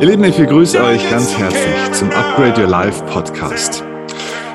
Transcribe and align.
Ihr 0.00 0.06
Lieben, 0.06 0.24
ich 0.24 0.38
begrüße 0.38 0.82
euch 0.82 1.10
ganz 1.10 1.36
herzlich 1.36 1.92
zum 1.92 2.10
Upgrade 2.12 2.62
Your 2.62 2.68
Life 2.68 3.04
Podcast. 3.04 3.84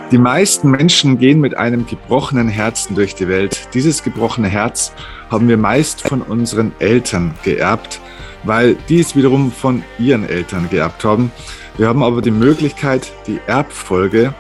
Die 0.10 0.18
meisten 0.18 0.72
Menschen 0.72 1.20
gehen 1.20 1.40
mit 1.40 1.56
einem 1.56 1.86
gebrochenen 1.86 2.48
Herzen 2.48 2.96
durch 2.96 3.14
die 3.14 3.28
Welt. 3.28 3.68
Dieses 3.76 4.02
gebrochene 4.02 4.48
Herz 4.48 4.92
haben 5.30 5.48
wir 5.48 5.58
meist 5.58 6.02
von 6.02 6.24
unseren 6.24 6.72
Eltern 6.80 7.36
geerbt, 7.44 8.02
weil 8.44 8.76
die 8.90 9.00
es 9.00 9.16
wiederum 9.16 9.52
von 9.52 9.84
ihren 10.00 10.28
Eltern 10.28 10.68
geerbt 10.72 11.06
haben. 11.06 11.32
Wir 11.78 11.90
haben 11.90 12.02
aber 12.02 12.24
die 12.24 12.32
Möglichkeit, 12.32 13.12
die 13.28 13.40
Erbfolge 13.46 14.34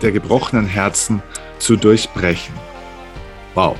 der 0.00 0.12
gebrochenen 0.12 0.66
Herzen 0.66 1.24
zu 1.58 1.74
durchbrechen. 1.74 2.54
Wow. 3.56 3.76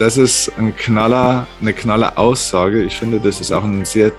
Das 0.00 0.16
ist 0.16 0.50
ein 0.58 0.74
Knaller, 0.74 1.46
eine 1.60 1.72
knaller 1.72 2.18
Aussage. 2.18 2.82
Ich 2.82 2.96
finde, 2.96 3.20
das 3.20 3.40
ist 3.40 3.52
auch 3.52 3.62
ein 3.62 3.84
sehr 3.84 4.10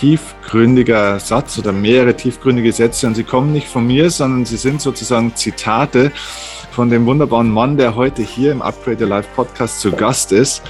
tiefgründiger 0.00 1.20
Satz 1.20 1.58
oder 1.58 1.72
mehrere 1.72 2.16
tiefgründige 2.16 2.72
Sätze 2.72 3.06
und 3.06 3.14
sie 3.14 3.24
kommen 3.24 3.52
nicht 3.52 3.68
von 3.68 3.86
mir, 3.86 4.10
sondern 4.10 4.44
sie 4.44 4.56
sind 4.56 4.80
sozusagen 4.80 5.34
Zitate 5.36 6.10
von 6.72 6.90
dem 6.90 7.06
wunderbaren 7.06 7.50
Mann, 7.50 7.76
der 7.76 7.94
heute 7.94 8.22
hier 8.22 8.50
im 8.50 8.60
Upgrade 8.60 9.04
Your 9.04 9.10
Life 9.10 9.28
Podcast 9.36 9.80
zu 9.80 9.92
Gast 9.92 10.32
ist 10.32 10.62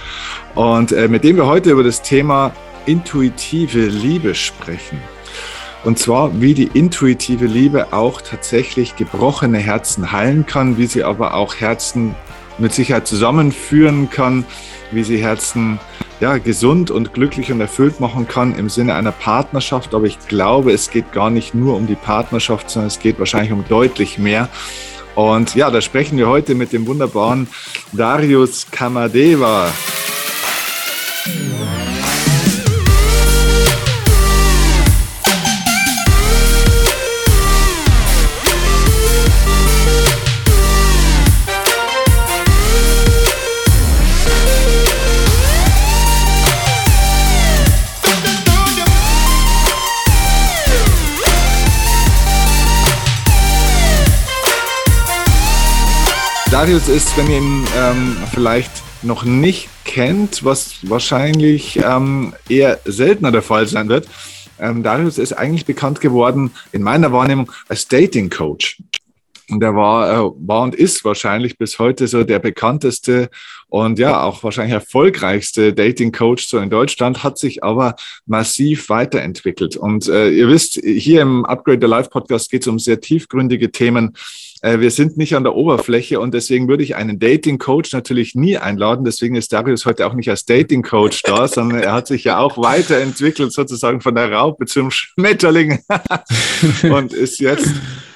und 0.54 0.92
äh, 0.92 1.08
mit 1.08 1.24
dem 1.24 1.36
wir 1.36 1.46
heute 1.46 1.70
über 1.70 1.82
das 1.82 2.02
Thema 2.02 2.52
intuitive 2.86 3.86
Liebe 3.86 4.34
sprechen. 4.34 5.00
Und 5.84 5.98
zwar, 5.98 6.40
wie 6.40 6.54
die 6.54 6.70
intuitive 6.72 7.46
Liebe 7.46 7.92
auch 7.92 8.20
tatsächlich 8.20 8.96
gebrochene 8.96 9.58
Herzen 9.58 10.12
heilen 10.12 10.46
kann, 10.46 10.78
wie 10.78 10.86
sie 10.86 11.04
aber 11.04 11.34
auch 11.34 11.56
Herzen 11.56 12.14
mit 12.58 12.72
Sicherheit 12.72 13.06
zusammenführen 13.06 14.10
kann, 14.10 14.44
wie 14.90 15.04
sie 15.04 15.18
Herzen 15.18 15.78
ja, 16.20 16.38
gesund 16.38 16.90
und 16.90 17.12
glücklich 17.12 17.50
und 17.52 17.60
erfüllt 17.60 18.00
machen 18.00 18.28
kann 18.28 18.54
im 18.56 18.68
Sinne 18.68 18.94
einer 18.94 19.12
Partnerschaft. 19.12 19.94
Aber 19.94 20.06
ich 20.06 20.18
glaube, 20.28 20.72
es 20.72 20.90
geht 20.90 21.12
gar 21.12 21.30
nicht 21.30 21.54
nur 21.54 21.76
um 21.76 21.86
die 21.86 21.96
Partnerschaft, 21.96 22.70
sondern 22.70 22.88
es 22.88 22.98
geht 22.98 23.18
wahrscheinlich 23.18 23.52
um 23.52 23.64
deutlich 23.68 24.18
mehr. 24.18 24.48
Und 25.14 25.54
ja, 25.54 25.70
da 25.70 25.80
sprechen 25.80 26.18
wir 26.18 26.28
heute 26.28 26.54
mit 26.54 26.72
dem 26.72 26.86
wunderbaren 26.86 27.48
Darius 27.92 28.66
Kamadeva. 28.70 29.70
Darius 56.54 56.86
ist, 56.88 57.16
wenn 57.16 57.28
ihr 57.28 57.38
ihn 57.38 57.66
ähm, 57.76 58.16
vielleicht 58.32 58.70
noch 59.02 59.24
nicht 59.24 59.68
kennt, 59.84 60.44
was 60.44 60.88
wahrscheinlich 60.88 61.80
ähm, 61.84 62.32
eher 62.48 62.78
seltener 62.84 63.32
der 63.32 63.42
Fall 63.42 63.66
sein 63.66 63.88
wird. 63.88 64.06
Ähm, 64.60 64.84
Darius 64.84 65.18
ist 65.18 65.32
eigentlich 65.32 65.66
bekannt 65.66 66.00
geworden 66.00 66.52
in 66.70 66.82
meiner 66.82 67.10
Wahrnehmung 67.10 67.50
als 67.66 67.88
Dating 67.88 68.30
Coach. 68.30 68.80
Und 69.50 69.64
er 69.64 69.74
war, 69.74 70.12
äh, 70.12 70.30
war 70.46 70.62
und 70.62 70.76
ist 70.76 71.04
wahrscheinlich 71.04 71.58
bis 71.58 71.80
heute 71.80 72.06
so 72.06 72.22
der 72.22 72.38
bekannteste 72.38 73.30
und 73.68 73.98
ja 73.98 74.22
auch 74.22 74.44
wahrscheinlich 74.44 74.74
erfolgreichste 74.74 75.74
Dating 75.74 76.12
Coach 76.12 76.46
so 76.46 76.58
in 76.58 76.70
Deutschland, 76.70 77.24
hat 77.24 77.36
sich 77.36 77.64
aber 77.64 77.96
massiv 78.26 78.90
weiterentwickelt. 78.90 79.76
Und 79.76 80.08
äh, 80.08 80.30
ihr 80.30 80.46
wisst, 80.46 80.74
hier 80.84 81.22
im 81.22 81.44
Upgrade 81.44 81.80
the 81.80 81.88
Life 81.88 82.10
Podcast 82.10 82.48
geht 82.48 82.62
es 82.62 82.68
um 82.68 82.78
sehr 82.78 83.00
tiefgründige 83.00 83.72
Themen 83.72 84.16
äh, 84.64 84.80
wir 84.80 84.90
sind 84.90 85.18
nicht 85.18 85.36
an 85.36 85.44
der 85.44 85.54
Oberfläche 85.54 86.18
und 86.18 86.32
deswegen 86.32 86.68
würde 86.68 86.82
ich 86.82 86.96
einen 86.96 87.18
Dating 87.18 87.58
Coach 87.58 87.92
natürlich 87.92 88.34
nie 88.34 88.56
einladen. 88.56 89.04
Deswegen 89.04 89.34
ist 89.34 89.52
Darius 89.52 89.84
heute 89.84 90.06
auch 90.06 90.14
nicht 90.14 90.30
als 90.30 90.46
Dating 90.46 90.82
Coach 90.82 91.22
da, 91.22 91.46
sondern 91.48 91.80
er 91.80 91.92
hat 91.92 92.06
sich 92.06 92.24
ja 92.24 92.38
auch 92.38 92.56
weiterentwickelt, 92.56 93.52
sozusagen 93.52 94.00
von 94.00 94.14
der 94.14 94.32
Raupe 94.32 94.64
zum 94.64 94.90
Schmetterling 94.90 95.80
und 96.90 97.12
ist 97.12 97.40
jetzt 97.40 97.68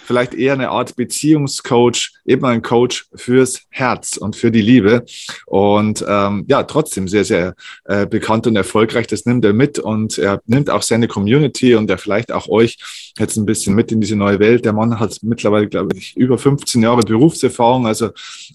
vielleicht 0.08 0.32
eher 0.32 0.54
eine 0.54 0.70
Art 0.70 0.96
Beziehungscoach, 0.96 2.12
eben 2.24 2.46
ein 2.46 2.62
Coach 2.62 3.08
fürs 3.14 3.60
Herz 3.68 4.16
und 4.16 4.36
für 4.36 4.50
die 4.50 4.62
Liebe. 4.62 5.04
Und 5.44 6.02
ähm, 6.08 6.46
ja, 6.48 6.62
trotzdem 6.62 7.08
sehr, 7.08 7.26
sehr 7.26 7.54
äh, 7.84 8.06
bekannt 8.06 8.46
und 8.46 8.56
erfolgreich. 8.56 9.06
Das 9.06 9.26
nimmt 9.26 9.44
er 9.44 9.52
mit 9.52 9.78
und 9.78 10.16
er 10.16 10.40
nimmt 10.46 10.70
auch 10.70 10.80
seine 10.80 11.08
Community 11.08 11.74
und 11.74 11.90
er 11.90 11.98
vielleicht 11.98 12.32
auch 12.32 12.48
euch 12.48 12.78
jetzt 13.18 13.36
ein 13.36 13.44
bisschen 13.44 13.74
mit 13.74 13.92
in 13.92 14.00
diese 14.00 14.16
neue 14.16 14.38
Welt. 14.38 14.64
Der 14.64 14.72
Mann 14.72 14.98
hat 14.98 15.18
mittlerweile, 15.20 15.68
glaube 15.68 15.94
ich, 15.94 16.16
über 16.16 16.38
15 16.38 16.82
Jahre 16.82 17.02
Berufserfahrung, 17.02 17.86
also 17.86 18.08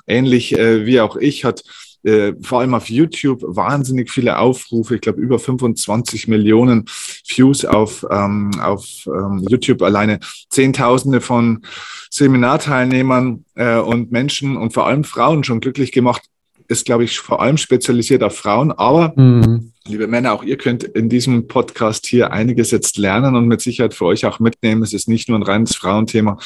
ähnlich 0.08 0.58
äh, 0.58 0.88
wie 0.88 1.02
auch 1.02 1.18
ich, 1.18 1.46
hat 1.46 1.64
äh, 2.04 2.34
vor 2.42 2.60
allem 2.60 2.74
auf 2.74 2.90
YouTube 2.90 3.42
wahnsinnig 3.44 4.12
viele 4.12 4.38
Aufrufe. 4.38 4.96
Ich 4.96 5.02
glaube, 5.02 5.22
über 5.22 5.40
25 5.40 6.28
Millionen 6.28 6.86
Views 7.28 7.66
auf, 7.66 8.06
ähm, 8.10 8.52
auf 8.62 8.86
ähm, 9.08 9.46
YouTube 9.50 9.82
alleine. 9.82 10.20
Zehntausende 10.50 11.22
von 11.22 11.62
Seminarteilnehmern 12.10 13.46
äh, 13.56 13.78
und 13.78 14.12
Menschen 14.12 14.58
und 14.58 14.74
vor 14.74 14.88
allem 14.88 15.04
Frauen 15.04 15.44
schon 15.44 15.60
glücklich 15.60 15.92
gemacht. 15.92 16.24
Ist, 16.70 16.86
glaube 16.86 17.04
ich, 17.04 17.20
vor 17.20 17.42
allem 17.42 17.58
spezialisiert 17.58 18.24
auf 18.24 18.38
Frauen, 18.38 18.72
aber 18.72 19.14
mhm 19.16 19.73
Liebe 19.86 20.08
Männer, 20.08 20.32
auch 20.32 20.44
ihr 20.44 20.58
könnt 20.58 20.86
in 20.86 21.10
diesem 21.10 21.50
Podcast 21.50 22.06
hier 22.06 22.32
einiges 22.32 22.72
jetzt 22.72 22.98
lernen 22.98 23.36
und 23.36 23.50
mit 23.50 23.60
Sicherheit 23.60 23.94
für 23.94 24.06
euch 24.06 24.26
auch 24.26 24.40
mitnehmen. 24.40 24.82
Es 24.82 24.94
ist 24.94 25.10
nicht 25.10 25.28
nur 25.28 25.38
ein 25.38 25.44
reines 25.44 25.76
Frauenthema. 25.76 26.38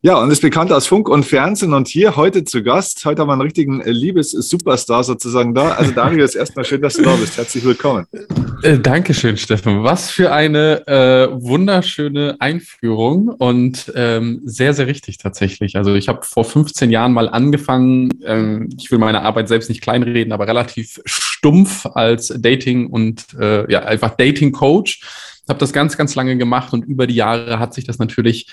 Ja, 0.00 0.14
und 0.18 0.30
ist 0.30 0.42
bekannt 0.42 0.70
aus 0.70 0.86
Funk 0.86 1.08
und 1.08 1.24
Fernsehen 1.24 1.72
und 1.72 1.88
hier 1.88 2.14
heute 2.14 2.44
zu 2.44 2.62
Gast. 2.62 3.04
Heute 3.04 3.22
haben 3.22 3.28
wir 3.28 3.32
einen 3.32 3.42
richtigen 3.42 3.82
Liebes-Superstar 3.84 5.02
sozusagen 5.02 5.56
da. 5.56 5.70
Also 5.72 5.90
Darius, 5.90 6.34
erstmal 6.36 6.64
schön, 6.64 6.82
dass 6.82 6.94
du 6.94 7.02
da 7.02 7.16
bist. 7.16 7.36
Herzlich 7.36 7.64
willkommen. 7.64 8.06
Äh, 8.62 8.78
Dankeschön, 8.78 9.36
Steffen. 9.38 9.82
Was 9.82 10.12
für 10.12 10.32
eine 10.32 10.86
äh, 10.86 11.28
wunderschöne 11.32 12.36
Einführung 12.38 13.26
und 13.26 13.92
ähm, 13.96 14.40
sehr, 14.44 14.72
sehr 14.72 14.86
richtig 14.86 15.18
tatsächlich. 15.18 15.74
Also 15.74 15.96
ich 15.96 16.06
habe 16.06 16.22
vor 16.22 16.44
15 16.44 16.92
Jahren 16.92 17.12
mal 17.12 17.28
angefangen, 17.28 18.10
ähm, 18.24 18.68
ich 18.78 18.92
will 18.92 18.98
meine 18.98 19.22
Arbeit 19.22 19.48
selbst 19.48 19.68
nicht 19.68 19.80
kleinreden, 19.80 20.32
aber 20.32 20.46
relativ 20.46 21.00
stumpf 21.44 21.84
als 21.92 22.28
Dating 22.28 22.86
und 22.86 23.34
äh, 23.38 23.70
ja, 23.70 23.80
einfach 23.80 24.16
Dating-Coach. 24.16 25.02
Habe 25.46 25.58
das 25.58 25.74
ganz, 25.74 25.98
ganz 25.98 26.14
lange 26.14 26.38
gemacht 26.38 26.72
und 26.72 26.86
über 26.86 27.06
die 27.06 27.16
Jahre 27.16 27.58
hat 27.58 27.74
sich 27.74 27.84
das 27.84 27.98
natürlich 27.98 28.50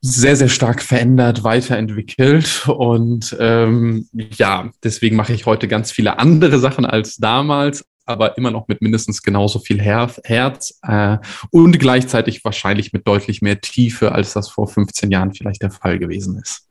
sehr, 0.00 0.36
sehr 0.36 0.48
stark 0.48 0.80
verändert, 0.80 1.42
weiterentwickelt. 1.42 2.68
Und 2.68 3.36
ähm, 3.40 4.06
ja, 4.12 4.70
deswegen 4.84 5.16
mache 5.16 5.32
ich 5.32 5.44
heute 5.44 5.66
ganz 5.66 5.90
viele 5.90 6.20
andere 6.20 6.60
Sachen 6.60 6.86
als 6.86 7.16
damals, 7.16 7.84
aber 8.06 8.38
immer 8.38 8.52
noch 8.52 8.68
mit 8.68 8.80
mindestens 8.80 9.20
genauso 9.20 9.58
viel 9.58 9.80
Her 9.80 10.08
Herz 10.22 10.78
äh, 10.86 11.18
und 11.50 11.80
gleichzeitig 11.80 12.44
wahrscheinlich 12.44 12.92
mit 12.92 13.08
deutlich 13.08 13.42
mehr 13.42 13.60
Tiefe, 13.60 14.12
als 14.12 14.34
das 14.34 14.48
vor 14.48 14.68
15 14.68 15.10
Jahren 15.10 15.34
vielleicht 15.34 15.62
der 15.62 15.72
Fall 15.72 15.98
gewesen 15.98 16.38
ist. 16.40 16.67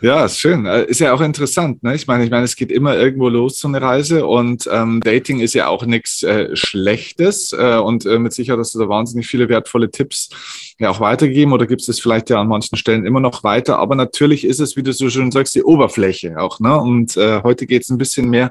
Ja, 0.00 0.24
ist 0.24 0.38
schön. 0.38 0.66
Äh, 0.66 0.84
ist 0.84 1.00
ja 1.00 1.12
auch 1.12 1.20
interessant. 1.20 1.82
Ne? 1.82 1.94
Ich 1.94 2.06
meine, 2.06 2.24
ich 2.24 2.30
meine, 2.30 2.44
es 2.44 2.56
geht 2.56 2.72
immer 2.72 2.96
irgendwo 2.96 3.28
los, 3.28 3.58
so 3.58 3.68
eine 3.68 3.80
Reise. 3.80 4.26
Und 4.26 4.68
ähm, 4.70 5.00
Dating 5.00 5.40
ist 5.40 5.54
ja 5.54 5.68
auch 5.68 5.86
nichts 5.86 6.22
äh, 6.22 6.54
Schlechtes. 6.54 7.52
Äh, 7.52 7.76
und 7.76 8.04
äh, 8.04 8.18
mit 8.18 8.32
Sicherheit 8.32 8.58
hast 8.58 8.74
du 8.74 8.80
da 8.80 8.88
wahnsinnig 8.88 9.26
viele 9.26 9.48
wertvolle 9.48 9.90
Tipps 9.90 10.30
ja 10.78 10.90
auch 10.90 11.00
weitergeben 11.00 11.52
oder 11.52 11.66
gibt 11.66 11.88
es 11.88 12.00
vielleicht 12.00 12.30
ja 12.30 12.40
an 12.40 12.48
manchen 12.48 12.76
Stellen 12.76 13.06
immer 13.06 13.20
noch 13.20 13.44
weiter. 13.44 13.78
Aber 13.78 13.94
natürlich 13.94 14.44
ist 14.44 14.60
es, 14.60 14.76
wie 14.76 14.82
du 14.82 14.92
so 14.92 15.08
schön 15.08 15.30
sagst, 15.30 15.54
die 15.54 15.62
Oberfläche 15.62 16.38
auch. 16.40 16.58
Ne? 16.58 16.76
Und 16.76 17.16
äh, 17.16 17.42
heute 17.42 17.66
geht 17.66 17.82
es 17.82 17.90
ein 17.90 17.98
bisschen 17.98 18.28
mehr 18.28 18.50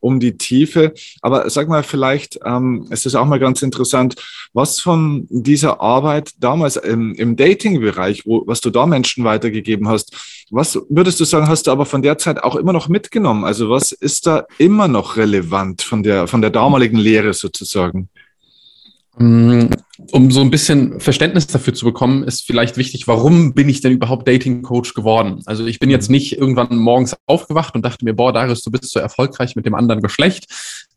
um 0.00 0.18
die 0.18 0.36
Tiefe. 0.36 0.92
Aber 1.22 1.48
sag 1.50 1.68
mal, 1.68 1.84
vielleicht 1.84 2.40
ähm, 2.44 2.86
ist 2.90 3.06
es 3.06 3.14
auch 3.14 3.26
mal 3.26 3.38
ganz 3.38 3.62
interessant, 3.62 4.16
was 4.52 4.80
von 4.80 5.26
dieser 5.30 5.80
Arbeit 5.80 6.32
damals 6.38 6.76
im, 6.76 7.14
im 7.14 7.36
Dating-Bereich, 7.36 8.24
was 8.26 8.60
du 8.60 8.70
da 8.70 8.86
Menschen 8.86 9.24
weitergegeben 9.24 9.88
hast, 9.88 10.16
was 10.50 10.78
würdest 10.88 11.20
du 11.20 11.24
sagen, 11.24 11.48
hast 11.48 11.66
du 11.66 11.70
aber 11.70 11.86
von 11.86 12.02
der 12.02 12.18
Zeit 12.18 12.42
auch 12.42 12.56
immer 12.56 12.72
noch 12.72 12.88
mitgenommen? 12.88 13.44
Also 13.44 13.70
was 13.70 13.92
ist 13.92 14.26
da 14.26 14.46
immer 14.58 14.88
noch 14.88 15.16
relevant 15.16 15.82
von 15.82 16.02
der, 16.02 16.26
von 16.26 16.40
der 16.40 16.50
damaligen 16.50 16.98
Lehre 16.98 17.34
sozusagen? 17.34 18.08
Mm, 19.18 19.66
um 20.12 20.30
so 20.30 20.40
ein 20.40 20.50
bisschen 20.50 21.00
Verständnis 21.00 21.48
dafür 21.48 21.74
zu 21.74 21.84
bekommen, 21.84 22.22
ist 22.22 22.46
vielleicht 22.46 22.76
wichtig, 22.76 23.08
warum 23.08 23.52
bin 23.52 23.68
ich 23.68 23.80
denn 23.80 23.92
überhaupt 23.92 24.28
Dating 24.28 24.62
Coach 24.62 24.94
geworden? 24.94 25.42
Also 25.46 25.66
ich 25.66 25.80
bin 25.80 25.90
jetzt 25.90 26.08
nicht 26.08 26.38
irgendwann 26.38 26.76
morgens 26.76 27.16
aufgewacht 27.26 27.74
und 27.74 27.84
dachte 27.84 28.04
mir, 28.04 28.14
boah, 28.14 28.32
Darius, 28.32 28.62
du 28.62 28.70
bist 28.70 28.90
so 28.90 29.00
erfolgreich 29.00 29.56
mit 29.56 29.66
dem 29.66 29.74
anderen 29.74 30.02
Geschlecht. 30.02 30.46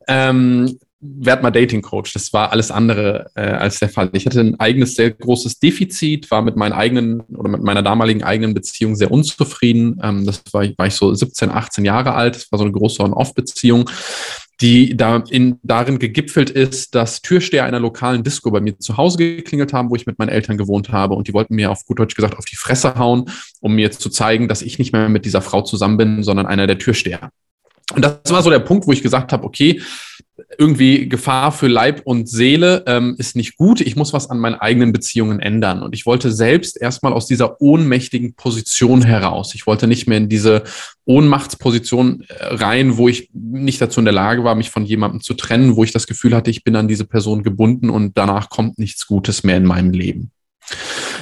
Ähm, 0.07 0.77
werd 1.01 1.43
mal 1.43 1.51
Dating 1.51 1.81
Coach. 1.81 2.13
Das 2.13 2.31
war 2.31 2.51
alles 2.51 2.71
andere 2.71 3.31
äh, 3.35 3.41
als 3.41 3.79
der 3.79 3.89
Fall. 3.89 4.09
Ich 4.13 4.25
hatte 4.25 4.39
ein 4.39 4.59
eigenes 4.59 4.95
sehr 4.95 5.11
großes 5.11 5.59
Defizit, 5.59 6.29
war 6.31 6.41
mit 6.41 6.55
meinen 6.55 6.73
eigenen 6.73 7.21
oder 7.21 7.49
mit 7.49 7.63
meiner 7.63 7.83
damaligen 7.83 8.23
eigenen 8.23 8.53
Beziehung 8.53 8.95
sehr 8.95 9.11
unzufrieden. 9.11 9.99
Ähm, 10.03 10.25
das 10.25 10.43
war, 10.51 10.65
war 10.77 10.87
ich 10.87 10.93
so 10.93 11.13
17, 11.13 11.49
18 11.49 11.85
Jahre 11.85 12.13
alt. 12.13 12.35
Das 12.35 12.51
war 12.51 12.59
so 12.59 12.65
eine 12.65 12.73
große 12.73 13.01
On-Off-Beziehung 13.01 13.89
die 14.61 14.95
da 14.95 15.23
in, 15.29 15.59
darin 15.63 15.97
gegipfelt 15.97 16.51
ist, 16.51 16.93
dass 16.93 17.21
Türsteher 17.21 17.65
einer 17.65 17.79
lokalen 17.79 18.23
Disco 18.23 18.51
bei 18.51 18.61
mir 18.61 18.77
zu 18.77 18.95
Hause 18.95 19.17
geklingelt 19.17 19.73
haben, 19.73 19.89
wo 19.89 19.95
ich 19.95 20.05
mit 20.05 20.19
meinen 20.19 20.29
Eltern 20.29 20.57
gewohnt 20.57 20.91
habe 20.91 21.15
und 21.15 21.27
die 21.27 21.33
wollten 21.33 21.55
mir 21.55 21.71
auf 21.71 21.83
gut 21.85 21.97
Deutsch 21.97 22.15
gesagt 22.15 22.37
auf 22.37 22.45
die 22.45 22.55
Fresse 22.55 22.95
hauen, 22.95 23.25
um 23.59 23.73
mir 23.73 23.91
zu 23.91 24.09
zeigen, 24.09 24.47
dass 24.47 24.61
ich 24.61 24.77
nicht 24.77 24.93
mehr 24.93 25.09
mit 25.09 25.25
dieser 25.25 25.41
Frau 25.41 25.63
zusammen 25.63 25.97
bin, 25.97 26.23
sondern 26.23 26.45
einer 26.45 26.67
der 26.67 26.77
Türsteher. 26.77 27.31
Und 27.95 28.05
das 28.05 28.19
war 28.29 28.43
so 28.43 28.49
der 28.49 28.59
Punkt, 28.59 28.87
wo 28.87 28.91
ich 28.91 29.01
gesagt 29.01 29.33
habe, 29.33 29.43
okay, 29.43 29.81
irgendwie 30.57 31.07
Gefahr 31.09 31.51
für 31.51 31.67
Leib 31.67 32.01
und 32.05 32.29
Seele 32.29 32.83
ähm, 32.87 33.15
ist 33.17 33.35
nicht 33.35 33.57
gut. 33.57 33.81
Ich 33.81 33.95
muss 33.95 34.13
was 34.13 34.29
an 34.29 34.39
meinen 34.39 34.55
eigenen 34.55 34.91
Beziehungen 34.91 35.39
ändern. 35.39 35.81
Und 35.83 35.95
ich 35.95 36.05
wollte 36.05 36.31
selbst 36.31 36.79
erstmal 36.79 37.13
aus 37.13 37.27
dieser 37.27 37.61
ohnmächtigen 37.61 38.35
Position 38.35 39.01
heraus. 39.03 39.55
Ich 39.55 39.67
wollte 39.67 39.87
nicht 39.87 40.07
mehr 40.07 40.17
in 40.17 40.29
diese 40.29 40.63
Ohnmachtsposition 41.05 42.25
äh, 42.27 42.55
rein, 42.55 42.97
wo 42.97 43.07
ich 43.07 43.29
nicht 43.33 43.81
dazu 43.81 43.99
in 43.99 44.05
der 44.05 44.13
Lage 44.13 44.43
war, 44.43 44.55
mich 44.55 44.69
von 44.69 44.85
jemandem 44.85 45.21
zu 45.21 45.33
trennen, 45.33 45.75
wo 45.75 45.83
ich 45.83 45.91
das 45.91 46.07
Gefühl 46.07 46.35
hatte, 46.35 46.51
ich 46.51 46.63
bin 46.63 46.75
an 46.75 46.87
diese 46.87 47.05
Person 47.05 47.43
gebunden 47.43 47.89
und 47.89 48.17
danach 48.17 48.49
kommt 48.49 48.79
nichts 48.79 49.07
Gutes 49.07 49.43
mehr 49.43 49.57
in 49.57 49.65
meinem 49.65 49.91
Leben. 49.91 50.31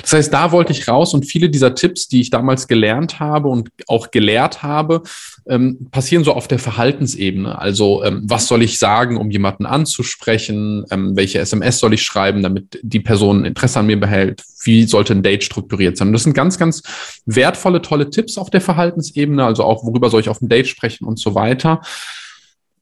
Das 0.02 0.14
heißt, 0.14 0.34
da 0.34 0.52
wollte 0.52 0.72
ich 0.72 0.88
raus 0.88 1.14
und 1.14 1.26
viele 1.26 1.50
dieser 1.50 1.76
Tipps, 1.76 2.08
die 2.08 2.22
ich 2.22 2.30
damals 2.30 2.68
gelernt 2.68 3.20
habe 3.20 3.48
und 3.48 3.70
auch 3.88 4.12
gelehrt 4.12 4.64
habe, 4.64 5.04
ähm, 5.48 5.88
passieren 5.92 6.24
so 6.24 6.34
auf 6.34 6.48
der 6.48 6.60
Verhaltensebene. 6.60 7.58
Also 7.58 8.04
ähm, 8.04 8.24
was 8.26 8.48
soll 8.48 8.64
ich 8.64 8.80
sagen, 8.80 9.18
um 9.18 9.30
jemanden 9.32 9.66
anzusprechen? 9.66 10.86
Ähm, 10.92 11.16
welche 11.16 11.40
SMS 11.40 11.80
soll 11.80 11.94
ich 11.94 12.04
schreiben, 12.04 12.44
damit 12.44 12.80
die 12.82 13.00
Person 13.00 13.46
Interesse 13.46 13.80
an 13.80 13.88
mir 13.88 14.00
behält? 14.00 14.44
Wie 14.64 14.86
sollte 14.86 15.14
ein 15.14 15.24
Date 15.24 15.44
strukturiert 15.44 15.98
sein? 15.98 16.08
Und 16.10 16.14
das 16.14 16.24
sind 16.24 16.34
ganz, 16.34 16.58
ganz 16.58 16.84
wertvolle, 17.26 17.82
tolle 17.82 18.10
Tipps 18.10 18.38
auf 18.38 18.50
der 18.50 18.62
Verhaltensebene. 18.62 19.44
Also 19.44 19.64
auch, 19.64 19.84
worüber 19.84 20.10
soll 20.10 20.22
ich 20.22 20.30
auf 20.30 20.40
dem 20.40 20.50
Date 20.50 20.68
sprechen 20.68 21.06
und 21.06 21.20
so 21.20 21.36
weiter. 21.36 21.82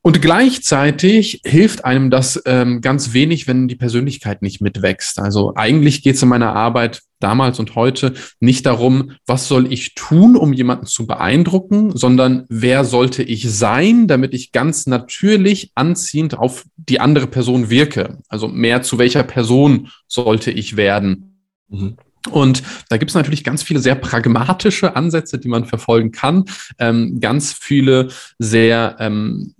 Und 0.07 0.21
gleichzeitig 0.21 1.41
hilft 1.43 1.83
einem 1.83 2.09
das 2.09 2.41
ähm, 2.45 2.79
ganz 2.79 3.11
wenig, 3.11 3.45
wenn 3.45 3.67
die 3.67 3.75
Persönlichkeit 3.75 4.41
nicht 4.41 4.61
mitwächst. 4.61 5.19
Also 5.19 5.51
eigentlich 5.57 6.01
geht 6.01 6.15
es 6.15 6.23
in 6.23 6.29
meiner 6.29 6.55
Arbeit 6.55 7.01
damals 7.19 7.59
und 7.59 7.75
heute 7.75 8.13
nicht 8.39 8.65
darum, 8.65 9.11
was 9.25 9.49
soll 9.49 9.69
ich 9.69 9.95
tun, 9.95 10.37
um 10.37 10.53
jemanden 10.53 10.85
zu 10.85 11.07
beeindrucken, 11.07 11.91
sondern 11.93 12.45
wer 12.47 12.85
sollte 12.85 13.21
ich 13.21 13.51
sein, 13.51 14.07
damit 14.07 14.33
ich 14.33 14.53
ganz 14.53 14.87
natürlich 14.87 15.73
anziehend 15.75 16.37
auf 16.37 16.63
die 16.77 17.01
andere 17.01 17.27
Person 17.27 17.69
wirke. 17.69 18.19
Also 18.29 18.47
mehr 18.47 18.83
zu 18.83 18.99
welcher 18.99 19.23
Person 19.23 19.89
sollte 20.07 20.51
ich 20.51 20.77
werden. 20.77 21.41
Mhm. 21.67 21.97
Und 22.31 22.63
da 22.87 22.95
gibt 22.95 23.11
es 23.11 23.15
natürlich 23.15 23.43
ganz 23.43 23.61
viele 23.61 23.81
sehr 23.81 23.95
pragmatische 23.95 24.95
Ansätze, 24.95 25.37
die 25.37 25.49
man 25.49 25.65
verfolgen 25.65 26.11
kann. 26.11 26.45
Ähm, 26.79 27.19
ganz 27.19 27.51
viele 27.51 28.07
sehr 28.39 28.95
ähm, 28.99 29.53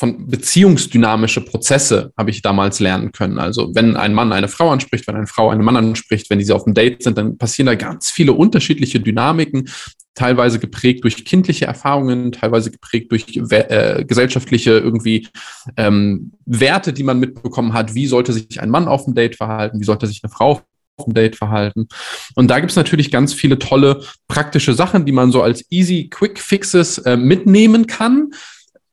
von 0.00 0.26
beziehungsdynamische 0.28 1.42
Prozesse 1.42 2.10
habe 2.16 2.30
ich 2.30 2.40
damals 2.40 2.80
lernen 2.80 3.12
können. 3.12 3.38
Also 3.38 3.74
wenn 3.74 3.98
ein 3.98 4.14
Mann 4.14 4.32
eine 4.32 4.48
Frau 4.48 4.70
anspricht, 4.70 5.06
wenn 5.06 5.14
eine 5.14 5.26
Frau 5.26 5.50
einen 5.50 5.62
Mann 5.62 5.76
anspricht, 5.76 6.30
wenn 6.30 6.38
diese 6.38 6.54
auf 6.54 6.64
dem 6.64 6.72
Date 6.72 7.02
sind, 7.02 7.18
dann 7.18 7.36
passieren 7.36 7.66
da 7.66 7.74
ganz 7.74 8.10
viele 8.10 8.32
unterschiedliche 8.32 8.98
Dynamiken, 8.98 9.68
teilweise 10.14 10.58
geprägt 10.58 11.04
durch 11.04 11.22
kindliche 11.26 11.66
Erfahrungen, 11.66 12.32
teilweise 12.32 12.70
geprägt 12.70 13.12
durch 13.12 13.26
äh, 13.50 14.02
gesellschaftliche 14.08 14.78
irgendwie 14.78 15.28
ähm, 15.76 16.32
Werte, 16.46 16.94
die 16.94 17.04
man 17.04 17.20
mitbekommen 17.20 17.74
hat. 17.74 17.94
Wie 17.94 18.06
sollte 18.06 18.32
sich 18.32 18.58
ein 18.58 18.70
Mann 18.70 18.88
auf 18.88 19.04
dem 19.04 19.14
Date 19.14 19.36
verhalten? 19.36 19.80
Wie 19.80 19.84
sollte 19.84 20.06
sich 20.06 20.24
eine 20.24 20.32
Frau 20.32 20.62
auf 20.96 21.04
dem 21.04 21.12
Date 21.12 21.36
verhalten? 21.36 21.88
Und 22.36 22.48
da 22.48 22.58
gibt 22.58 22.70
es 22.70 22.76
natürlich 22.76 23.10
ganz 23.10 23.34
viele 23.34 23.58
tolle 23.58 24.02
praktische 24.28 24.72
Sachen, 24.72 25.04
die 25.04 25.12
man 25.12 25.30
so 25.30 25.42
als 25.42 25.70
easy 25.70 26.08
Quick 26.08 26.38
Fixes 26.38 26.96
äh, 26.96 27.18
mitnehmen 27.18 27.86
kann 27.86 28.30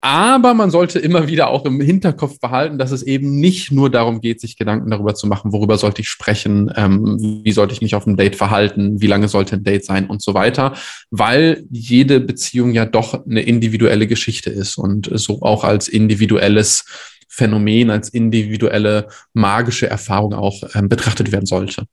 aber 0.08 0.54
man 0.54 0.72
sollte 0.72 1.00
immer 1.00 1.28
wieder 1.28 1.50
auch 1.50 1.66
im 1.66 1.82
Hinterkopf 1.82 2.40
behalten, 2.40 2.78
dass 2.78 2.92
es 2.92 3.04
eben 3.04 3.42
nicht 3.42 3.74
nur 3.74 3.90
darum 3.90 4.22
geht, 4.22 4.40
sich 4.40 4.56
Gedanken 4.56 4.90
darüber 4.90 5.16
zu 5.16 5.28
machen, 5.28 5.52
worüber 5.52 5.78
sollte 5.78 6.02
ich 6.02 6.08
sprechen, 6.08 6.72
ähm, 6.78 7.42
wie 7.44 7.52
sollte 7.52 7.74
ich 7.74 7.82
mich 7.82 7.94
auf 7.94 8.08
einem 8.08 8.16
Date 8.16 8.38
verhalten, 8.38 9.02
wie 9.02 9.08
lange 9.08 9.28
sollte 9.28 9.58
ein 9.58 9.66
Date 9.66 9.84
sein 9.84 10.08
und 10.08 10.22
so 10.22 10.34
weiter, 10.34 10.76
weil 11.12 11.66
jede 11.70 12.22
Beziehung 12.22 12.72
ja 12.72 12.86
doch 12.86 13.26
eine 13.26 13.42
individuelle 13.42 14.08
Geschichte 14.08 14.50
ist 14.50 14.78
und 14.78 15.10
so 15.12 15.42
auch 15.42 15.66
als 15.66 15.90
individuelles 15.90 16.86
Phänomen, 17.28 17.90
als 17.90 18.08
individuelle 18.08 19.10
magische 19.34 19.90
Erfahrung 19.90 20.34
auch 20.34 20.64
ähm, 20.74 20.88
betrachtet 20.88 21.34
werden 21.34 21.48
sollte. 21.48 21.84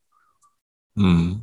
Hm. 0.96 1.42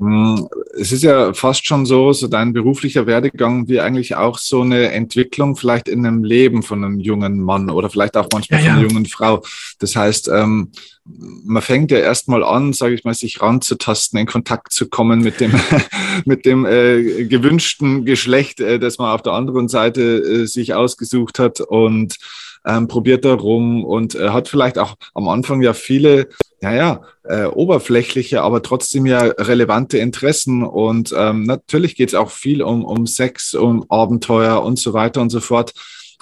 Hm, 0.00 0.48
es 0.78 0.92
ist 0.92 1.02
ja 1.02 1.34
fast 1.34 1.66
schon 1.66 1.84
so, 1.84 2.14
so 2.14 2.26
dein 2.26 2.54
beruflicher 2.54 3.06
Werdegang 3.06 3.68
wie 3.68 3.80
eigentlich 3.80 4.16
auch 4.16 4.38
so 4.38 4.62
eine 4.62 4.92
Entwicklung 4.92 5.56
vielleicht 5.56 5.88
in 5.88 6.06
einem 6.06 6.24
Leben 6.24 6.62
von 6.62 6.82
einem 6.82 7.00
jungen 7.00 7.38
Mann 7.40 7.68
oder 7.68 7.90
vielleicht 7.90 8.16
auch 8.16 8.28
manchmal 8.32 8.60
ja, 8.60 8.66
von 8.66 8.72
einer 8.72 8.82
ja. 8.82 8.88
jungen 8.88 9.04
Frau. 9.04 9.42
Das 9.78 9.94
heißt, 9.94 10.28
ähm, 10.28 10.72
man 11.04 11.62
fängt 11.62 11.90
ja 11.90 11.98
erstmal 11.98 12.42
an, 12.42 12.72
sage 12.72 12.94
ich 12.94 13.04
mal, 13.04 13.12
sich 13.12 13.42
ranzutasten, 13.42 14.18
in 14.18 14.26
Kontakt 14.26 14.72
zu 14.72 14.88
kommen 14.88 15.20
mit 15.20 15.38
dem, 15.38 15.52
mit 16.24 16.46
dem 16.46 16.64
äh, 16.64 17.26
gewünschten 17.26 18.06
Geschlecht, 18.06 18.60
äh, 18.60 18.78
das 18.78 18.96
man 18.96 19.10
auf 19.10 19.22
der 19.22 19.34
anderen 19.34 19.68
Seite 19.68 20.00
äh, 20.00 20.46
sich 20.46 20.72
ausgesucht 20.72 21.38
hat 21.38 21.60
und 21.60 22.16
ähm, 22.64 22.88
probiert 22.88 23.26
da 23.26 23.34
rum 23.34 23.84
und 23.84 24.14
äh, 24.14 24.30
hat 24.30 24.48
vielleicht 24.48 24.78
auch 24.78 24.94
am 25.14 25.28
Anfang 25.28 25.60
ja 25.60 25.74
viele 25.74 26.28
ja, 26.62 26.72
ja, 26.74 27.00
äh, 27.24 27.46
oberflächliche, 27.46 28.42
aber 28.42 28.62
trotzdem 28.62 29.06
ja 29.06 29.20
relevante 29.20 29.98
Interessen. 29.98 30.62
Und 30.62 31.14
ähm, 31.16 31.44
natürlich 31.44 31.96
geht 31.96 32.10
es 32.10 32.14
auch 32.14 32.30
viel 32.30 32.62
um, 32.62 32.84
um 32.84 33.06
Sex, 33.06 33.54
um 33.54 33.86
Abenteuer 33.88 34.62
und 34.62 34.78
so 34.78 34.92
weiter 34.92 35.20
und 35.22 35.30
so 35.30 35.40
fort. 35.40 35.72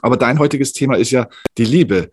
Aber 0.00 0.16
dein 0.16 0.38
heutiges 0.38 0.72
Thema 0.72 0.96
ist 0.96 1.10
ja 1.10 1.28
die 1.56 1.64
Liebe. 1.64 2.10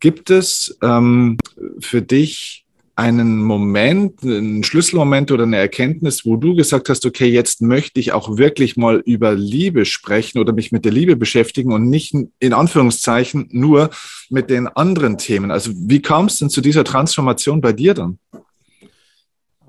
Gibt 0.00 0.30
es 0.30 0.78
ähm, 0.82 1.36
für 1.80 2.02
dich 2.02 2.64
einen 2.98 3.38
Moment, 3.44 4.24
einen 4.24 4.64
Schlüsselmoment 4.64 5.30
oder 5.30 5.44
eine 5.44 5.56
Erkenntnis, 5.56 6.26
wo 6.26 6.36
du 6.36 6.56
gesagt 6.56 6.88
hast, 6.88 7.06
okay, 7.06 7.26
jetzt 7.26 7.62
möchte 7.62 8.00
ich 8.00 8.10
auch 8.12 8.38
wirklich 8.38 8.76
mal 8.76 8.96
über 9.06 9.34
Liebe 9.34 9.84
sprechen 9.84 10.40
oder 10.40 10.52
mich 10.52 10.72
mit 10.72 10.84
der 10.84 10.90
Liebe 10.90 11.14
beschäftigen 11.14 11.72
und 11.72 11.88
nicht 11.88 12.12
in 12.40 12.52
Anführungszeichen 12.52 13.50
nur 13.52 13.90
mit 14.30 14.50
den 14.50 14.66
anderen 14.66 15.16
Themen. 15.16 15.52
Also 15.52 15.70
wie 15.76 16.02
kam 16.02 16.26
es 16.26 16.40
denn 16.40 16.50
zu 16.50 16.60
dieser 16.60 16.82
Transformation 16.82 17.60
bei 17.60 17.72
dir 17.72 17.94
dann? 17.94 18.18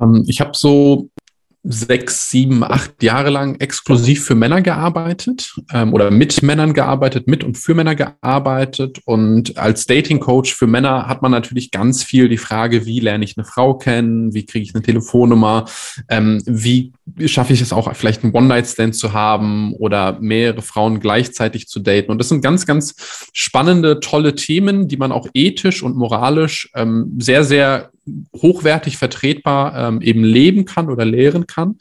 Ähm, 0.01 0.25
ich 0.27 0.41
habe 0.41 0.53
so 0.55 1.11
sechs, 1.63 2.29
sieben, 2.29 2.63
acht 2.63 3.03
Jahre 3.03 3.29
lang 3.29 3.59
exklusiv 3.59 4.23
für 4.23 4.35
Männer 4.35 4.61
gearbeitet 4.61 5.55
ähm, 5.73 5.93
oder 5.93 6.09
mit 6.09 6.41
Männern 6.41 6.73
gearbeitet, 6.73 7.27
mit 7.27 7.43
und 7.43 7.57
für 7.57 7.75
Männer 7.75 7.95
gearbeitet. 7.95 8.99
Und 9.05 9.57
als 9.57 9.85
Dating 9.85 10.21
Coach 10.21 10.53
für 10.53 10.67
Männer 10.67 11.07
hat 11.07 11.21
man 11.21 11.31
natürlich 11.31 11.71
ganz 11.71 12.03
viel 12.03 12.29
die 12.29 12.37
Frage, 12.37 12.85
wie 12.85 13.01
lerne 13.01 13.25
ich 13.25 13.37
eine 13.37 13.45
Frau 13.45 13.73
kennen, 13.73 14.33
wie 14.33 14.45
kriege 14.45 14.63
ich 14.63 14.73
eine 14.73 14.83
Telefonnummer, 14.83 15.65
ähm, 16.07 16.41
wie 16.45 16.93
schaffe 17.25 17.51
ich 17.51 17.61
es 17.61 17.73
auch, 17.73 17.93
vielleicht 17.93 18.23
einen 18.23 18.33
One-Night-Stand 18.33 18.95
zu 18.95 19.11
haben 19.11 19.73
oder 19.73 20.17
mehrere 20.21 20.61
Frauen 20.61 21.01
gleichzeitig 21.01 21.67
zu 21.67 21.81
daten. 21.81 22.11
Und 22.11 22.19
das 22.19 22.29
sind 22.29 22.41
ganz, 22.41 22.65
ganz 22.65 22.95
spannende, 23.33 23.99
tolle 23.99 24.35
Themen, 24.35 24.87
die 24.87 24.97
man 24.97 25.11
auch 25.11 25.27
ethisch 25.33 25.83
und 25.83 25.97
moralisch 25.97 26.69
ähm, 26.73 27.17
sehr, 27.19 27.43
sehr 27.43 27.91
hochwertig 28.35 28.97
vertretbar 28.97 29.89
ähm, 29.89 30.01
eben 30.01 30.23
leben 30.23 30.65
kann 30.65 30.89
oder 30.89 31.05
lehren 31.05 31.47
kann. 31.47 31.77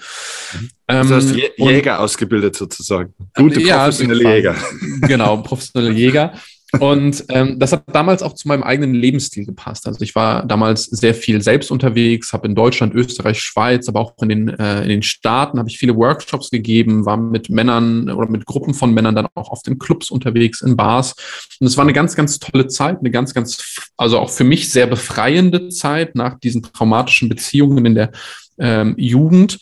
Ähm, 0.88 1.08
das 1.08 1.10
heißt, 1.10 1.36
Jäger 1.56 2.00
ausgebildet 2.00 2.56
sozusagen. 2.56 3.14
Gute 3.34 3.60
professionelle 3.60 4.22
ja, 4.22 4.34
Jäger. 4.34 4.56
Genau, 5.02 5.36
professionelle 5.38 5.92
Jäger. 5.92 6.32
Und 6.80 7.24
ähm, 7.30 7.58
das 7.58 7.72
hat 7.72 7.84
damals 7.86 8.22
auch 8.22 8.34
zu 8.34 8.46
meinem 8.46 8.62
eigenen 8.62 8.94
Lebensstil 8.94 9.46
gepasst. 9.46 9.86
Also 9.86 10.02
ich 10.02 10.14
war 10.14 10.44
damals 10.44 10.84
sehr 10.84 11.14
viel 11.14 11.40
selbst 11.40 11.70
unterwegs, 11.70 12.34
habe 12.34 12.46
in 12.46 12.54
Deutschland, 12.54 12.94
Österreich, 12.94 13.40
Schweiz, 13.40 13.88
aber 13.88 14.00
auch 14.00 14.12
in 14.20 14.28
den, 14.28 14.48
äh, 14.48 14.82
in 14.82 14.90
den 14.90 15.02
Staaten 15.02 15.58
habe 15.58 15.70
ich 15.70 15.78
viele 15.78 15.96
Workshops 15.96 16.50
gegeben, 16.50 17.06
war 17.06 17.16
mit 17.16 17.48
Männern 17.48 18.10
oder 18.10 18.28
mit 18.28 18.44
Gruppen 18.44 18.74
von 18.74 18.92
Männern 18.92 19.14
dann 19.14 19.28
auch 19.34 19.50
auf 19.50 19.62
den 19.62 19.78
Clubs 19.78 20.10
unterwegs, 20.10 20.60
in 20.60 20.76
Bars. 20.76 21.14
Und 21.58 21.66
es 21.66 21.76
war 21.78 21.84
eine 21.84 21.94
ganz, 21.94 22.14
ganz 22.14 22.38
tolle 22.38 22.66
Zeit, 22.66 22.98
eine 22.98 23.10
ganz, 23.10 23.32
ganz, 23.32 23.78
also 23.96 24.18
auch 24.18 24.30
für 24.30 24.44
mich 24.44 24.70
sehr 24.70 24.86
befreiende 24.86 25.70
Zeit 25.70 26.14
nach 26.16 26.38
diesen 26.38 26.62
traumatischen 26.62 27.30
Beziehungen 27.30 27.86
in 27.86 27.94
der 27.94 28.10
ähm, 28.58 28.94
Jugend, 28.96 29.58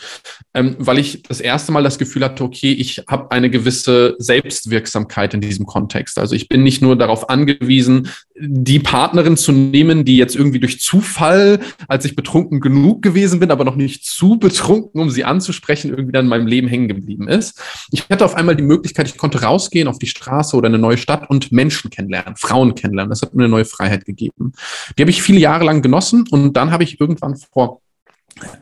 ähm, 0.55 0.77
weil 0.79 0.99
ich 0.99 1.23
das 1.23 1.41
erste 1.41 1.73
Mal 1.73 1.83
das 1.83 1.99
Gefühl 1.99 2.25
hatte, 2.25 2.45
okay, 2.45 2.73
ich 2.73 3.05
habe 3.09 3.31
eine 3.31 3.51
gewisse 3.51 4.15
Selbstwirksamkeit 4.19 5.35
in 5.35 5.41
diesem 5.41 5.67
Kontext. 5.67 6.19
Also 6.19 6.35
ich 6.35 6.49
bin 6.49 6.63
nicht 6.63 6.83
nur 6.83 6.97
darauf 6.97 7.29
angewiesen, 7.29 8.09
die 8.39 8.79
Partnerin 8.79 9.37
zu 9.37 9.53
nehmen, 9.53 10.05
die 10.05 10.17
jetzt 10.17 10.37
irgendwie 10.37 10.61
durch 10.61 10.81
Zufall, 10.81 11.61
als 11.89 12.05
ich 12.05 12.17
betrunken 12.17 12.61
genug 12.61 13.03
gewesen 13.03 13.41
bin, 13.41 13.51
aber 13.51 13.65
noch 13.65 13.77
nicht 13.77 14.05
zu 14.05 14.39
betrunken, 14.39 15.01
um 15.01 15.11
sie 15.11 15.25
anzusprechen, 15.25 15.91
irgendwie 15.91 16.13
dann 16.13 16.27
in 16.27 16.31
meinem 16.31 16.47
Leben 16.47 16.69
hängen 16.69 16.89
geblieben 16.89 17.29
ist. 17.29 17.61
Ich 17.93 18.09
hatte 18.09 18.25
auf 18.25 18.35
einmal 18.35 18.57
die 18.57 18.63
Möglichkeit, 18.63 19.09
ich 19.09 19.17
konnte 19.17 19.43
rausgehen 19.43 19.89
auf 19.89 19.99
die 19.99 20.07
Straße 20.07 20.57
oder 20.57 20.69
eine 20.69 20.79
neue 20.79 20.99
Stadt 20.99 21.29
und 21.31 21.53
Menschen 21.53 21.91
kennenlernen, 21.91 22.37
Frauen 22.37 22.75
kennenlernen. 22.75 23.11
Das 23.11 23.23
hat 23.23 23.35
mir 23.35 23.45
eine 23.45 23.51
neue 23.51 23.65
Freiheit 23.65 24.05
gegeben. 24.05 24.53
Die 24.97 25.03
habe 25.03 25.11
ich 25.11 25.23
viele 25.23 25.39
Jahre 25.39 25.65
lang 25.65 25.83
genossen 25.83 26.25
und 26.31 26.55
dann 26.55 26.71
habe 26.71 26.85
ich 26.85 27.01
irgendwann 27.01 27.37
vor 27.37 27.81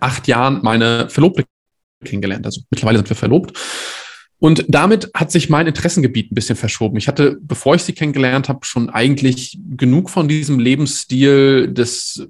acht 0.00 0.28
Jahren 0.28 0.60
meine 0.62 1.08
Verlobte 1.08 1.44
kennengelernt. 2.04 2.46
Also 2.46 2.62
mittlerweile 2.70 2.98
sind 2.98 3.08
wir 3.10 3.16
verlobt. 3.16 3.58
Und 4.38 4.66
damit 4.68 5.10
hat 5.14 5.32
sich 5.32 5.48
mein 5.48 5.66
Interessengebiet 5.66 6.30
ein 6.30 6.34
bisschen 6.34 6.56
verschoben. 6.56 6.98
Ich 6.98 7.08
hatte, 7.08 7.38
bevor 7.40 7.76
ich 7.76 7.82
sie 7.82 7.94
kennengelernt 7.94 8.48
habe, 8.48 8.66
schon 8.66 8.90
eigentlich 8.90 9.58
genug 9.76 10.10
von 10.10 10.28
diesem 10.28 10.58
Lebensstil 10.58 11.72
des, 11.72 12.26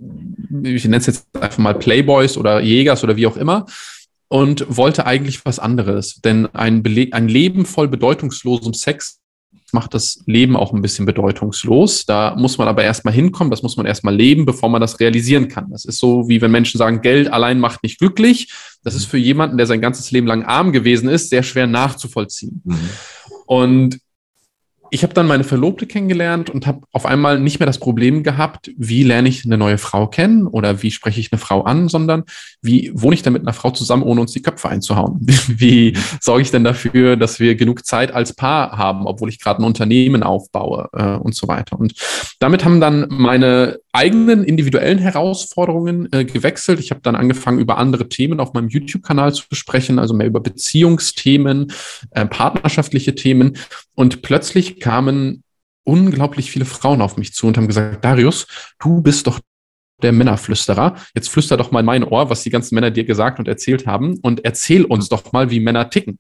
ich 0.63 0.85
nenne 0.85 0.99
es 0.99 1.07
jetzt 1.07 1.27
einfach 1.35 1.59
mal 1.59 1.75
Playboys 1.75 2.37
oder 2.37 2.61
Jägers 2.61 3.03
oder 3.03 3.17
wie 3.17 3.27
auch 3.27 3.37
immer, 3.37 3.67
und 4.29 4.65
wollte 4.69 5.07
eigentlich 5.07 5.45
was 5.45 5.59
anderes. 5.59 6.21
Denn 6.21 6.47
ein, 6.55 6.83
Bele 6.83 7.09
ein 7.13 7.29
Leben 7.29 7.67
voll 7.67 7.89
bedeutungslosem 7.89 8.75
Sex 8.75 9.21
macht 9.75 9.93
das 9.93 10.23
Leben 10.25 10.57
auch 10.57 10.73
ein 10.73 10.81
bisschen 10.81 11.05
bedeutungslos. 11.05 12.07
Da 12.07 12.35
muss 12.37 12.57
man 12.57 12.69
aber 12.69 12.83
erstmal 12.83 13.13
hinkommen, 13.13 13.51
das 13.51 13.63
muss 13.63 13.77
man 13.77 13.85
erstmal 13.85 14.17
leben, 14.17 14.47
bevor 14.47 14.71
man 14.71 14.81
das 14.81 14.99
realisieren 15.01 15.49
kann. 15.49 15.71
Das 15.71 15.85
ist 15.85 15.99
so, 15.99 16.29
wie 16.29 16.41
wenn 16.41 16.51
Menschen 16.51 16.79
sagen, 16.79 17.03
Geld 17.03 17.31
allein 17.31 17.61
macht 17.61 17.83
nicht 17.83 17.99
glücklich. 17.99 18.51
Das 18.83 18.95
ist 18.95 19.05
für 19.05 19.19
jemanden, 19.19 19.59
der 19.59 19.67
sein 19.67 19.83
ganzes 19.83 20.11
Leben 20.11 20.27
lang 20.27 20.45
arm 20.45 20.73
gewesen 20.73 21.11
ist, 21.11 21.29
sehr 21.29 21.43
schwer 21.43 21.67
nachzuvollziehen. 21.67 22.63
Mhm. 22.65 22.91
Und 23.47 23.99
ich 24.95 25.03
habe 25.03 25.13
dann 25.13 25.27
meine 25.27 25.43
Verlobte 25.43 25.89
kennengelernt 25.89 26.51
und 26.51 26.69
habe 26.69 26.83
auf 26.93 27.05
einmal 27.05 27.41
nicht 27.41 27.59
mehr 27.59 27.67
das 27.67 27.81
Problem 27.81 28.23
gehabt, 28.23 28.71
wie 28.77 29.03
lerne 29.03 29.29
ich 29.29 29.45
eine 29.45 29.59
neue 29.59 29.77
Frau 29.77 30.07
kennen 30.07 30.47
oder 30.47 30.85
wie 30.85 30.93
spreche 30.93 31.19
ich 31.19 31.33
eine 31.33 31.41
Frau 31.41 31.63
an, 31.63 31.89
sondern 31.89 32.23
wie 32.63 32.93
wohne 32.95 33.15
ich 33.15 33.23
denn 33.23 33.33
mit 33.33 33.43
einer 33.43 33.55
Frau 33.55 33.73
zusammen, 33.73 34.05
ohne 34.05 34.21
uns 34.21 34.31
die 34.31 34.43
Köpfe 34.43 34.69
einzuhauen? 34.69 35.19
Wie 35.49 35.97
sorge 36.21 36.43
ich 36.43 36.53
denn 36.53 36.63
dafür, 36.63 37.17
dass 37.17 37.41
wir 37.41 37.57
genug 37.57 37.85
Zeit 37.85 38.13
als 38.13 38.35
Paar 38.35 38.79
haben, 38.79 39.07
obwohl 39.07 39.29
ich 39.29 39.41
gerade 39.41 39.61
ein 39.61 39.67
Unternehmen 39.67 40.23
aufbaue 40.23 40.89
äh, 40.93 41.17
und 41.17 41.35
so 41.35 41.49
weiter. 41.49 41.79
Und 41.79 41.95
damit 42.39 42.65
haben 42.65 42.81
dann 42.81 43.07
meine 43.11 43.79
eigenen 43.93 44.45
individuellen 44.45 44.99
Herausforderungen 44.99 46.09
äh, 46.13 46.25
gewechselt. 46.25 46.79
Ich 46.79 46.91
habe 46.91 47.01
dann 47.03 47.17
angefangen, 47.17 47.59
über 47.59 47.79
andere 47.79 48.09
Themen 48.09 48.39
auf 48.41 48.53
meinem 48.53 48.69
YouTube-Kanal 48.69 49.35
zu 49.35 49.45
sprechen, 49.53 49.99
also 49.99 50.15
mehr 50.15 50.27
über 50.29 50.41
Beziehungsthemen, 50.41 51.73
äh, 52.11 52.27
partnerschaftliche 52.27 53.15
Themen. 53.15 53.57
Und 53.95 54.23
plötzlich 54.23 54.81
kamen 54.81 55.43
unglaublich 55.85 56.51
viele 56.51 56.65
Frauen 56.65 57.03
auf 57.03 57.17
mich 57.17 57.35
zu 57.35 57.47
und 57.47 57.57
haben 57.57 57.69
gesagt, 57.69 58.05
Darius, 58.05 58.47
du 58.79 59.03
bist 59.03 59.27
doch 59.27 59.41
der 60.03 60.13
Männerflüsterer. 60.13 60.97
Jetzt 61.15 61.29
flüster 61.29 61.57
doch 61.57 61.71
mal 61.71 61.81
in 61.81 61.87
mein 61.87 62.05
Ohr, 62.05 62.31
was 62.31 62.43
die 62.43 62.51
ganzen 62.51 62.75
Männer 62.75 62.91
dir 62.91 63.05
gesagt 63.05 63.39
und 63.39 63.49
erzählt 63.49 63.87
haben 63.87 64.19
und 64.23 64.45
erzähl 64.45 64.85
uns 64.85 65.09
doch 65.09 65.33
mal, 65.33 65.51
wie 65.51 65.61
Männer 65.61 65.91
ticken. 65.91 66.19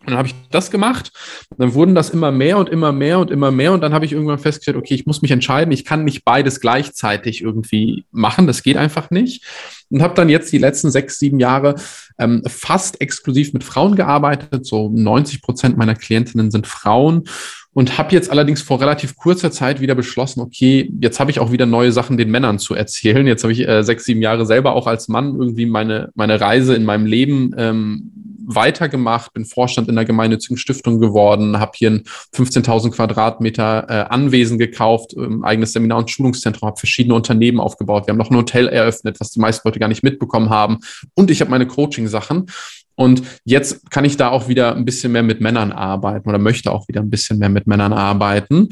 Und 0.00 0.10
dann 0.10 0.18
habe 0.18 0.28
ich 0.28 0.34
das 0.50 0.70
gemacht. 0.70 1.12
Dann 1.58 1.74
wurden 1.74 1.94
das 1.94 2.08
immer 2.08 2.32
mehr 2.32 2.56
und 2.56 2.70
immer 2.70 2.90
mehr 2.90 3.18
und 3.18 3.30
immer 3.30 3.50
mehr. 3.50 3.72
Und 3.72 3.82
dann 3.82 3.92
habe 3.92 4.06
ich 4.06 4.12
irgendwann 4.12 4.38
festgestellt, 4.38 4.78
okay, 4.78 4.94
ich 4.94 5.04
muss 5.04 5.20
mich 5.20 5.30
entscheiden. 5.30 5.72
Ich 5.72 5.84
kann 5.84 6.04
nicht 6.04 6.24
beides 6.24 6.60
gleichzeitig 6.60 7.42
irgendwie 7.42 8.04
machen. 8.10 8.46
Das 8.46 8.62
geht 8.62 8.78
einfach 8.78 9.10
nicht. 9.10 9.44
Und 9.90 10.00
habe 10.00 10.14
dann 10.14 10.30
jetzt 10.30 10.52
die 10.52 10.58
letzten 10.58 10.90
sechs, 10.90 11.18
sieben 11.18 11.38
Jahre 11.38 11.74
ähm, 12.18 12.42
fast 12.46 13.00
exklusiv 13.02 13.52
mit 13.52 13.62
Frauen 13.62 13.94
gearbeitet. 13.94 14.64
So 14.64 14.88
90 14.88 15.42
Prozent 15.42 15.76
meiner 15.76 15.94
Klientinnen 15.94 16.50
sind 16.50 16.66
Frauen. 16.66 17.24
Und 17.72 17.98
habe 17.98 18.12
jetzt 18.12 18.30
allerdings 18.30 18.62
vor 18.62 18.80
relativ 18.80 19.16
kurzer 19.16 19.52
Zeit 19.52 19.80
wieder 19.80 19.94
beschlossen, 19.94 20.40
okay, 20.40 20.90
jetzt 21.00 21.20
habe 21.20 21.30
ich 21.30 21.38
auch 21.38 21.52
wieder 21.52 21.66
neue 21.66 21.92
Sachen 21.92 22.16
den 22.16 22.30
Männern 22.30 22.58
zu 22.58 22.74
erzählen. 22.74 23.26
Jetzt 23.26 23.44
habe 23.44 23.52
ich 23.52 23.68
äh, 23.68 23.84
sechs, 23.84 24.06
sieben 24.06 24.22
Jahre 24.22 24.46
selber 24.46 24.74
auch 24.74 24.86
als 24.86 25.08
Mann 25.08 25.36
irgendwie 25.38 25.66
meine, 25.66 26.10
meine 26.14 26.40
Reise 26.40 26.74
in 26.74 26.84
meinem 26.84 27.06
Leben 27.06 27.54
ähm, 27.56 28.12
weitergemacht, 28.54 29.32
bin 29.32 29.44
Vorstand 29.44 29.88
in 29.88 29.96
der 29.96 30.04
gemeinnützigen 30.04 30.56
Stiftung 30.56 31.00
geworden, 31.00 31.58
habe 31.58 31.72
hier 31.74 31.90
ein 31.90 32.04
15.000 32.34 32.90
Quadratmeter 32.90 33.86
äh, 33.88 33.92
Anwesen 34.08 34.58
gekauft, 34.58 35.14
ähm, 35.16 35.44
eigenes 35.44 35.72
Seminar- 35.72 35.98
und 35.98 36.10
Schulungszentrum, 36.10 36.68
habe 36.68 36.78
verschiedene 36.78 37.14
Unternehmen 37.14 37.60
aufgebaut. 37.60 38.06
Wir 38.06 38.12
haben 38.12 38.18
noch 38.18 38.30
ein 38.30 38.36
Hotel 38.36 38.68
eröffnet, 38.68 39.20
was 39.20 39.30
die 39.30 39.40
meisten 39.40 39.66
Leute 39.66 39.78
gar 39.78 39.88
nicht 39.88 40.02
mitbekommen 40.02 40.50
haben. 40.50 40.78
Und 41.14 41.30
ich 41.30 41.40
habe 41.40 41.50
meine 41.50 41.66
Coaching-Sachen. 41.66 42.46
Und 42.96 43.22
jetzt 43.44 43.90
kann 43.90 44.04
ich 44.04 44.16
da 44.16 44.28
auch 44.28 44.48
wieder 44.48 44.76
ein 44.76 44.84
bisschen 44.84 45.12
mehr 45.12 45.22
mit 45.22 45.40
Männern 45.40 45.72
arbeiten 45.72 46.28
oder 46.28 46.38
möchte 46.38 46.70
auch 46.70 46.86
wieder 46.88 47.00
ein 47.00 47.08
bisschen 47.10 47.38
mehr 47.38 47.48
mit 47.48 47.66
Männern 47.66 47.92
arbeiten. 47.92 48.68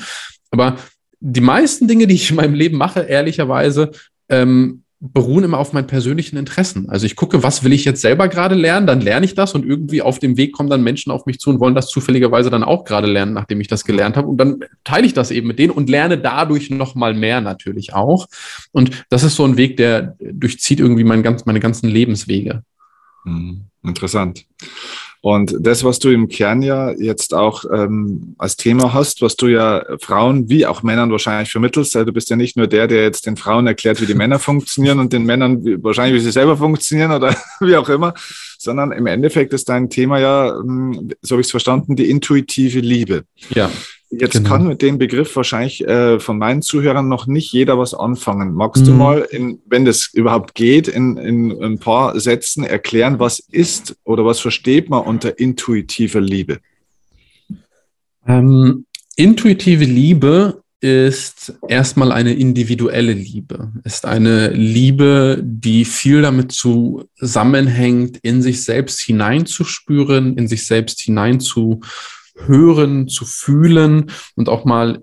Aber 0.51 0.77
die 1.21 1.41
meisten 1.41 1.89
Dinge, 1.89 2.07
die 2.07 2.15
ich 2.15 2.31
in 2.31 2.37
meinem 2.37 2.55
Leben 2.55 2.77
mache, 2.77 3.01
ehrlicherweise, 3.01 3.91
ähm, 4.29 4.83
beruhen 5.01 5.45
immer 5.45 5.59
auf 5.59 5.73
meinen 5.73 5.87
persönlichen 5.87 6.37
Interessen. 6.37 6.89
Also 6.89 7.07
ich 7.07 7.15
gucke, 7.15 7.45
was 7.45 7.63
will 7.63 7.73
ich 7.73 7.85
jetzt 7.85 8.01
selber 8.01 8.27
gerade 8.27 8.57
lernen, 8.57 8.87
dann 8.87 9.01
lerne 9.01 9.27
ich 9.27 9.35
das 9.35 9.55
und 9.55 9.65
irgendwie 9.65 10.03
auf 10.03 10.19
dem 10.19 10.37
Weg 10.37 10.53
kommen 10.53 10.69
dann 10.69 10.83
Menschen 10.83 11.13
auf 11.13 11.25
mich 11.25 11.39
zu 11.39 11.51
und 11.51 11.61
wollen 11.61 11.77
das 11.77 11.89
zufälligerweise 11.89 12.51
dann 12.51 12.65
auch 12.65 12.85
gerade 12.85 13.07
lernen, 13.07 13.33
nachdem 13.33 13.61
ich 13.61 13.69
das 13.69 13.85
gelernt 13.85 14.17
habe. 14.17 14.27
Und 14.27 14.39
dann 14.39 14.65
teile 14.83 15.07
ich 15.07 15.15
das 15.15 15.31
eben 15.31 15.47
mit 15.47 15.61
denen 15.61 15.71
und 15.71 15.89
lerne 15.89 16.19
dadurch 16.19 16.71
noch 16.71 16.97
mal 16.97 17.15
mehr 17.15 17.41
natürlich 17.41 17.95
auch. 17.95 18.27
Und 18.73 19.05
das 19.09 19.23
ist 19.23 19.37
so 19.37 19.45
ein 19.45 19.57
Weg, 19.57 19.77
der 19.77 20.17
durchzieht 20.19 20.81
irgendwie 20.81 21.05
mein 21.05 21.23
ganz, 21.23 21.47
meine 21.47 21.61
ganzen 21.61 21.89
Lebenswege. 21.89 22.63
Mhm. 23.25 23.67
Interessant. 23.85 24.45
Und 25.21 25.55
das, 25.59 25.83
was 25.83 25.99
du 25.99 26.11
im 26.11 26.29
Kern 26.29 26.63
ja 26.63 26.93
jetzt 26.93 27.35
auch 27.35 27.65
ähm, 27.73 28.35
als 28.39 28.57
Thema 28.57 28.95
hast, 28.95 29.21
was 29.21 29.35
du 29.35 29.49
ja 29.49 29.85
Frauen 30.01 30.49
wie 30.49 30.65
auch 30.65 30.85
Männern 30.85 31.11
wahrscheinlich 31.11 31.51
vermittelst, 31.51 31.97
also 31.97 32.07
du 32.07 32.13
bist 32.13 32.31
ja 32.31 32.37
nicht 32.37 32.57
nur 32.57 32.69
der, 32.69 32.87
der 32.87 33.03
jetzt 33.03 33.27
den 33.27 33.37
Frauen 33.37 33.67
erklärt, 33.67 34.01
wie 34.01 34.07
die 34.07 34.15
Männer 34.15 34.39
funktionieren 34.39 35.01
und 35.01 35.13
den 35.13 35.25
Männern 35.25 35.65
wie, 35.65 35.83
wahrscheinlich, 35.83 36.21
wie 36.21 36.25
sie 36.25 36.31
selber 36.31 36.57
funktionieren 36.57 37.11
oder 37.11 37.35
wie 37.61 37.77
auch 37.77 37.89
immer, 37.89 38.15
sondern 38.59 38.93
im 38.93 39.07
Endeffekt 39.07 39.53
ist 39.53 39.69
dein 39.69 39.91
Thema 39.91 40.21
ja, 40.21 40.57
hm, 40.57 41.11
so 41.21 41.33
habe 41.33 41.41
ich 41.41 41.49
es 41.49 41.51
verstanden, 41.51 41.97
die 41.97 42.11
intuitive 42.11 42.81
Liebe. 42.81 43.25
Ja. 43.51 43.71
Jetzt 44.11 44.33
genau. 44.33 44.49
kann 44.49 44.67
mit 44.67 44.81
dem 44.81 44.97
Begriff 44.97 45.37
wahrscheinlich 45.37 45.87
äh, 45.87 46.19
von 46.19 46.39
meinen 46.39 46.63
Zuhörern 46.63 47.09
noch 47.09 47.27
nicht 47.27 47.53
jeder 47.53 47.79
was 47.79 47.93
anfangen. 47.93 48.55
Magst 48.55 48.83
mhm. 48.83 48.87
du 48.87 48.93
mal, 48.95 49.29
in, 49.31 49.61
wenn 49.67 49.85
das 49.85 50.09
überhaupt 50.15 50.55
geht, 50.55 50.89
in, 50.89 51.19
in 51.19 51.63
ein 51.63 51.79
paar 51.79 52.19
Sätzen 52.19 52.65
erklären, 52.65 53.19
was 53.19 53.39
ist 53.39 53.97
oder 54.05 54.25
was 54.25 54.41
versteht 54.41 54.89
man 54.89 55.05
unter 55.05 55.39
intuitiver 55.39 56.23
Liebe? 56.23 56.61
Ähm, 58.27 58.87
intuitive 59.17 59.85
Liebe 59.85 60.63
ist 60.81 61.55
erstmal 61.69 62.11
eine 62.13 62.33
individuelle 62.33 63.13
Liebe, 63.13 63.73
ist 63.85 64.07
eine 64.07 64.51
Liebe, 64.51 65.43
die 65.43 65.85
viel 65.85 66.23
damit 66.23 66.53
zusammenhängt, 66.53 68.19
in 68.23 68.41
sich 68.41 68.65
selbst 68.65 69.01
hineinzuspüren, 69.01 70.39
in 70.39 70.49
sich 70.49 70.65
selbst 70.65 71.01
hineinzuspüren 71.01 71.83
hören, 72.47 73.09
zu 73.09 73.25
fühlen 73.25 74.11
und 74.37 74.49
auch 74.49 74.65
mal 74.65 75.03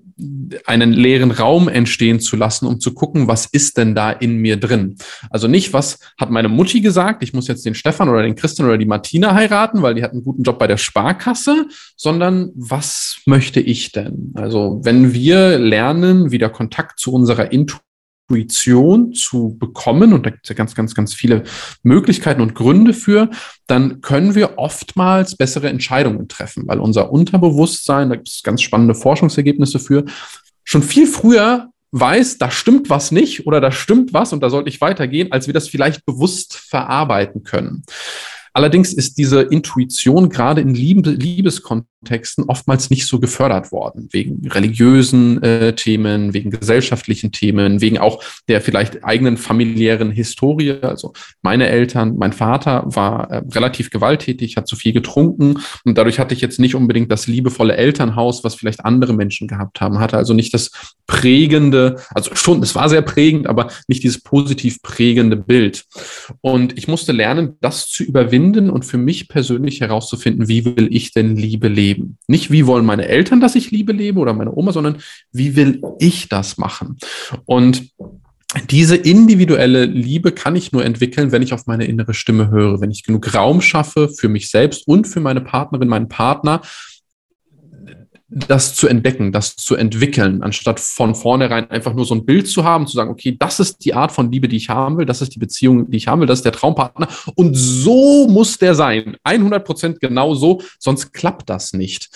einen 0.65 0.93
leeren 0.93 1.31
Raum 1.31 1.67
entstehen 1.67 2.21
zu 2.21 2.37
lassen, 2.37 2.67
um 2.67 2.79
zu 2.79 2.93
gucken, 2.93 3.27
was 3.27 3.47
ist 3.47 3.77
denn 3.77 3.95
da 3.95 4.11
in 4.11 4.37
mir 4.37 4.57
drin. 4.57 4.95
Also 5.29 5.47
nicht, 5.47 5.73
was 5.73 5.99
hat 6.17 6.31
meine 6.31 6.47
Mutti 6.47 6.79
gesagt, 6.79 7.21
ich 7.21 7.33
muss 7.33 7.47
jetzt 7.47 7.65
den 7.65 7.75
Stefan 7.75 8.07
oder 8.07 8.21
den 8.21 8.35
Christian 8.35 8.67
oder 8.67 8.77
die 8.77 8.85
Martina 8.85 9.33
heiraten, 9.33 9.81
weil 9.81 9.95
die 9.95 10.03
hat 10.03 10.13
einen 10.13 10.23
guten 10.23 10.43
Job 10.43 10.57
bei 10.57 10.67
der 10.67 10.77
Sparkasse, 10.77 11.67
sondern 11.97 12.51
was 12.55 13.17
möchte 13.25 13.59
ich 13.59 13.91
denn? 13.91 14.31
Also 14.35 14.79
wenn 14.83 15.13
wir 15.13 15.59
lernen, 15.59 16.31
wieder 16.31 16.49
Kontakt 16.49 16.99
zu 16.99 17.11
unserer 17.11 17.51
Intuition 17.51 17.84
Intuition 18.27 19.13
zu 19.13 19.55
bekommen, 19.59 20.13
und 20.13 20.25
da 20.25 20.31
gibt 20.31 20.45
es 20.45 20.49
ja 20.49 20.55
ganz, 20.55 20.73
ganz, 20.73 20.95
ganz 20.95 21.13
viele 21.13 21.43
Möglichkeiten 21.83 22.41
und 22.41 22.55
Gründe 22.55 22.93
für, 22.93 23.29
dann 23.67 24.01
können 24.01 24.35
wir 24.35 24.57
oftmals 24.57 25.35
bessere 25.35 25.69
Entscheidungen 25.69 26.27
treffen, 26.27 26.67
weil 26.67 26.79
unser 26.79 27.11
Unterbewusstsein, 27.11 28.09
da 28.09 28.15
gibt 28.15 28.29
es 28.29 28.41
ganz 28.43 28.61
spannende 28.61 28.95
Forschungsergebnisse 28.95 29.79
für, 29.79 30.05
schon 30.63 30.81
viel 30.81 31.05
früher 31.07 31.69
weiß, 31.91 32.39
da 32.39 32.49
stimmt 32.51 32.89
was 32.89 33.11
nicht 33.11 33.45
oder 33.45 33.61
da 33.61 33.71
stimmt 33.71 34.13
was 34.13 34.33
und 34.33 34.41
da 34.41 34.49
sollte 34.49 34.69
ich 34.69 34.81
weitergehen, 34.81 35.31
als 35.31 35.47
wir 35.47 35.53
das 35.53 35.69
vielleicht 35.69 36.05
bewusst 36.05 36.55
verarbeiten 36.55 37.43
können. 37.43 37.83
Allerdings 38.55 38.93
ist 38.93 39.17
diese 39.17 39.41
Intuition 39.41 40.29
gerade 40.29 40.61
in 40.61 40.73
Liebe, 40.73 41.09
Liebeskontexten 41.09 42.45
oftmals 42.45 42.89
nicht 42.89 43.05
so 43.05 43.19
gefördert 43.19 43.73
worden, 43.73 44.07
wegen 44.13 44.47
religiösen 44.47 45.43
äh, 45.43 45.75
Themen, 45.75 46.33
wegen 46.33 46.51
gesellschaftlichen 46.51 47.33
Themen, 47.33 47.81
wegen 47.81 47.97
auch 47.97 48.23
der 48.47 48.61
vielleicht 48.61 49.03
eigenen 49.03 49.35
familiären 49.35 50.09
Historie. 50.09 50.71
Also 50.81 51.11
meine 51.41 51.67
Eltern, 51.67 52.15
mein 52.17 52.31
Vater 52.31 52.83
war 52.85 53.29
äh, 53.29 53.41
relativ 53.53 53.89
gewalttätig, 53.89 54.55
hat 54.55 54.69
zu 54.69 54.77
viel 54.77 54.93
getrunken 54.93 55.59
und 55.83 55.97
dadurch 55.97 56.17
hatte 56.19 56.33
ich 56.33 56.39
jetzt 56.39 56.57
nicht 56.57 56.75
unbedingt 56.75 57.11
das 57.11 57.27
liebevolle 57.27 57.75
Elternhaus, 57.75 58.45
was 58.45 58.55
vielleicht 58.55 58.85
andere 58.85 59.13
Menschen 59.13 59.49
gehabt 59.49 59.81
haben, 59.81 59.99
hatte 59.99 60.15
also 60.15 60.33
nicht 60.33 60.53
das 60.53 60.71
prägende, 61.07 61.97
also 62.13 62.33
schon, 62.35 62.63
es 62.63 62.73
war 62.73 62.87
sehr 62.87 63.01
prägend, 63.01 63.47
aber 63.47 63.69
nicht 63.89 64.03
dieses 64.03 64.21
positiv 64.21 64.81
prägende 64.81 65.35
Bild. 65.35 65.83
Und 66.39 66.77
ich 66.77 66.87
musste 66.87 67.11
lernen, 67.11 67.57
das 67.59 67.89
zu 67.89 68.05
überwinden 68.05 68.44
finden 68.45 68.69
und 68.69 68.85
für 68.85 68.97
mich 68.97 69.27
persönlich 69.27 69.81
herauszufinden, 69.81 70.47
wie 70.47 70.65
will 70.65 70.87
ich 70.91 71.11
denn 71.13 71.35
Liebe 71.35 71.67
leben? 71.67 72.17
Nicht, 72.27 72.51
wie 72.51 72.67
wollen 72.67 72.85
meine 72.85 73.07
Eltern, 73.07 73.41
dass 73.41 73.55
ich 73.55 73.71
Liebe 73.71 73.91
lebe 73.91 74.19
oder 74.19 74.33
meine 74.33 74.55
Oma, 74.55 74.71
sondern 74.71 74.97
wie 75.31 75.55
will 75.55 75.81
ich 75.99 76.29
das 76.29 76.57
machen? 76.57 76.97
Und 77.45 77.89
diese 78.69 78.95
individuelle 78.95 79.85
Liebe 79.85 80.31
kann 80.31 80.55
ich 80.55 80.71
nur 80.71 80.85
entwickeln, 80.85 81.31
wenn 81.31 81.41
ich 81.41 81.53
auf 81.53 81.65
meine 81.65 81.85
innere 81.85 82.13
Stimme 82.13 82.51
höre, 82.51 82.81
wenn 82.81 82.91
ich 82.91 83.03
genug 83.03 83.33
Raum 83.33 83.61
schaffe 83.61 84.09
für 84.09 84.29
mich 84.29 84.51
selbst 84.51 84.87
und 84.87 85.07
für 85.07 85.19
meine 85.19 85.41
Partnerin, 85.41 85.87
meinen 85.87 86.07
Partner, 86.07 86.61
das 88.27 88.73
zu 88.73 88.87
entdecken, 88.87 89.31
das 89.31 89.55
zu 89.55 89.75
entwickeln, 89.75 90.41
anstatt 90.41 90.79
von 90.79 91.13
vornherein 91.13 91.69
einfach 91.69 91.93
nur 91.93 92.05
so 92.05 92.15
ein 92.15 92.25
Bild 92.25 92.47
zu 92.47 92.63
haben, 92.63 92.87
zu 92.87 92.95
sagen, 92.95 93.11
okay, 93.11 93.35
das 93.37 93.59
ist 93.59 93.85
die 93.85 93.93
Art 93.93 94.11
von 94.11 94.31
Liebe, 94.31 94.47
die 94.47 94.57
ich 94.57 94.69
haben 94.69 94.97
will, 94.97 95.05
das 95.05 95.21
ist 95.21 95.35
die 95.35 95.39
Beziehung, 95.39 95.91
die 95.91 95.97
ich 95.97 96.07
haben 96.07 96.21
will, 96.21 96.27
das 96.27 96.39
ist 96.39 96.45
der 96.45 96.51
Traumpartner 96.51 97.07
und 97.35 97.53
so 97.53 98.27
muss 98.27 98.57
der 98.57 98.73
sein. 98.73 99.15
100 99.23 99.63
Prozent 99.63 99.99
genau 99.99 100.33
so, 100.33 100.61
sonst 100.79 101.13
klappt 101.13 101.49
das 101.49 101.73
nicht. 101.73 102.09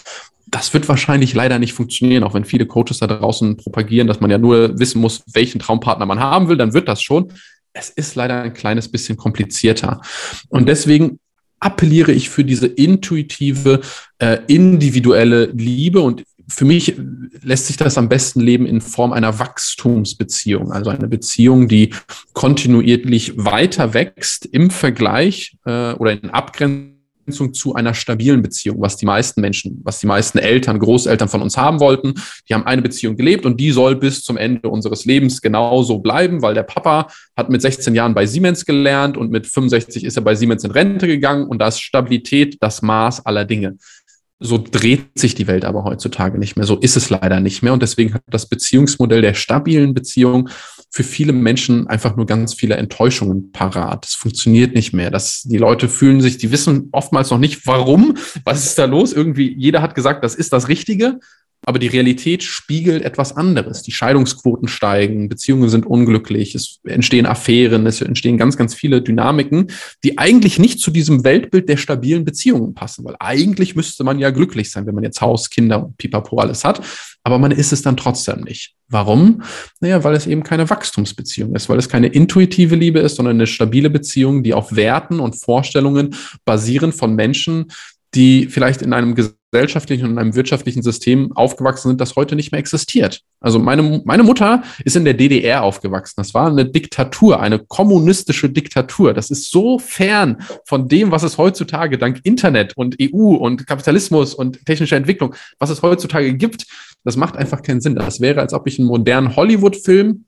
Das 0.48 0.74
wird 0.74 0.90
wahrscheinlich 0.90 1.36
leider 1.36 1.60
nicht 1.60 1.74
funktionieren, 1.74 2.24
auch 2.24 2.34
wenn 2.34 2.44
viele 2.46 2.66
Coaches 2.66 2.98
da 2.98 3.06
draußen 3.06 3.58
propagieren, 3.58 4.08
dass 4.08 4.20
man 4.20 4.32
ja 4.32 4.40
nur 4.40 4.80
wissen 4.80 5.00
muss, 5.00 5.22
welchen 5.32 5.60
Traumpartner 5.60 6.08
man 6.08 6.20
haben 6.20 6.50
will, 6.50 6.58
dann 6.58 6.74
wird 6.74 6.88
das 6.88 7.04
schon. 7.04 7.32
Es 7.72 7.92
ist 7.92 8.16
leider 8.16 8.42
ein 8.42 8.54
kleines 8.56 8.90
bisschen 8.90 9.16
komplizierter. 9.16 10.02
Und 10.50 10.68
deswegen 10.68 11.20
appelliere 11.60 12.12
ich 12.12 12.30
für 12.30 12.44
diese 12.44 12.68
intuitive, 12.68 13.82
äh, 14.20 14.40
individuelle 14.48 15.46
Liebe 15.48 16.02
und 16.02 16.24
für 16.48 16.66
mich 16.66 16.96
lässt 17.42 17.68
sich 17.68 17.78
das 17.78 17.98
am 17.98 18.10
besten 18.10 18.40
leben 18.42 18.66
in 18.66 18.82
Form 18.82 19.14
einer 19.14 19.38
Wachstumsbeziehung, 19.38 20.72
also 20.72 20.90
eine 20.90 21.08
Beziehung, 21.08 21.68
die 21.68 21.94
kontinuierlich 22.34 23.34
weiter 23.38 23.94
wächst 23.94 24.46
im 24.48 24.72
Vergleich 24.72 25.58
äh, 25.66 25.94
oder 25.94 26.12
in 26.12 26.32
Abgrenzung 26.32 26.99
Abgrenzung 27.30 27.54
zu 27.54 27.76
einer 27.76 27.94
stabilen 27.94 28.42
Beziehung, 28.42 28.82
was 28.82 28.98
die 28.98 29.06
meisten 29.06 29.42
Menschen, 29.42 29.80
was 29.84 30.00
die 30.00 30.08
meisten 30.08 30.40
Eltern, 30.40 30.80
Großeltern 30.80 31.30
von 31.30 31.42
uns 31.42 31.58
haben 31.58 31.80
wollten. 31.80 32.16
Die 32.50 32.54
haben 32.54 32.66
eine 32.66 32.82
Beziehung 32.82 33.16
gelebt 33.16 33.46
und 33.46 33.60
die 33.60 33.72
soll 33.72 33.96
bis 33.96 34.24
zum 34.24 34.36
Ende 34.36 34.70
unseres 34.70 35.06
Lebens 35.06 35.42
genauso 35.42 36.00
bleiben, 36.00 36.42
weil 36.42 36.56
der 36.56 36.64
Papa 36.64 37.08
hat 37.38 37.50
mit 37.50 37.62
16 37.62 37.94
Jahren 37.94 38.16
bei 38.16 38.26
Siemens 38.26 38.66
gelernt 38.66 39.16
und 39.16 39.30
mit 39.30 39.46
65 39.46 40.04
ist 40.04 40.18
er 40.18 40.24
bei 40.24 40.34
Siemens 40.34 40.64
in 40.64 40.72
Rente 40.72 41.06
gegangen 41.08 41.46
und 41.46 41.60
da 41.60 41.68
ist 41.68 41.80
Stabilität 41.80 42.58
das 42.62 42.82
Maß 42.82 43.26
aller 43.26 43.46
Dinge. 43.46 43.78
So 44.40 44.58
dreht 44.58 45.20
sich 45.20 45.36
die 45.36 45.48
Welt 45.48 45.66
aber 45.66 45.84
heutzutage 45.84 46.40
nicht 46.40 46.56
mehr. 46.56 46.66
So 46.66 46.78
ist 46.78 46.96
es 46.96 47.10
leider 47.10 47.42
nicht 47.42 47.62
mehr. 47.62 47.74
Und 47.74 47.84
deswegen 47.84 48.14
hat 48.14 48.24
das 48.28 48.48
Beziehungsmodell 48.48 49.22
der 49.22 49.34
stabilen 49.34 49.94
Beziehung 49.94 50.50
für 50.92 51.04
viele 51.04 51.34
Menschen 51.34 51.88
einfach 51.88 52.16
nur 52.16 52.26
ganz 52.26 52.54
viele 52.54 52.76
Enttäuschungen 52.76 53.52
parat. 53.52 54.06
Es 54.06 54.16
funktioniert 54.16 54.74
nicht 54.74 54.92
mehr. 54.92 55.12
Das, 55.12 55.44
die 55.44 55.58
Leute 55.58 55.88
fühlen 55.88 56.20
sich, 56.20 56.38
die 56.38 56.52
wissen 56.52 56.90
oftmals 56.92 57.30
noch 57.30 57.38
nicht, 57.38 57.68
warum, 57.68 58.18
was 58.44 58.66
ist 58.66 58.80
da 58.80 58.86
los. 58.86 59.14
Irgendwie, 59.14 59.54
jeder 59.56 59.82
hat 59.82 59.94
gesagt, 59.94 60.24
das 60.24 60.34
ist 60.34 60.52
das 60.52 60.68
Richtige, 60.68 61.20
aber 61.70 61.80
die 61.80 61.88
Realität 61.88 62.42
spiegelt 62.42 63.04
etwas 63.04 63.38
anderes. 63.38 63.84
Die 63.84 63.92
Scheidungsquoten 63.92 64.68
steigen, 64.68 65.30
Beziehungen 65.30 65.70
sind 65.70 65.86
unglücklich, 65.86 66.56
es 66.56 66.80
entstehen 66.84 67.28
Affären, 67.28 67.86
es 67.86 68.02
entstehen 68.02 68.38
ganz, 68.38 68.58
ganz 68.58 68.74
viele 68.74 69.02
Dynamiken, 69.02 69.68
die 70.04 70.18
eigentlich 70.18 70.58
nicht 70.58 70.80
zu 70.80 70.90
diesem 70.90 71.24
Weltbild 71.24 71.70
der 71.70 71.78
stabilen 71.78 72.26
Beziehungen 72.26 72.74
passen, 72.74 73.06
weil 73.06 73.16
eigentlich 73.20 73.76
müsste 73.76 74.04
man 74.04 74.18
ja 74.18 74.32
glücklich 74.32 74.72
sein, 74.72 74.88
wenn 74.88 74.96
man 74.96 75.04
jetzt 75.04 75.22
Haus, 75.22 75.52
Kinder 75.52 75.86
und 75.86 75.98
Pipapo 75.98 76.40
alles 76.40 76.66
hat 76.66 76.82
aber 77.24 77.38
man 77.38 77.52
ist 77.52 77.72
es 77.72 77.82
dann 77.82 77.98
trotzdem 77.98 78.42
nicht. 78.42 78.74
Warum? 78.88 79.44
Naja, 79.82 80.04
weil 80.04 80.16
es 80.16 80.26
eben 80.26 80.44
keine 80.44 80.70
Wachstumsbeziehung 80.70 81.56
ist, 81.56 81.70
weil 81.70 81.78
es 81.78 81.90
keine 81.90 82.08
intuitive 82.08 82.76
Liebe 82.76 83.00
ist, 83.00 83.18
sondern 83.18 83.36
eine 83.36 83.48
stabile 83.48 83.90
Beziehung, 83.90 84.42
die 84.42 84.54
auf 84.54 84.76
Werten 84.76 85.20
und 85.20 85.36
Vorstellungen 85.36 86.16
basieren 86.46 86.92
von 86.92 87.16
Menschen, 87.16 87.68
die 88.16 88.48
vielleicht 88.48 88.82
in 88.82 88.94
einem 88.94 89.16
gesellschaftlichen 89.16 90.06
und 90.06 90.12
in 90.12 90.18
einem 90.20 90.36
wirtschaftlichen 90.36 90.82
System 90.82 91.32
aufgewachsen 91.36 91.90
sind, 91.90 92.02
das 92.02 92.16
heute 92.16 92.36
nicht 92.36 92.52
mehr 92.52 92.60
existiert. 92.60 93.22
Also 93.40 93.60
meine, 93.60 94.02
meine 94.06 94.24
Mutter 94.24 94.64
ist 94.84 94.96
in 94.96 95.06
der 95.06 95.14
DDR 95.14 95.64
aufgewachsen. 95.64 96.16
Das 96.18 96.34
war 96.34 96.48
eine 96.48 96.66
Diktatur, 96.66 97.40
eine 97.40 97.60
kommunistische 97.60 98.50
Diktatur. 98.50 99.14
Das 99.14 99.32
ist 99.32 99.52
so 99.52 99.80
fern 99.80 100.38
von 100.66 100.88
dem, 100.88 101.12
was 101.12 101.24
es 101.24 101.38
heutzutage 101.38 101.98
dank 101.98 102.20
Internet 102.24 102.76
und 102.78 102.98
EU 103.02 103.36
und 103.36 103.66
Kapitalismus 103.66 104.34
und 104.34 104.66
technischer 104.66 104.98
Entwicklung, 104.98 105.36
was 105.58 105.70
es 105.70 105.82
heutzutage 105.82 106.34
gibt, 106.34 106.66
das 107.04 107.16
macht 107.16 107.38
einfach 107.38 107.62
keinen 107.62 107.82
Sinn. 107.82 107.96
Das 107.96 108.20
wäre, 108.20 108.42
als 108.42 108.54
ob 108.54 108.68
ich 108.68 108.78
einen 108.78 108.88
modernen 108.88 109.36
Hollywood-Film 109.36 110.26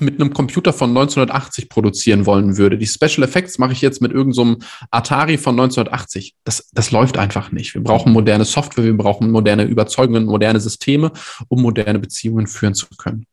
mit 0.00 0.20
einem 0.20 0.32
Computer 0.32 0.72
von 0.72 0.90
1980 0.90 1.68
produzieren 1.68 2.26
wollen 2.26 2.56
würde. 2.56 2.78
Die 2.78 2.86
Special 2.86 3.22
Effects 3.22 3.58
mache 3.58 3.72
ich 3.72 3.80
jetzt 3.80 4.00
mit 4.00 4.12
irgendeinem 4.12 4.60
so 4.60 4.66
Atari 4.90 5.38
von 5.38 5.54
1980. 5.54 6.34
Das, 6.44 6.70
das 6.72 6.90
läuft 6.90 7.18
einfach 7.18 7.52
nicht. 7.52 7.74
Wir 7.74 7.82
brauchen 7.82 8.12
moderne 8.12 8.44
Software, 8.44 8.84
wir 8.84 8.96
brauchen 8.96 9.30
moderne 9.30 9.64
Überzeugungen, 9.64 10.26
moderne 10.26 10.60
Systeme, 10.60 11.12
um 11.48 11.62
moderne 11.62 11.98
Beziehungen 11.98 12.46
führen 12.46 12.74
zu 12.74 12.86
können. 12.96 13.26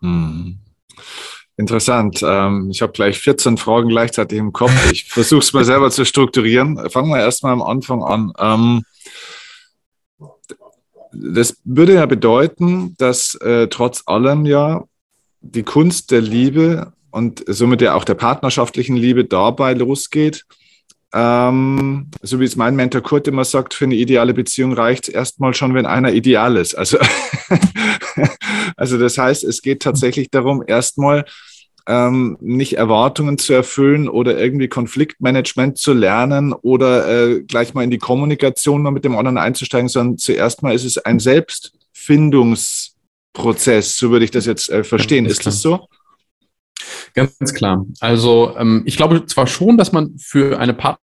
Hm. 0.00 0.58
Interessant. 1.56 2.20
Ähm, 2.26 2.68
ich 2.70 2.82
habe 2.82 2.92
gleich 2.92 3.18
14 3.18 3.56
Fragen 3.58 3.88
gleichzeitig 3.88 4.38
im 4.38 4.52
Kopf. 4.52 4.72
Ich 4.90 5.04
versuche 5.08 5.40
es 5.40 5.52
mal 5.52 5.64
selber 5.64 5.90
zu 5.90 6.04
strukturieren. 6.04 6.90
Fangen 6.90 7.10
wir 7.10 7.20
erstmal 7.20 7.52
am 7.52 7.62
Anfang 7.62 8.02
an. 8.02 8.32
Ähm, 8.38 8.82
das 11.12 11.60
würde 11.64 11.94
ja 11.94 12.06
bedeuten, 12.06 12.96
dass 12.98 13.36
äh, 13.36 13.68
trotz 13.68 14.02
allem 14.06 14.46
ja 14.46 14.84
die 15.44 15.62
Kunst 15.62 16.10
der 16.10 16.20
Liebe 16.20 16.92
und 17.10 17.44
somit 17.46 17.80
ja 17.82 17.94
auch 17.94 18.04
der 18.04 18.14
partnerschaftlichen 18.14 18.96
Liebe 18.96 19.24
dabei 19.24 19.74
losgeht. 19.74 20.44
Ähm, 21.12 22.10
so 22.22 22.40
wie 22.40 22.44
es 22.44 22.56
mein 22.56 22.74
Mentor 22.74 23.02
Kurt 23.02 23.28
immer 23.28 23.44
sagt, 23.44 23.72
für 23.72 23.84
eine 23.84 23.94
ideale 23.94 24.34
Beziehung 24.34 24.72
reicht 24.72 25.08
es 25.08 25.14
erstmal 25.14 25.54
schon, 25.54 25.74
wenn 25.74 25.86
einer 25.86 26.12
ideal 26.12 26.56
ist. 26.56 26.74
Also, 26.74 26.98
also 28.76 28.98
das 28.98 29.16
heißt, 29.16 29.44
es 29.44 29.62
geht 29.62 29.80
tatsächlich 29.80 30.30
darum, 30.30 30.64
erstmal 30.66 31.24
ähm, 31.86 32.36
nicht 32.40 32.78
Erwartungen 32.78 33.38
zu 33.38 33.52
erfüllen 33.52 34.08
oder 34.08 34.38
irgendwie 34.38 34.68
Konfliktmanagement 34.68 35.78
zu 35.78 35.92
lernen 35.92 36.52
oder 36.52 37.06
äh, 37.08 37.42
gleich 37.42 37.74
mal 37.74 37.84
in 37.84 37.90
die 37.90 37.98
Kommunikation 37.98 38.82
mal 38.82 38.90
mit 38.90 39.04
dem 39.04 39.16
anderen 39.16 39.38
einzusteigen, 39.38 39.88
sondern 39.88 40.18
zuerst 40.18 40.62
mal 40.64 40.74
ist 40.74 40.84
es 40.84 40.98
ein 40.98 41.20
Selbstfindungsprozess, 43.34 43.96
so 43.96 44.10
würde 44.10 44.24
ich 44.24 44.30
das 44.30 44.46
jetzt 44.46 44.70
äh, 44.70 44.84
verstehen. 44.84 45.26
ist 45.26 45.46
das 45.46 45.60
so? 45.60 45.88
Ganz 47.14 47.54
klar. 47.54 47.84
Also 48.00 48.54
ähm, 48.58 48.82
ich 48.86 48.96
glaube 48.96 49.26
zwar 49.26 49.46
schon, 49.46 49.76
dass 49.76 49.92
man 49.92 50.18
für 50.18 50.58
eine 50.58 50.74
Partnerschaft 50.74 51.03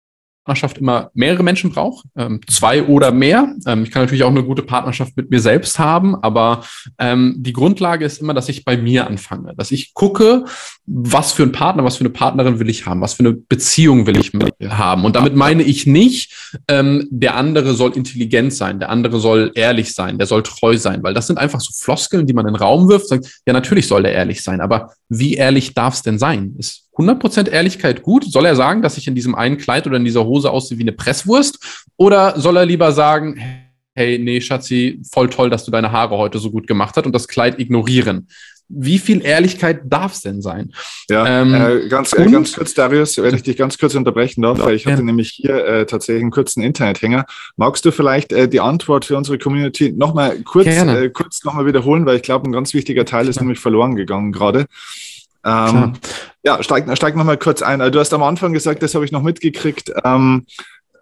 Partnerschaft 0.44 0.78
immer 0.78 1.10
mehrere 1.14 1.42
Menschen 1.42 1.70
braucht, 1.70 2.04
ähm, 2.16 2.40
zwei 2.48 2.84
oder 2.84 3.12
mehr. 3.12 3.54
Ähm, 3.66 3.84
ich 3.84 3.90
kann 3.90 4.02
natürlich 4.02 4.24
auch 4.24 4.30
eine 4.30 4.44
gute 4.44 4.62
Partnerschaft 4.62 5.16
mit 5.16 5.30
mir 5.30 5.40
selbst 5.40 5.78
haben, 5.78 6.16
aber 6.16 6.64
ähm, 6.98 7.36
die 7.38 7.54
Grundlage 7.54 8.04
ist 8.04 8.20
immer, 8.20 8.34
dass 8.34 8.50
ich 8.50 8.64
bei 8.64 8.76
mir 8.76 9.06
anfange, 9.06 9.54
dass 9.56 9.70
ich 9.70 9.94
gucke, 9.94 10.44
was 10.84 11.32
für 11.32 11.44
ein 11.44 11.52
Partner, 11.52 11.84
was 11.84 11.96
für 11.96 12.04
eine 12.04 12.10
Partnerin 12.10 12.58
will 12.58 12.68
ich 12.68 12.84
haben, 12.84 13.00
was 13.00 13.14
für 13.14 13.20
eine 13.20 13.32
Beziehung 13.32 14.06
will 14.06 14.18
ich 14.18 14.32
haben. 14.70 15.04
Und 15.06 15.16
damit 15.16 15.34
meine 15.34 15.62
ich 15.62 15.86
nicht, 15.86 16.34
ähm, 16.68 17.08
der 17.10 17.36
andere 17.36 17.72
soll 17.74 17.92
intelligent 17.96 18.52
sein, 18.52 18.80
der 18.80 18.90
andere 18.90 19.20
soll 19.20 19.50
ehrlich 19.54 19.94
sein, 19.94 20.18
der 20.18 20.26
soll 20.26 20.42
treu 20.42 20.76
sein, 20.76 21.02
weil 21.02 21.14
das 21.14 21.26
sind 21.26 21.38
einfach 21.38 21.60
so 21.60 21.72
Floskeln, 21.72 22.26
die 22.26 22.34
man 22.34 22.46
in 22.46 22.52
den 22.52 22.60
Raum 22.60 22.88
wirft, 22.88 23.08
sagt, 23.08 23.40
ja, 23.46 23.54
natürlich 23.54 23.88
soll 23.88 24.02
der 24.02 24.12
ehrlich 24.12 24.42
sein, 24.42 24.60
aber 24.60 24.92
wie 25.08 25.34
ehrlich 25.34 25.72
darf 25.72 25.94
es 25.94 26.02
denn 26.02 26.18
sein? 26.18 26.54
Ist 26.58 26.83
100% 26.96 27.48
Ehrlichkeit 27.48 28.02
gut? 28.02 28.24
Soll 28.24 28.46
er 28.46 28.56
sagen, 28.56 28.82
dass 28.82 28.96
ich 28.96 29.06
in 29.06 29.14
diesem 29.14 29.34
einen 29.34 29.58
Kleid 29.58 29.86
oder 29.86 29.96
in 29.96 30.04
dieser 30.04 30.24
Hose 30.24 30.50
aussehe 30.50 30.78
wie 30.78 30.82
eine 30.82 30.92
Presswurst? 30.92 31.86
Oder 31.96 32.38
soll 32.38 32.56
er 32.56 32.66
lieber 32.66 32.92
sagen, 32.92 33.40
hey, 33.94 34.18
nee, 34.18 34.40
Schatzi, 34.40 35.00
voll 35.12 35.30
toll, 35.30 35.50
dass 35.50 35.64
du 35.64 35.70
deine 35.70 35.92
Haare 35.92 36.16
heute 36.16 36.38
so 36.38 36.50
gut 36.50 36.66
gemacht 36.66 36.96
hast 36.96 37.06
und 37.06 37.14
das 37.14 37.28
Kleid 37.28 37.58
ignorieren? 37.58 38.28
Wie 38.68 38.98
viel 38.98 39.22
Ehrlichkeit 39.24 39.82
darf 39.84 40.14
es 40.14 40.22
denn 40.22 40.40
sein? 40.40 40.72
Ja, 41.10 41.42
ähm, 41.42 41.54
äh, 41.54 41.88
ganz, 41.88 42.14
äh, 42.14 42.24
ganz 42.30 42.54
kurz, 42.54 42.72
Darius, 42.72 43.18
wenn 43.18 43.34
ich 43.34 43.42
dich 43.42 43.58
ganz 43.58 43.76
kurz 43.76 43.94
unterbrechen 43.94 44.40
darf, 44.40 44.58
weil 44.58 44.74
ich 44.74 44.86
hatte 44.86 44.98
ja. 44.98 45.04
nämlich 45.04 45.32
hier 45.32 45.64
äh, 45.66 45.86
tatsächlich 45.86 46.22
einen 46.22 46.30
kurzen 46.30 46.62
Internethänger. 46.62 47.26
Magst 47.56 47.84
du 47.84 47.92
vielleicht 47.92 48.32
äh, 48.32 48.48
die 48.48 48.60
Antwort 48.60 49.04
für 49.04 49.18
unsere 49.18 49.38
Community 49.38 49.92
nochmal 49.92 50.40
kurz, 50.40 50.66
äh, 50.66 51.10
kurz 51.10 51.44
nochmal 51.44 51.66
wiederholen, 51.66 52.06
weil 52.06 52.16
ich 52.16 52.22
glaube, 52.22 52.48
ein 52.48 52.52
ganz 52.52 52.72
wichtiger 52.72 53.04
Teil 53.04 53.28
ist 53.28 53.38
nämlich 53.38 53.60
verloren 53.60 53.96
gegangen 53.96 54.32
gerade. 54.32 54.64
Ähm, 55.44 55.94
ja, 56.42 56.62
steig, 56.62 56.86
steig 56.96 57.16
noch 57.16 57.24
mal 57.24 57.36
kurz 57.36 57.62
ein. 57.62 57.80
Du 57.92 57.98
hast 57.98 58.12
am 58.14 58.22
Anfang 58.22 58.52
gesagt, 58.52 58.82
das 58.82 58.94
habe 58.94 59.04
ich 59.04 59.12
noch 59.12 59.22
mitgekriegt. 59.22 59.92
Ähm, 60.04 60.46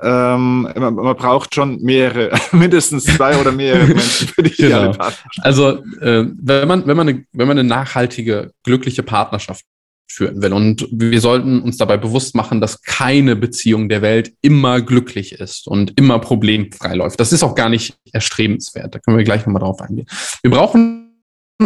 ähm, 0.03 0.63
man, 0.75 0.95
man, 0.95 1.17
braucht 1.17 1.55
schon 1.55 1.81
mehrere, 1.81 2.37
mindestens 2.53 3.05
zwei 3.05 3.37
oder 3.37 3.53
mehrere 3.53 3.87
Menschen 3.95 4.29
für 4.29 4.43
die 4.43 4.51
genau. 4.51 4.93
Partnerschaft. 4.93 5.39
Also 5.43 5.85
äh, 6.01 6.27
wenn 6.43 6.69
man 6.69 6.87
wenn 6.87 6.97
man 6.97 7.09
eine, 7.09 7.25
wenn 7.33 7.49
man 7.49 7.59
eine 7.59 7.69
nachhaltige 7.69 8.51
glückliche 8.65 9.05
Partnerschaft 9.05 9.65
führen 10.11 10.43
will 10.43 10.53
und 10.53 10.87
wir 10.91 11.21
sollten 11.21 11.63
uns 11.63 11.77
dabei 11.79 11.97
bewusst 11.97 12.35
machen, 12.35 12.61
dass 12.61 12.83
keine 12.83 13.37
Beziehung 13.37 13.89
der 13.89 14.03
Welt 14.03 14.33
immer 14.43 14.81
glücklich 14.83 15.33
ist 15.33 15.67
und 15.67 15.99
immer 15.99 16.19
problemfrei 16.19 16.95
läuft. 16.95 17.19
Das 17.19 17.33
ist 17.33 17.43
auch 17.43 17.55
gar 17.55 17.69
nicht 17.69 17.97
erstrebenswert. 18.13 18.95
Da 18.95 18.99
können 18.99 19.17
wir 19.17 19.25
gleich 19.25 19.47
nochmal 19.47 19.63
drauf 19.63 19.81
eingehen. 19.81 20.07
Wir 20.43 20.51
brauchen 20.51 21.02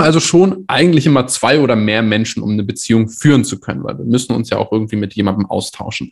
also 0.00 0.20
schon 0.20 0.64
eigentlich 0.66 1.06
immer 1.06 1.26
zwei 1.26 1.61
oder 1.61 1.76
mehr 1.76 2.02
Menschen, 2.02 2.42
um 2.42 2.50
eine 2.50 2.64
Beziehung 2.64 3.09
führen 3.09 3.44
zu 3.44 3.61
können, 3.61 3.85
weil 3.85 3.98
wir 3.98 4.04
müssen 4.04 4.32
uns 4.35 4.50
ja 4.50 4.59
auch 4.59 4.72
irgendwie 4.72 4.96
mit 4.96 5.14
jemandem 5.14 5.46
austauschen. 5.46 6.11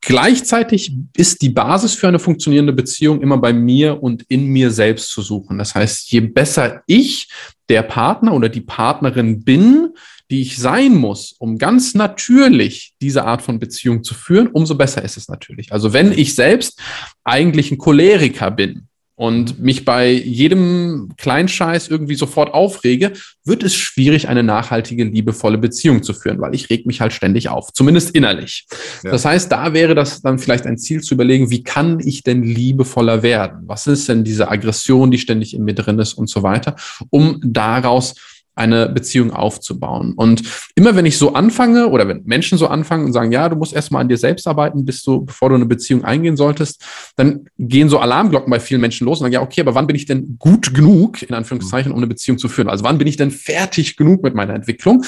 Gleichzeitig 0.00 0.92
ist 1.16 1.40
die 1.40 1.48
Basis 1.48 1.94
für 1.94 2.08
eine 2.08 2.18
funktionierende 2.18 2.74
Beziehung 2.74 3.22
immer 3.22 3.38
bei 3.38 3.54
mir 3.54 4.02
und 4.02 4.22
in 4.28 4.48
mir 4.48 4.70
selbst 4.70 5.08
zu 5.08 5.22
suchen. 5.22 5.56
Das 5.56 5.74
heißt, 5.74 6.10
je 6.12 6.20
besser 6.20 6.82
ich 6.86 7.28
der 7.70 7.82
Partner 7.82 8.34
oder 8.34 8.50
die 8.50 8.60
Partnerin 8.60 9.44
bin, 9.44 9.94
die 10.30 10.42
ich 10.42 10.58
sein 10.58 10.94
muss, 10.94 11.34
um 11.38 11.56
ganz 11.56 11.94
natürlich 11.94 12.94
diese 13.00 13.24
Art 13.24 13.40
von 13.40 13.58
Beziehung 13.58 14.04
zu 14.04 14.14
führen, 14.14 14.48
umso 14.48 14.74
besser 14.74 15.02
ist 15.02 15.16
es 15.16 15.28
natürlich. 15.28 15.72
Also 15.72 15.92
wenn 15.94 16.12
ich 16.12 16.34
selbst 16.34 16.80
eigentlich 17.24 17.70
ein 17.70 17.78
Choleriker 17.78 18.50
bin, 18.50 18.88
und 19.16 19.60
mich 19.60 19.84
bei 19.84 20.10
jedem 20.10 21.12
Kleinscheiß 21.16 21.88
irgendwie 21.88 22.16
sofort 22.16 22.52
aufrege, 22.52 23.12
wird 23.44 23.62
es 23.62 23.74
schwierig, 23.74 24.28
eine 24.28 24.42
nachhaltige, 24.42 25.04
liebevolle 25.04 25.58
Beziehung 25.58 26.02
zu 26.02 26.14
führen, 26.14 26.40
weil 26.40 26.54
ich 26.54 26.68
reg 26.70 26.86
mich 26.86 27.00
halt 27.00 27.12
ständig 27.12 27.48
auf, 27.48 27.72
zumindest 27.72 28.10
innerlich. 28.10 28.66
Ja. 29.02 29.12
Das 29.12 29.24
heißt, 29.24 29.52
da 29.52 29.72
wäre 29.72 29.94
das 29.94 30.22
dann 30.22 30.38
vielleicht 30.38 30.66
ein 30.66 30.78
Ziel 30.78 31.00
zu 31.02 31.14
überlegen, 31.14 31.50
wie 31.50 31.62
kann 31.62 32.00
ich 32.00 32.22
denn 32.22 32.42
liebevoller 32.42 33.22
werden? 33.22 33.62
Was 33.66 33.86
ist 33.86 34.08
denn 34.08 34.24
diese 34.24 34.50
Aggression, 34.50 35.10
die 35.10 35.18
ständig 35.18 35.54
in 35.54 35.64
mir 35.64 35.74
drin 35.74 35.98
ist 35.98 36.14
und 36.14 36.28
so 36.28 36.42
weiter, 36.42 36.74
um 37.10 37.40
daraus 37.44 38.14
eine 38.54 38.88
Beziehung 38.88 39.32
aufzubauen. 39.32 40.14
Und 40.14 40.42
immer 40.74 40.94
wenn 40.94 41.06
ich 41.06 41.18
so 41.18 41.34
anfange 41.34 41.88
oder 41.88 42.06
wenn 42.06 42.22
Menschen 42.24 42.56
so 42.56 42.68
anfangen 42.68 43.06
und 43.06 43.12
sagen, 43.12 43.32
ja, 43.32 43.48
du 43.48 43.56
musst 43.56 43.72
erstmal 43.72 44.02
an 44.02 44.08
dir 44.08 44.16
selbst 44.16 44.46
arbeiten, 44.46 44.84
bis 44.84 45.02
du, 45.02 45.24
bevor 45.24 45.48
du 45.48 45.56
eine 45.56 45.66
Beziehung 45.66 46.04
eingehen 46.04 46.36
solltest, 46.36 46.82
dann 47.16 47.46
gehen 47.58 47.88
so 47.88 47.98
Alarmglocken 47.98 48.50
bei 48.50 48.60
vielen 48.60 48.80
Menschen 48.80 49.06
los 49.06 49.18
und 49.18 49.24
sagen, 49.24 49.34
ja, 49.34 49.42
okay, 49.42 49.60
aber 49.60 49.74
wann 49.74 49.86
bin 49.86 49.96
ich 49.96 50.06
denn 50.06 50.36
gut 50.38 50.72
genug, 50.72 51.22
in 51.22 51.34
Anführungszeichen, 51.34 51.90
um 51.90 51.98
eine 51.98 52.06
Beziehung 52.06 52.38
zu 52.38 52.48
führen? 52.48 52.68
Also 52.68 52.84
wann 52.84 52.98
bin 52.98 53.08
ich 53.08 53.16
denn 53.16 53.30
fertig 53.30 53.96
genug 53.96 54.22
mit 54.22 54.34
meiner 54.34 54.54
Entwicklung? 54.54 55.04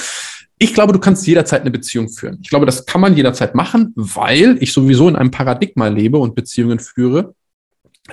Ich 0.59 0.73
glaube, 0.73 0.91
du 0.91 0.99
kannst 0.99 1.25
jederzeit 1.27 1.61
eine 1.61 1.71
Beziehung 1.71 2.09
führen. 2.09 2.39
Ich 2.41 2.49
glaube, 2.49 2.65
das 2.65 2.85
kann 2.85 2.99
man 2.99 3.15
jederzeit 3.15 3.53
machen, 3.53 3.93
weil 3.95 4.57
ich 4.59 4.73
sowieso 4.73 5.07
in 5.07 5.15
einem 5.15 5.31
Paradigma 5.31 5.87
lebe 5.87 6.17
und 6.17 6.35
Beziehungen 6.35 6.79
führe, 6.79 7.35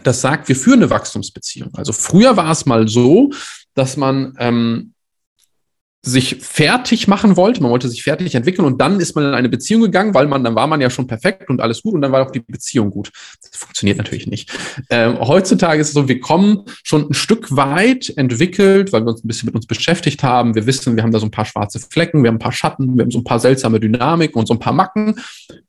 das 0.02 0.20
sagt, 0.20 0.48
wir 0.48 0.56
führen 0.56 0.80
eine 0.80 0.90
Wachstumsbeziehung. 0.90 1.70
Also 1.74 1.92
früher 1.92 2.36
war 2.36 2.50
es 2.50 2.66
mal 2.66 2.88
so, 2.88 3.30
dass 3.74 3.96
man 3.96 4.34
ähm, 4.38 4.93
sich 6.06 6.36
fertig 6.40 7.08
machen 7.08 7.36
wollte. 7.36 7.62
Man 7.62 7.70
wollte 7.70 7.88
sich 7.88 8.02
fertig 8.02 8.34
entwickeln 8.34 8.64
und 8.64 8.80
dann 8.80 9.00
ist 9.00 9.16
man 9.16 9.24
in 9.24 9.34
eine 9.34 9.48
Beziehung 9.48 9.82
gegangen, 9.82 10.14
weil 10.14 10.26
man, 10.26 10.44
dann 10.44 10.54
war 10.54 10.66
man 10.66 10.80
ja 10.80 10.90
schon 10.90 11.06
perfekt 11.06 11.48
und 11.48 11.60
alles 11.60 11.82
gut 11.82 11.94
und 11.94 12.02
dann 12.02 12.12
war 12.12 12.26
auch 12.26 12.30
die 12.30 12.40
Beziehung 12.40 12.90
gut. 12.90 13.10
Das 13.50 13.58
funktioniert 13.58 13.98
natürlich 13.98 14.26
nicht. 14.26 14.50
Ähm, 14.90 15.18
heutzutage 15.20 15.80
ist 15.80 15.88
es 15.88 15.94
so, 15.94 16.08
wir 16.08 16.20
kommen 16.20 16.64
schon 16.82 17.08
ein 17.08 17.14
Stück 17.14 17.56
weit 17.56 18.12
entwickelt, 18.16 18.92
weil 18.92 19.04
wir 19.04 19.10
uns 19.10 19.24
ein 19.24 19.28
bisschen 19.28 19.46
mit 19.46 19.54
uns 19.54 19.66
beschäftigt 19.66 20.22
haben. 20.22 20.54
Wir 20.54 20.66
wissen, 20.66 20.96
wir 20.96 21.02
haben 21.02 21.12
da 21.12 21.18
so 21.18 21.26
ein 21.26 21.30
paar 21.30 21.46
schwarze 21.46 21.80
Flecken, 21.80 22.22
wir 22.22 22.28
haben 22.28 22.36
ein 22.36 22.40
paar 22.40 22.52
Schatten, 22.52 22.96
wir 22.96 23.02
haben 23.02 23.10
so 23.10 23.18
ein 23.18 23.24
paar 23.24 23.40
seltsame 23.40 23.80
Dynamiken 23.80 24.38
und 24.38 24.46
so 24.46 24.54
ein 24.54 24.60
paar 24.60 24.74
Macken 24.74 25.16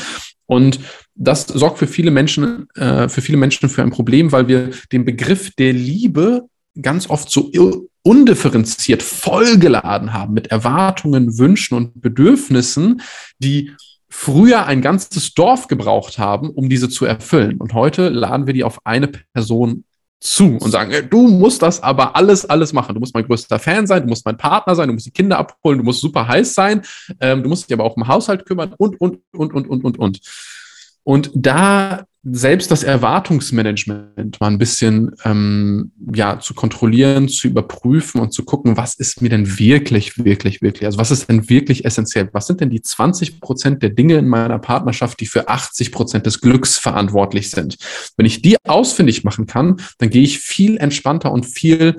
Und 0.52 0.82
das 1.22 1.46
sorgt 1.48 1.78
für 1.78 1.88
viele 1.88 2.12
Menschen, 2.12 2.68
äh, 2.76 3.08
für 3.08 3.22
viele 3.22 3.38
Menschen 3.38 3.70
für 3.70 3.84
ein 3.84 3.92
Problem, 3.92 4.32
weil 4.32 4.48
wir 4.48 4.72
den 4.92 5.06
Begriff 5.06 5.52
der 5.56 5.72
Liebe 5.72 6.48
ganz 6.82 7.10
oft 7.10 7.30
so 7.30 7.52
undifferenziert 8.04 9.04
vollgeladen 9.04 10.14
haben 10.14 10.34
mit 10.34 10.48
Erwartungen, 10.48 11.38
Wünschen 11.38 11.76
und 11.76 12.02
Bedürfnissen, 12.02 13.02
die 13.38 13.72
früher 14.10 14.66
ein 14.66 14.82
ganzes 14.82 15.34
Dorf 15.34 15.68
gebraucht 15.68 16.18
haben, 16.18 16.50
um 16.50 16.70
diese 16.70 16.90
zu 16.90 17.06
erfüllen. 17.06 17.58
Und 17.58 17.74
heute 17.74 18.10
laden 18.10 18.48
wir 18.48 18.54
die 18.54 18.64
auf 18.64 18.80
eine 18.86 19.08
Person 19.08 19.84
zu 20.20 20.58
und 20.58 20.72
sagen, 20.72 21.10
du 21.10 21.28
musst 21.28 21.62
das 21.62 21.82
aber 21.82 22.16
alles, 22.16 22.46
alles 22.46 22.74
machen. 22.74 22.94
Du 22.94 23.00
musst 23.00 23.14
mein 23.14 23.26
größter 23.26 23.58
Fan 23.60 23.88
sein, 23.88 24.04
du 24.04 24.10
musst 24.10 24.26
mein 24.26 24.38
Partner 24.38 24.76
sein, 24.76 24.88
du 24.88 24.94
musst 24.94 25.08
die 25.08 25.12
Kinder 25.12 25.38
abholen, 25.38 25.80
du 25.80 25.84
musst 25.84 26.02
super 26.02 26.28
heiß 26.28 26.54
sein, 26.54 26.82
ähm, 27.20 27.42
du 27.42 27.50
musst 27.50 27.70
dich 27.70 27.74
aber 27.74 27.84
auch 27.84 27.96
um 27.96 28.08
Haushalt 28.08 28.46
kümmern 28.46 28.74
und, 28.78 29.00
und, 29.02 29.20
und, 29.32 29.54
und, 29.54 29.68
und, 29.68 29.84
und, 29.84 29.98
und. 30.00 30.20
Und 31.04 31.32
da 31.34 32.06
selbst 32.24 32.70
das 32.70 32.84
Erwartungsmanagement 32.84 34.40
mal 34.40 34.48
ein 34.48 34.60
bisschen 34.60 35.16
ähm, 35.26 35.92
ja 36.14 36.40
zu 36.40 36.54
kontrollieren, 36.54 37.28
zu 37.28 37.48
überprüfen 37.48 38.22
und 38.22 38.32
zu 38.32 38.46
gucken, 38.46 38.78
was 38.78 38.94
ist 38.94 39.24
mir 39.24 39.30
denn 39.30 39.58
wirklich, 39.58 40.24
wirklich, 40.24 40.62
wirklich, 40.62 40.86
also 40.86 41.00
was 41.00 41.10
ist 41.10 41.28
denn 41.30 41.50
wirklich 41.50 41.84
essentiell? 41.84 42.30
Was 42.32 42.46
sind 42.46 42.62
denn 42.62 42.70
die 42.70 42.82
20 42.82 43.42
Prozent 43.42 43.82
der 43.82 43.90
Dinge 43.90 44.18
in 44.18 44.28
meiner 44.28 44.60
Partnerschaft, 44.60 45.20
die 45.20 45.26
für 45.26 45.50
80 45.50 45.92
Prozent 45.92 46.28
des 46.28 46.42
Glücks 46.42 46.78
verantwortlich 46.78 47.50
sind? 47.50 47.78
Wenn 48.18 48.28
ich 48.28 48.44
die 48.44 48.58
ausfindig 48.68 49.24
machen 49.24 49.48
kann, 49.48 49.82
dann 49.98 50.12
gehe 50.12 50.24
ich 50.24 50.40
viel 50.40 50.78
entspannter 50.78 51.32
und 51.32 51.48
viel 51.48 51.98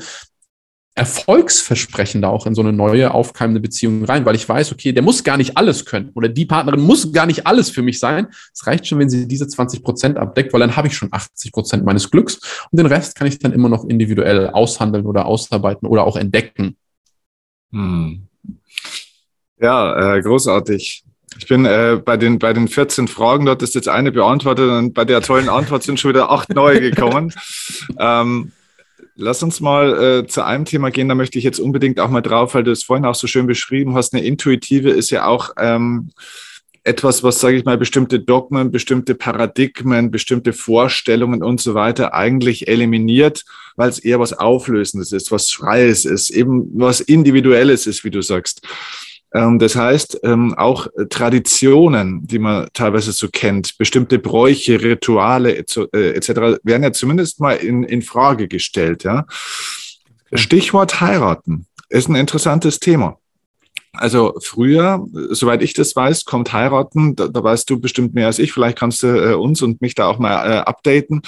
erfolgsversprechender 0.94 2.28
auch 2.28 2.46
in 2.46 2.55
so 2.55 2.61
eine 2.61 2.72
neue, 2.72 3.14
aufkeimende 3.14 3.61
Beziehung 3.61 4.05
rein, 4.05 4.26
weil 4.26 4.35
ich 4.35 4.46
weiß, 4.46 4.72
okay, 4.72 4.92
der 4.92 5.02
muss 5.02 5.24
gar 5.24 5.38
nicht 5.38 5.57
alles 5.57 5.87
können 5.87 6.11
oder 6.14 6.28
die 6.28 6.44
Partnerin 6.44 6.81
muss 6.81 7.12
gar 7.12 7.24
nicht 7.24 7.46
alles 7.46 7.70
für 7.70 7.83
mich 7.83 7.98
sein. 7.98 8.28
Es 8.52 8.66
reicht 8.66 8.87
schon, 8.87 8.98
wenn 8.98 9.09
sie 9.09 9.26
diese 9.26 9.48
20 9.48 9.83
Prozent 9.83 10.18
abdeckt, 10.18 10.52
weil 10.52 10.61
dann 10.61 10.76
habe 10.76 10.88
ich 10.88 10.96
schon 10.96 11.09
80 11.11 11.52
Prozent 11.52 11.85
meines 11.85 12.11
Glücks 12.11 12.40
und 12.70 12.78
den 12.78 12.87
Rest 12.87 13.14
kann 13.14 13.26
ich 13.26 13.38
dann 13.38 13.52
immer 13.52 13.70
noch 13.70 13.85
individuell 13.85 14.50
aushandeln 14.50 15.07
oder 15.07 15.24
ausarbeiten 15.24 15.88
oder 15.88 16.05
auch 16.05 16.16
entdecken. 16.16 16.76
Hm. 17.70 18.28
Ja, 19.59 20.16
äh, 20.16 20.20
großartig. 20.20 21.05
Ich 21.38 21.48
bin 21.48 21.64
äh, 21.64 21.98
bei, 22.05 22.18
den, 22.18 22.38
bei 22.38 22.52
den 22.52 22.68
14 22.68 23.09
Fragen, 23.09 23.46
dort 23.46 23.62
ist 23.62 23.74
jetzt 23.74 23.88
eine 23.88 24.12
beantwortet 24.12 24.68
und 24.68 24.92
bei 24.92 25.07
der 25.07 25.22
tollen 25.22 25.48
Antwort 25.48 25.83
sind 25.85 25.98
schon 25.98 26.11
wieder 26.11 26.31
acht 26.31 26.50
neue 26.50 26.81
gekommen. 26.81 27.33
ähm, 27.98 28.52
Lass 29.14 29.42
uns 29.42 29.61
mal 29.61 30.22
äh, 30.22 30.27
zu 30.27 30.42
einem 30.42 30.64
Thema 30.64 30.90
gehen, 30.90 31.09
da 31.09 31.14
möchte 31.14 31.38
ich 31.38 31.44
jetzt 31.44 31.61
unbedingt 31.61 32.01
auch 32.01 32.09
mal 32.09 32.22
drauf, 32.22 32.55
weil 32.55 32.64
du 32.64 32.70
es 32.70 32.83
vorhin 32.83 33.05
auch 33.05 33.14
so 33.14 33.27
schön 33.27 33.46
beschrieben 33.46 33.94
hast. 33.94 34.14
Eine 34.14 34.25
intuitive 34.25 34.90
ist 34.90 35.11
ja 35.11 35.27
auch 35.27 35.51
ähm, 35.59 36.11
etwas, 36.85 37.22
was, 37.22 37.38
sage 37.38 37.57
ich 37.57 37.64
mal, 37.64 37.79
bestimmte 37.79 38.18
Dogmen, 38.20 38.70
bestimmte 38.70 39.14
Paradigmen, 39.14 40.11
bestimmte 40.11 40.53
Vorstellungen 40.53 41.42
und 41.42 41.61
so 41.61 41.75
weiter 41.75 42.14
eigentlich 42.14 42.68
eliminiert, 42.68 43.44
weil 43.77 43.88
es 43.88 43.98
eher 43.98 44.18
was 44.18 44.33
Auflösendes 44.33 45.12
ist, 45.12 45.31
was 45.31 45.51
Freies 45.51 46.05
ist, 46.05 46.31
eben 46.31 46.70
was 46.75 47.01
Individuelles 47.01 47.87
ist, 47.87 48.05
wie 48.05 48.11
du 48.11 48.22
sagst. 48.22 48.62
Ähm, 49.35 49.59
das 49.59 49.77
heißt, 49.77 50.21
ähm, 50.25 50.55
auch 50.55 50.88
Traditionen, 51.11 52.27
die 52.27 52.38
man 52.38 52.68
teilweise 52.73 53.12
so 53.12 53.29
kennt, 53.29 53.79
bestimmte 53.79 54.18
Bräuche, 54.18 54.83
Rituale 54.83 55.57
etc., 55.57 55.88
äh, 55.92 56.59
werden 56.62 56.83
ja 56.83 56.92
zumindest 56.92 57.40
mal 57.40 57.55
in, 57.55 57.83
in 57.83 58.03
Frage 58.03 58.49
gestellt. 58.49 59.05
Ja? 59.05 59.27
Stichwort 60.33 61.01
heiraten 61.01 61.66
ist 61.88 62.09
ein 62.09 62.14
interessantes 62.14 62.79
Thema. 62.79 63.18
Also 63.95 64.35
früher, 64.42 65.05
soweit 65.31 65.62
ich 65.62 65.75
das 65.75 65.95
weiß, 65.95 66.25
kommt 66.25 66.55
heiraten, 66.55 67.14
da, 67.14 67.29
da 67.29 67.45
weißt 67.45 67.68
du 67.68 67.79
bestimmt 67.79 68.14
mehr 68.14 68.27
als 68.27 68.38
ich, 68.38 68.53
vielleicht 68.53 68.79
kannst 68.79 69.03
du 69.03 69.09
äh, 69.09 69.35
uns 69.35 69.61
und 69.61 69.83
mich 69.83 69.95
da 69.95 70.07
auch 70.07 70.18
mal 70.18 70.51
äh, 70.51 70.59
updaten. 70.61 71.21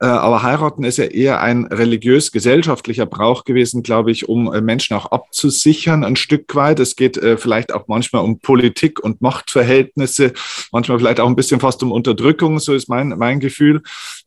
Äh, 0.00 0.06
aber 0.06 0.42
heiraten 0.42 0.84
ist 0.84 0.98
ja 0.98 1.04
eher 1.04 1.40
ein 1.40 1.66
religiös-gesellschaftlicher 1.66 3.06
Brauch 3.06 3.44
gewesen, 3.44 3.82
glaube 3.82 4.12
ich, 4.12 4.28
um 4.28 4.52
äh, 4.52 4.60
Menschen 4.60 4.96
auch 4.96 5.06
abzusichern 5.06 6.04
ein 6.04 6.16
Stück 6.16 6.54
weit. 6.54 6.78
Es 6.78 6.94
geht 6.94 7.16
äh, 7.16 7.36
vielleicht 7.36 7.72
auch 7.72 7.88
manchmal 7.88 8.22
um 8.22 8.38
Politik 8.38 9.00
und 9.00 9.20
Machtverhältnisse, 9.20 10.32
manchmal 10.70 10.98
vielleicht 10.98 11.18
auch 11.20 11.26
ein 11.26 11.36
bisschen 11.36 11.60
fast 11.60 11.82
um 11.82 11.90
Unterdrückung, 11.90 12.60
so 12.60 12.74
ist 12.74 12.88
mein, 12.88 13.08
mein 13.08 13.40
Gefühl. 13.40 13.82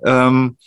Ähm, 0.05 0.57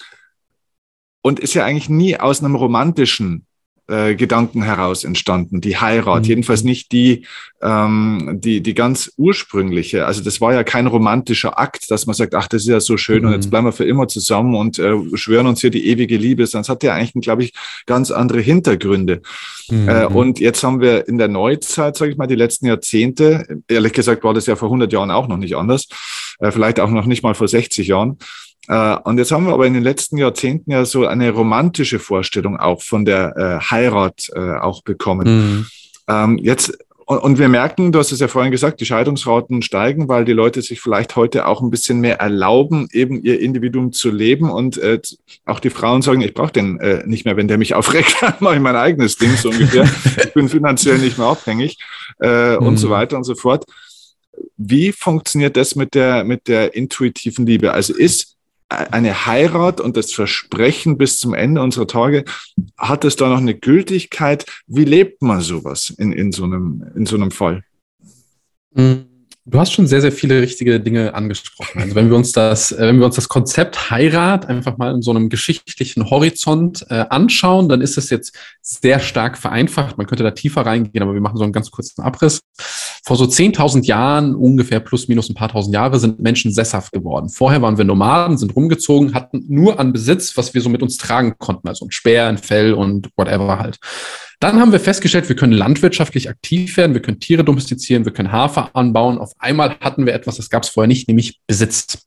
und 1.22 1.40
ist 1.40 1.54
ja 1.54 1.64
eigentlich 1.64 1.88
nie 1.88 2.18
aus 2.18 2.42
einem 2.42 2.54
romantischen 2.54 3.46
äh, 3.87 4.14
Gedanken 4.14 4.62
heraus 4.62 5.05
entstanden, 5.05 5.61
die 5.61 5.77
Heirat, 5.77 6.23
mhm. 6.23 6.29
jedenfalls 6.29 6.64
nicht 6.64 6.92
die, 6.92 7.27
ähm, 7.61 8.38
die, 8.42 8.62
die 8.62 8.75
ganz 8.75 9.12
ursprüngliche. 9.16 10.07
Also 10.07 10.23
das 10.23 10.40
war 10.40 10.55
ja 10.55 10.64
kein 10.64 10.87
romantischer 10.87 11.59
Akt, 11.59 11.90
dass 11.90 12.07
man 12.07 12.14
sagt, 12.14 12.35
ach, 12.35 12.49
das 12.49 12.62
ist 12.62 12.68
ja 12.68 12.81
so 12.81 12.97
schön 12.97 13.23
mhm. 13.23 13.29
und 13.29 13.33
jetzt 13.35 13.47
mhm. 13.47 13.51
bleiben 13.51 13.66
wir 13.66 13.73
für 13.73 13.85
immer 13.85 14.09
zusammen 14.09 14.55
und 14.55 14.79
äh, 14.79 14.94
schwören 15.14 15.47
uns 15.47 15.61
hier 15.61 15.70
die 15.70 15.87
ewige 15.87 16.16
Liebe, 16.16 16.42
es 16.42 16.55
hat 16.55 16.83
ja 16.83 16.94
eigentlich, 16.94 17.25
glaube 17.25 17.44
ich, 17.44 17.53
ganz 17.87 18.11
andere 18.11 18.40
Hintergründe. 18.40 19.20
Mhm. 19.68 19.88
Äh, 19.88 20.07
und 20.07 20.40
jetzt 20.40 20.62
haben 20.62 20.81
wir 20.81 21.07
in 21.07 21.18
der 21.18 21.29
Neuzeit, 21.29 21.97
sage 21.97 22.11
ich 22.11 22.16
mal, 22.16 22.27
die 22.27 22.37
letzten 22.37 22.66
Jahrzehnte, 22.66 23.62
ehrlich 23.68 23.92
gesagt 23.92 24.25
war 24.25 24.35
das 24.35 24.47
ja 24.47 24.57
vor 24.57 24.68
100 24.68 24.92
Jahren 24.92 25.11
auch 25.11 25.29
noch 25.29 25.37
nicht 25.37 25.57
anders, 25.57 25.88
äh, 26.38 26.51
vielleicht 26.51 26.81
auch 26.81 26.90
noch 26.90 27.07
nicht 27.07 27.23
mal 27.23 27.35
vor 27.35 27.49
60 27.49 27.87
Jahren, 27.87 28.18
und 28.68 29.18
jetzt 29.18 29.31
haben 29.31 29.46
wir 29.46 29.53
aber 29.53 29.66
in 29.66 29.74
den 29.74 29.83
letzten 29.83 30.16
Jahrzehnten 30.16 30.70
ja 30.70 30.85
so 30.85 31.07
eine 31.07 31.31
romantische 31.31 31.98
Vorstellung 31.98 32.57
auch 32.57 32.83
von 32.83 33.05
der 33.05 33.37
äh, 33.37 33.70
Heirat 33.70 34.31
äh, 34.35 34.57
auch 34.57 34.83
bekommen. 34.83 35.27
Mhm. 35.27 35.66
Ähm, 36.09 36.38
jetzt 36.38 36.79
Und, 37.07 37.18
und, 37.18 37.38
wir 37.38 37.48
merken, 37.50 37.92
du 37.92 37.98
hast 37.98 38.12
es 38.12 38.20
ja 38.20 38.29
vorhin 38.29 38.50
gesagt, 38.50 38.81
die 38.81 38.87
Scheidungsraten 38.87 39.61
steigen, 39.61 40.09
weil 40.09 40.24
die 40.24 40.33
Leute 40.33 40.62
sich 40.62 40.81
vielleicht 40.81 41.16
heute 41.16 41.46
auch 41.46 41.61
ein 41.61 41.70
bisschen 41.70 42.00
mehr 42.00 42.20
erlauben, 42.20 42.88
eben 42.92 43.22
ihr 43.22 43.40
Individuum 43.40 43.92
zu 43.92 44.11
leben. 44.11 44.50
Und 44.50 44.79
äh, 44.79 45.00
auch 45.44 45.61
die 45.61 45.70
Frauen 45.70 46.00
sagen, 46.00 46.22
ich 46.22 46.33
brauche 46.33 46.53
den 46.53 46.81
äh, 46.81 47.03
nicht 47.07 47.27
mehr, 47.27 47.37
wenn 47.37 47.48
der 47.48 47.59
mich 47.59 47.74
aufregt, 47.79 48.16
dann 48.22 48.35
mache 48.40 48.55
ich 48.55 48.61
mein 48.61 48.77
eigenes 48.77 49.16
Ding 49.16 49.37
so 49.37 49.50
ungefähr. 49.50 49.85
ich 50.16 50.33
bin 50.33 50.48
finanziell 50.48 50.98
nicht 50.98 51.18
mehr 51.18 51.27
abhängig 51.27 51.77
äh, 52.22 52.57
mhm. 52.57 52.66
und 52.66 52.77
so 52.79 52.88
weiter 52.88 53.16
und 53.18 53.24
so 53.24 53.35
fort. 53.35 53.64
Wie 54.57 54.90
funktioniert 54.92 55.57
das 55.57 55.77
mit 55.77 55.94
der, 55.94 56.24
mit 56.24 56.48
der 56.48 56.74
intuitiven 56.74 57.46
Liebe? 57.46 57.72
Also 57.72 57.94
ist 57.94 58.35
eine 58.68 59.27
Heirat 59.27 59.81
und 59.81 59.96
das 59.96 60.12
Versprechen 60.12 60.98
bis 60.98 61.18
zum 61.18 61.35
Ende 61.35 61.62
unserer 61.62 61.87
Tage, 61.87 62.24
hat 62.77 63.05
es 63.05 63.16
da 63.16 63.29
noch 63.29 63.38
eine 63.38 63.55
Gültigkeit? 63.55 64.46
Wie 64.66 64.85
lebt 64.85 65.22
man 65.22 65.40
sowas 65.40 65.90
in, 65.90 66.12
in, 66.12 66.33
so, 66.33 66.44
einem, 66.44 66.85
in 66.94 67.07
so 67.07 67.16
einem 67.16 67.31
Fall? 67.31 67.64
Mhm. 68.72 69.13
Du 69.46 69.59
hast 69.59 69.74
schon 69.74 69.87
sehr, 69.87 70.00
sehr 70.00 70.11
viele 70.11 70.40
richtige 70.40 70.80
Dinge 70.80 71.12
angesprochen. 71.12 71.83
Also 71.83 71.94
wenn 71.94 72.09
wir 72.09 72.16
uns 72.16 72.33
das, 72.33 72.72
äh, 72.72 72.87
wenn 72.87 72.98
wir 72.98 73.04
uns 73.04 73.16
das 73.16 73.28
Konzept 73.28 73.90
Heirat 73.90 74.46
einfach 74.46 74.78
mal 74.78 74.94
in 74.94 75.02
so 75.02 75.11
einem 75.11 75.28
geschichtlichen 75.28 76.09
Horizont 76.09 76.87
äh, 76.88 77.04
anschauen, 77.11 77.68
dann 77.68 77.83
ist 77.83 77.98
es 77.98 78.09
jetzt 78.09 78.35
sehr 78.62 79.00
stark 79.00 79.37
vereinfacht. 79.37 79.98
Man 79.98 80.07
könnte 80.07 80.24
da 80.24 80.30
tiefer 80.30 80.62
reingehen, 80.62 81.02
aber 81.02 81.12
wir 81.12 81.20
machen 81.20 81.37
so 81.37 81.44
einen 81.44 81.52
ganz 81.52 81.70
kurzen 81.70 82.00
Abriss. 82.00 82.40
Vor 83.04 83.18
so 83.18 83.26
10.000 83.26 83.85
Jahren, 83.85 84.35
ungefähr 84.35 84.80
plus 84.80 85.09
minus 85.09 85.28
ein 85.28 85.35
paar 85.35 85.50
tausend 85.50 85.74
Jahre, 85.74 85.98
sind 85.98 86.20
Menschen 86.20 86.50
sesshaft 86.50 86.92
geworden. 86.92 87.28
Vorher 87.28 87.61
waren 87.61 87.76
wir 87.76 87.85
Nomaden, 87.85 88.38
sind 88.38 88.57
rumgezogen, 88.57 89.12
hatten 89.12 89.44
nur 89.48 89.78
an 89.78 89.92
Besitz, 89.92 90.38
was 90.38 90.54
wir 90.54 90.62
so 90.62 90.70
mit 90.70 90.83
uns 90.83 90.96
tragen 90.96 91.35
konnten. 91.37 91.68
Also 91.68 91.85
ein 91.85 91.90
Speer, 91.90 92.28
ein 92.28 92.38
Fell 92.38 92.72
und 92.72 93.11
whatever 93.14 93.59
halt. 93.59 93.78
Dann 94.44 94.61
haben 94.61 94.72
wir 94.72 94.80
festgestellt, 94.80 95.26
wir 95.30 95.37
können 95.37 95.54
landwirtschaftlich 95.54 96.28
aktiv 96.28 96.76
werden, 96.76 96.92
wir 96.92 97.00
können 97.00 97.18
Tiere 97.18 97.44
domestizieren, 97.44 98.04
wir 98.04 98.12
können 98.12 98.30
Hafer 98.30 98.76
anbauen. 98.76 99.16
Auf 99.16 99.33
einmal 99.38 99.78
hatten 99.80 100.04
wir 100.04 100.12
etwas, 100.12 100.37
das 100.37 100.50
gab 100.50 100.64
es 100.64 100.68
vorher 100.68 100.87
nicht, 100.87 101.09
nämlich 101.09 101.40
Besitz. 101.46 102.04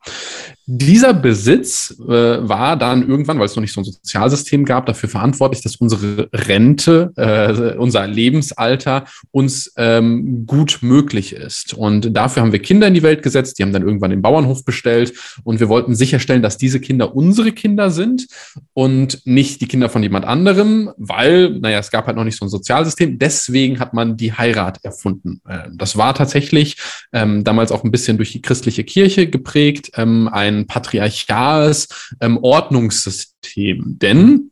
Dieser 0.69 1.13
Besitz 1.13 1.95
äh, 1.97 2.11
war 2.11 2.75
dann 2.75 3.07
irgendwann, 3.07 3.39
weil 3.39 3.45
es 3.45 3.55
noch 3.55 3.61
nicht 3.61 3.73
so 3.73 3.79
ein 3.79 3.85
Sozialsystem 3.85 4.65
gab, 4.65 4.85
dafür 4.85 5.07
verantwortlich, 5.07 5.63
dass 5.63 5.77
unsere 5.77 6.27
Rente, 6.33 7.13
äh, 7.15 7.77
unser 7.77 8.05
Lebensalter 8.05 9.05
uns 9.31 9.71
ähm, 9.77 10.45
gut 10.45 10.79
möglich 10.81 11.31
ist. 11.31 11.73
Und 11.73 12.13
dafür 12.13 12.43
haben 12.43 12.51
wir 12.51 12.61
Kinder 12.61 12.87
in 12.87 12.95
die 12.95 13.01
Welt 13.01 13.23
gesetzt, 13.23 13.57
die 13.57 13.63
haben 13.63 13.71
dann 13.71 13.83
irgendwann 13.83 14.09
den 14.09 14.21
Bauernhof 14.21 14.65
bestellt 14.65 15.13
und 15.45 15.61
wir 15.61 15.69
wollten 15.69 15.95
sicherstellen, 15.95 16.41
dass 16.41 16.57
diese 16.57 16.81
Kinder 16.81 17.15
unsere 17.15 17.53
Kinder 17.53 17.89
sind 17.89 18.27
und 18.73 19.25
nicht 19.25 19.61
die 19.61 19.69
Kinder 19.69 19.87
von 19.87 20.03
jemand 20.03 20.25
anderem, 20.25 20.91
weil, 20.97 21.49
naja, 21.61 21.79
es 21.79 21.91
gab 21.91 22.07
halt 22.07 22.17
noch 22.17 22.25
nicht 22.25 22.37
so 22.37 22.45
ein 22.45 22.49
Sozialsystem. 22.49 23.19
Deswegen 23.19 23.79
hat 23.79 23.93
man 23.93 24.17
die 24.17 24.33
Heirat 24.33 24.83
erfunden. 24.83 25.39
Äh, 25.47 25.69
das 25.71 25.95
war 25.95 26.13
tatsächlich 26.13 26.75
ähm, 27.13 27.45
damals 27.45 27.71
auch 27.71 27.85
ein 27.85 27.91
bisschen 27.91 28.17
durch 28.17 28.33
die 28.33 28.41
christliche 28.41 28.83
Kirche 28.83 29.27
geprägt, 29.27 29.91
ähm, 29.95 30.27
ein 30.27 30.56
ein 30.57 30.67
patriarchales 30.67 31.89
ähm, 32.21 32.39
Ordnungssystem. 32.41 33.97
Denn 33.99 34.51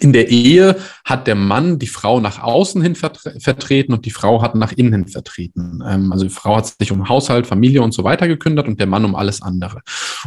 in 0.00 0.14
der 0.14 0.28
Ehe 0.28 0.76
hat 1.04 1.26
der 1.26 1.34
Mann 1.34 1.78
die 1.78 1.86
Frau 1.86 2.18
nach 2.18 2.42
außen 2.42 2.80
hin 2.80 2.94
vertreten 2.94 3.92
und 3.92 4.06
die 4.06 4.10
Frau 4.10 4.40
hat 4.40 4.54
nach 4.54 4.72
innen 4.72 4.92
hin 4.92 5.08
vertreten. 5.08 5.82
Ähm, 5.86 6.10
also 6.10 6.24
die 6.24 6.30
Frau 6.30 6.56
hat 6.56 6.66
sich 6.66 6.90
um 6.90 7.06
Haushalt, 7.08 7.46
Familie 7.46 7.82
und 7.82 7.92
so 7.92 8.02
weiter 8.02 8.26
gekümmert 8.26 8.66
und 8.66 8.80
der 8.80 8.86
Mann 8.86 9.04
um 9.04 9.14
alles 9.14 9.42
andere. 9.42 9.82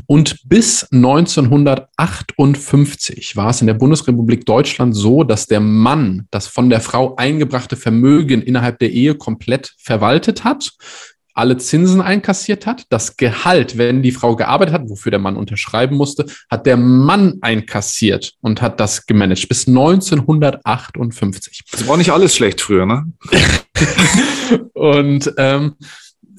Und 0.06 0.38
bis 0.46 0.84
1958 0.92 3.36
war 3.36 3.50
es 3.50 3.62
in 3.62 3.68
der 3.68 3.74
Bundesrepublik 3.74 4.46
Deutschland 4.46 4.96
so, 4.96 5.24
dass 5.24 5.48
der 5.48 5.60
Mann 5.60 6.28
das 6.32 6.46
von 6.48 6.70
der 6.70 6.82
Frau 6.82 7.16
eingebrachte 7.16 7.76
Vermögen 7.76 8.44
innerhalb 8.44 8.78
der 8.80 8.92
Ehe 8.92 9.16
komplett 9.16 9.74
verwaltet 9.80 10.44
hat 10.44 10.72
alle 11.38 11.58
Zinsen 11.58 12.02
einkassiert 12.02 12.66
hat. 12.66 12.86
Das 12.90 13.16
Gehalt, 13.18 13.78
wenn 13.78 14.02
die 14.02 14.12
Frau 14.12 14.36
gearbeitet 14.36 14.74
hat, 14.74 14.90
wofür 14.90 15.12
der 15.12 15.20
Mann 15.20 15.38
unterschreiben 15.38 15.96
musste, 15.96 16.26
hat 16.50 16.66
der 16.66 16.78
Mann 16.78 17.38
einkassiert 17.42 18.34
und 18.42 18.62
hat 18.62 18.80
das 18.80 19.06
gemanagt 19.06 19.48
bis 19.48 19.68
1958. 19.68 21.64
Das 21.72 21.88
war 21.88 21.98
nicht 21.98 22.12
alles 22.12 22.36
schlecht 22.36 22.62
früher, 22.62 22.86
ne? 22.86 23.12
und 24.74 25.32
ähm, 25.38 25.76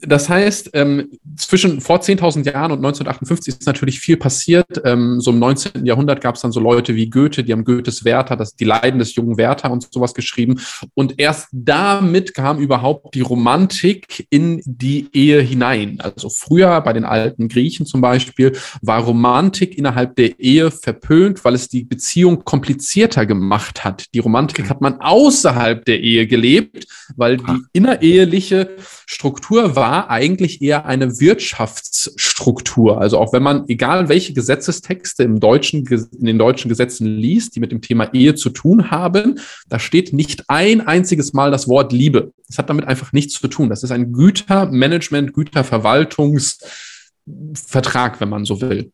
das 0.03 0.29
heißt, 0.29 0.71
ähm, 0.75 1.11
zwischen 1.37 1.81
vor 1.81 2.01
10.000 2.01 2.45
Jahren 2.47 2.73
und 2.73 2.79
1958 2.79 3.49
ist 3.49 3.67
natürlich 3.67 4.01
viel 4.01 4.17
passiert. 4.17 4.67
Ähm, 4.85 5.21
so 5.21 5.31
im 5.31 5.39
19. 5.39 5.85
Jahrhundert 5.85 6.21
gab 6.21 6.37
es 6.37 6.43
dann 6.43 6.53
so 6.53 6.61
Leute 6.61 6.95
wie 6.95 7.11
Goethe, 7.11 7.43
die 7.43 7.53
haben 7.53 7.65
Goethes 7.65 8.05
Werther, 8.05 8.37
das, 8.37 8.55
die 8.55 8.65
Leiden 8.65 8.99
des 8.99 9.15
jungen 9.15 9.37
Werther 9.37 9.71
und 9.71 9.93
sowas 9.93 10.15
geschrieben. 10.15 10.61
Und 10.95 11.19
erst 11.19 11.49
damit 11.53 12.35
kam 12.35 12.59
überhaupt 12.59 13.15
die 13.15 13.21
Romantik 13.21 14.27
in 14.31 14.63
die 14.65 15.09
Ehe 15.13 15.41
hinein. 15.41 15.99
Also 16.01 16.29
früher 16.29 16.81
bei 16.81 16.93
den 16.93 17.05
alten 17.05 17.49
Griechen 17.49 17.87
zum 17.87 18.01
Beispiel 18.01 18.57
war 18.83 19.01
Romantik 19.01 19.77
innerhalb 19.77 20.17
der 20.17 20.39
Ehe 20.39 20.71
verpönt, 20.71 21.45
weil 21.45 21.55
es 21.55 21.69
die 21.69 21.85
Beziehung 21.85 22.45
komplizierter 22.45 23.27
gemacht 23.27 23.85
hat. 23.85 24.07
Die 24.15 24.19
Romantik 24.21 24.69
hat 24.69 24.81
man 24.81 25.01
außerhalb 25.01 25.85
der 25.85 26.01
Ehe 26.01 26.27
gelebt, 26.27 26.87
weil 27.17 27.39
die 27.39 27.63
innereheliche 27.73 28.77
Struktur 29.07 29.75
war 29.75 29.88
war 29.89 30.11
eigentlich 30.11 30.61
eher 30.61 30.85
eine 30.85 31.19
Wirtschaftsstruktur. 31.19 33.01
Also 33.01 33.19
auch 33.19 33.33
wenn 33.33 33.43
man, 33.43 33.65
egal 33.69 34.11
welche 34.11 34.35
Gesetzestexte 34.35 35.23
im 35.23 35.41
deutschen, 35.41 35.87
in 35.87 36.27
den 36.27 36.39
deutschen 36.39 36.69
Gesetzen 36.69 37.07
liest, 37.07 37.57
die 37.57 37.61
mit 37.61 37.73
dem 37.73 37.81
Thema 37.81 38.13
Ehe 38.13 38.35
zu 38.35 38.51
tun 38.51 38.91
haben, 38.91 39.41
da 39.71 39.79
steht 39.79 40.13
nicht 40.13 40.45
ein 40.49 40.87
einziges 40.87 41.33
Mal 41.33 41.51
das 41.51 41.69
Wort 41.69 41.95
Liebe. 41.95 42.35
Das 42.49 42.59
hat 42.59 42.69
damit 42.69 42.87
einfach 42.87 43.15
nichts 43.15 43.41
zu 43.41 43.49
tun. 43.49 43.71
Das 43.71 43.83
ist 43.83 43.91
ein 43.91 44.13
Gütermanagement, 44.13 45.33
Güterverwaltungsvertrag, 45.33 48.21
wenn 48.21 48.29
man 48.29 48.45
so 48.45 48.61
will. 48.61 48.93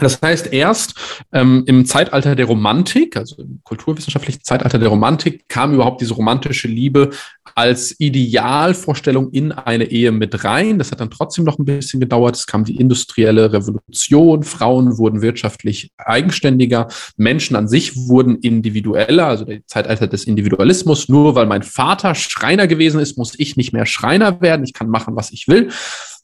Das 0.00 0.20
heißt, 0.20 0.52
erst 0.52 0.96
ähm, 1.32 1.64
im 1.66 1.86
Zeitalter 1.86 2.36
der 2.36 2.44
Romantik, 2.44 3.16
also 3.16 3.40
im 3.40 3.60
kulturwissenschaftlichen 3.64 4.44
Zeitalter 4.44 4.78
der 4.78 4.88
Romantik, 4.88 5.48
kam 5.48 5.72
überhaupt 5.72 6.02
diese 6.02 6.12
romantische 6.12 6.68
Liebe 6.68 7.08
als 7.56 7.98
Idealvorstellung 7.98 9.30
in 9.30 9.50
eine 9.50 9.84
Ehe 9.84 10.12
mit 10.12 10.44
rein. 10.44 10.78
Das 10.78 10.92
hat 10.92 11.00
dann 11.00 11.10
trotzdem 11.10 11.44
noch 11.44 11.58
ein 11.58 11.64
bisschen 11.64 12.00
gedauert. 12.00 12.36
Es 12.36 12.46
kam 12.46 12.64
die 12.64 12.76
industrielle 12.76 13.50
Revolution, 13.50 14.42
Frauen 14.42 14.98
wurden 14.98 15.22
wirtschaftlich 15.22 15.90
eigenständiger, 15.96 16.88
Menschen 17.16 17.56
an 17.56 17.66
sich 17.66 17.96
wurden 17.96 18.36
individueller, 18.36 19.26
also 19.26 19.46
der 19.46 19.66
Zeitalter 19.66 20.06
des 20.06 20.24
Individualismus. 20.24 21.08
Nur 21.08 21.34
weil 21.34 21.46
mein 21.46 21.62
Vater 21.62 22.14
Schreiner 22.14 22.66
gewesen 22.66 23.00
ist, 23.00 23.16
muss 23.16 23.32
ich 23.38 23.56
nicht 23.56 23.72
mehr 23.72 23.86
Schreiner 23.86 24.42
werden. 24.42 24.64
Ich 24.64 24.74
kann 24.74 24.90
machen, 24.90 25.16
was 25.16 25.32
ich 25.32 25.48
will 25.48 25.70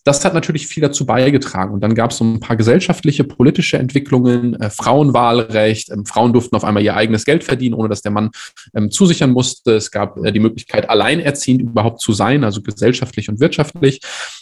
das 0.05 0.25
hat 0.25 0.35
natürlich 0.35 0.67
viel 0.67 0.81
dazu 0.81 1.07
beigetragen. 1.07 1.73
Und 1.73 1.81
dann 1.81 1.95
gab 1.95 2.11
es 2.11 2.19
so 2.19 2.25
ein 2.25 2.41
paar 2.41 2.57
gesellschaftliche, 2.57 3.25
politische 3.25 3.79
Entwicklungen, 3.79 4.55
äh, 4.61 4.71
Frauenwahlrecht, 4.71 5.91
ähm, 5.91 6.07
Frauen 6.07 6.33
durften 6.33 6.57
auf 6.57 6.65
einmal 6.65 6.83
ihr 6.83 6.97
eigenes 6.97 7.25
Geld 7.25 7.45
verdienen, 7.45 7.75
ohne 7.75 7.89
dass 7.89 8.03
der 8.03 8.13
Mann 8.13 8.31
ähm, 8.75 8.91
zusichern 8.91 9.31
musste. 9.31 9.75
Es 9.75 9.91
gab 9.91 10.19
äh, 10.25 10.33
die 10.33 10.41
Möglichkeit, 10.41 10.91
alleinerziehend 10.91 11.63
überhaupt 11.63 12.01
zu 12.01 12.13
sein, 12.13 12.43
also 12.43 12.63
gesellschaftlich 12.63 13.29
und 13.29 13.41
wirtschaftlich. 13.41 14.01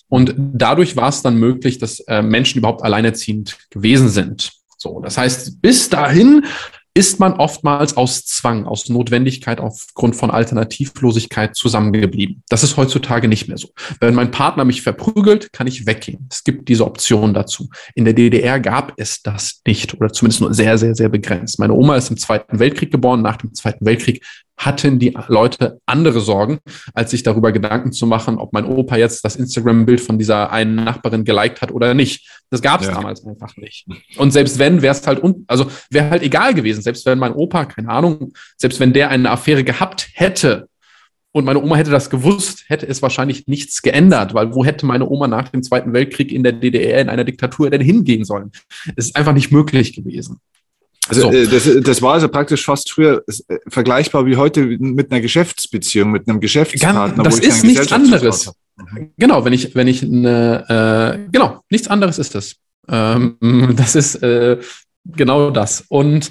Und 0.08 0.34
dadurch 0.36 0.96
war 0.96 1.08
es 1.08 1.22
dann 1.22 1.38
möglich, 1.38 1.78
dass 1.78 2.00
äh, 2.00 2.22
Menschen 2.22 2.58
überhaupt 2.58 2.82
alleinerziehend 2.82 3.58
gewesen 3.70 4.08
sind. 4.08 4.52
So, 4.78 5.00
das 5.00 5.18
heißt, 5.18 5.60
bis 5.60 5.90
dahin 5.90 6.44
ist 6.94 7.20
man 7.20 7.34
oftmals 7.34 7.96
aus 7.96 8.24
Zwang, 8.26 8.66
aus 8.66 8.88
Notwendigkeit 8.88 9.60
aufgrund 9.60 10.16
von 10.16 10.30
Alternativlosigkeit 10.30 11.54
zusammengeblieben. 11.54 12.42
Das 12.48 12.64
ist 12.64 12.76
heutzutage 12.76 13.28
nicht 13.28 13.46
mehr 13.46 13.58
so. 13.58 13.68
Wenn 14.00 14.14
mein 14.14 14.32
Partner 14.32 14.64
mich 14.64 14.82
verprügelt, 14.82 15.52
kann 15.52 15.68
ich 15.68 15.86
weggehen. 15.86 16.26
Es 16.30 16.42
gibt 16.42 16.68
diese 16.68 16.84
Option 16.84 17.32
dazu. 17.32 17.68
In 17.94 18.04
der 18.04 18.14
DDR 18.14 18.58
gab 18.58 18.94
es 18.96 19.22
das 19.22 19.60
nicht 19.66 19.94
oder 19.94 20.12
zumindest 20.12 20.40
nur 20.40 20.52
sehr, 20.52 20.78
sehr, 20.78 20.96
sehr 20.96 21.08
begrenzt. 21.08 21.60
Meine 21.60 21.74
Oma 21.74 21.96
ist 21.96 22.10
im 22.10 22.16
Zweiten 22.16 22.58
Weltkrieg 22.58 22.90
geboren. 22.90 23.22
Nach 23.22 23.36
dem 23.36 23.54
Zweiten 23.54 23.86
Weltkrieg 23.86 24.24
hatten 24.60 24.98
die 24.98 25.16
Leute 25.28 25.80
andere 25.86 26.20
Sorgen, 26.20 26.58
als 26.92 27.10
sich 27.10 27.22
darüber 27.22 27.50
Gedanken 27.50 27.92
zu 27.92 28.06
machen, 28.06 28.36
ob 28.36 28.52
mein 28.52 28.66
Opa 28.66 28.96
jetzt 28.98 29.24
das 29.24 29.36
Instagram-Bild 29.36 30.02
von 30.02 30.18
dieser 30.18 30.52
einen 30.52 30.74
Nachbarin 30.76 31.24
geliked 31.24 31.62
hat 31.62 31.72
oder 31.72 31.94
nicht. 31.94 32.28
Das 32.50 32.60
gab 32.60 32.82
es 32.82 32.88
ja. 32.88 32.94
damals 32.94 33.24
einfach 33.24 33.56
nicht. 33.56 33.86
Und 34.18 34.32
selbst 34.32 34.58
wenn, 34.58 34.82
wäre 34.82 34.94
es 34.94 35.06
halt, 35.06 35.22
un 35.22 35.44
also 35.46 35.66
wäre 35.88 36.10
halt 36.10 36.22
egal 36.22 36.52
gewesen. 36.52 36.82
Selbst 36.82 37.06
wenn 37.06 37.18
mein 37.18 37.32
Opa, 37.32 37.64
keine 37.64 37.88
Ahnung, 37.88 38.34
selbst 38.58 38.80
wenn 38.80 38.92
der 38.92 39.08
eine 39.08 39.30
Affäre 39.30 39.64
gehabt 39.64 40.10
hätte 40.12 40.68
und 41.32 41.46
meine 41.46 41.62
Oma 41.62 41.76
hätte 41.76 41.90
das 41.90 42.10
gewusst, 42.10 42.64
hätte 42.68 42.86
es 42.86 43.00
wahrscheinlich 43.00 43.46
nichts 43.46 43.80
geändert, 43.80 44.34
weil 44.34 44.54
wo 44.54 44.62
hätte 44.62 44.84
meine 44.84 45.08
Oma 45.08 45.26
nach 45.26 45.48
dem 45.48 45.62
Zweiten 45.62 45.94
Weltkrieg 45.94 46.32
in 46.32 46.42
der 46.42 46.52
DDR 46.52 47.00
in 47.00 47.08
einer 47.08 47.24
Diktatur 47.24 47.70
denn 47.70 47.80
hingehen 47.80 48.26
sollen? 48.26 48.50
Es 48.94 49.06
ist 49.06 49.16
einfach 49.16 49.32
nicht 49.32 49.52
möglich 49.52 49.94
gewesen. 49.94 50.38
Also 51.08 51.22
so. 51.22 51.32
Äh, 51.32 51.46
das, 51.46 51.68
das, 51.82 52.02
war 52.02 52.14
also 52.14 52.28
praktisch 52.28 52.64
fast 52.64 52.90
früher 52.90 53.24
äh, 53.26 53.56
vergleichbar 53.68 54.26
wie 54.26 54.36
heute 54.36 54.64
mit 54.64 55.10
einer 55.10 55.20
Geschäftsbeziehung, 55.20 56.10
mit 56.10 56.28
einem 56.28 56.40
Geschäftspartner. 56.40 57.22
das 57.22 57.38
ist 57.38 57.64
nichts 57.64 57.90
anderes. 57.92 58.52
Genau, 59.18 59.44
wenn 59.44 59.52
ich, 59.52 59.74
wenn 59.74 59.88
ich 59.88 60.02
eine, 60.02 61.18
äh, 61.26 61.30
genau, 61.30 61.60
nichts 61.70 61.88
anderes 61.88 62.18
ist 62.18 62.34
das. 62.34 62.56
Ähm, 62.88 63.36
das 63.76 63.94
ist 63.94 64.16
äh, 64.22 64.58
genau 65.04 65.50
das. 65.50 65.84
Und 65.88 66.30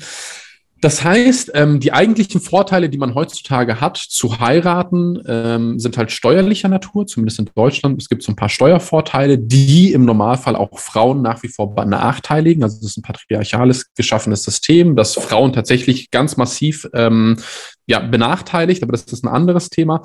Das 0.82 1.04
heißt, 1.04 1.52
ähm, 1.56 1.82
die 1.82 1.92
eigentlichen 1.92 2.40
Vorteile, 2.40 2.90
die 2.90 2.98
man 2.98 3.14
heutzutage 3.14 3.82
hat, 3.82 3.98
zu 3.98 4.40
heiraten, 4.40 5.22
ähm, 5.28 5.78
sind 5.78 5.98
halt 5.98 6.12
steuerlicher 6.12 6.70
Natur, 6.70 7.06
zumindest 7.06 7.40
in 7.40 7.50
Deutschland. 7.54 8.02
Es 8.02 8.08
gibt 8.08 8.24
so 8.24 8.32
ein 8.32 8.38
paar 8.38 8.48
Steuervorteile, 8.48 9.38
die 9.38 9.92
im 9.92 10.06
Normalfall 10.06 10.56
auch 10.56 10.80
Frauen 10.80 11.22
nach 11.22 11.44
wie 11.44 11.50
vor 11.50 11.76
benachteiligen. 11.76 12.64
Also 12.64 12.78
das 12.78 12.92
ist 12.92 12.98
ein 12.98 13.02
patriarchales 13.02 13.94
geschaffenes 13.94 14.44
System, 14.44 14.96
das 14.96 15.16
Frauen 15.16 15.52
tatsächlich 15.52 16.12
ganz 16.12 16.38
massiv 16.38 16.88
ähm, 16.94 17.38
ja, 17.86 18.00
benachteiligt, 18.00 18.82
aber 18.82 18.94
das 18.94 19.04
ist 19.04 19.26
ein 19.26 19.30
anderes 19.30 19.70
Thema. 19.70 20.04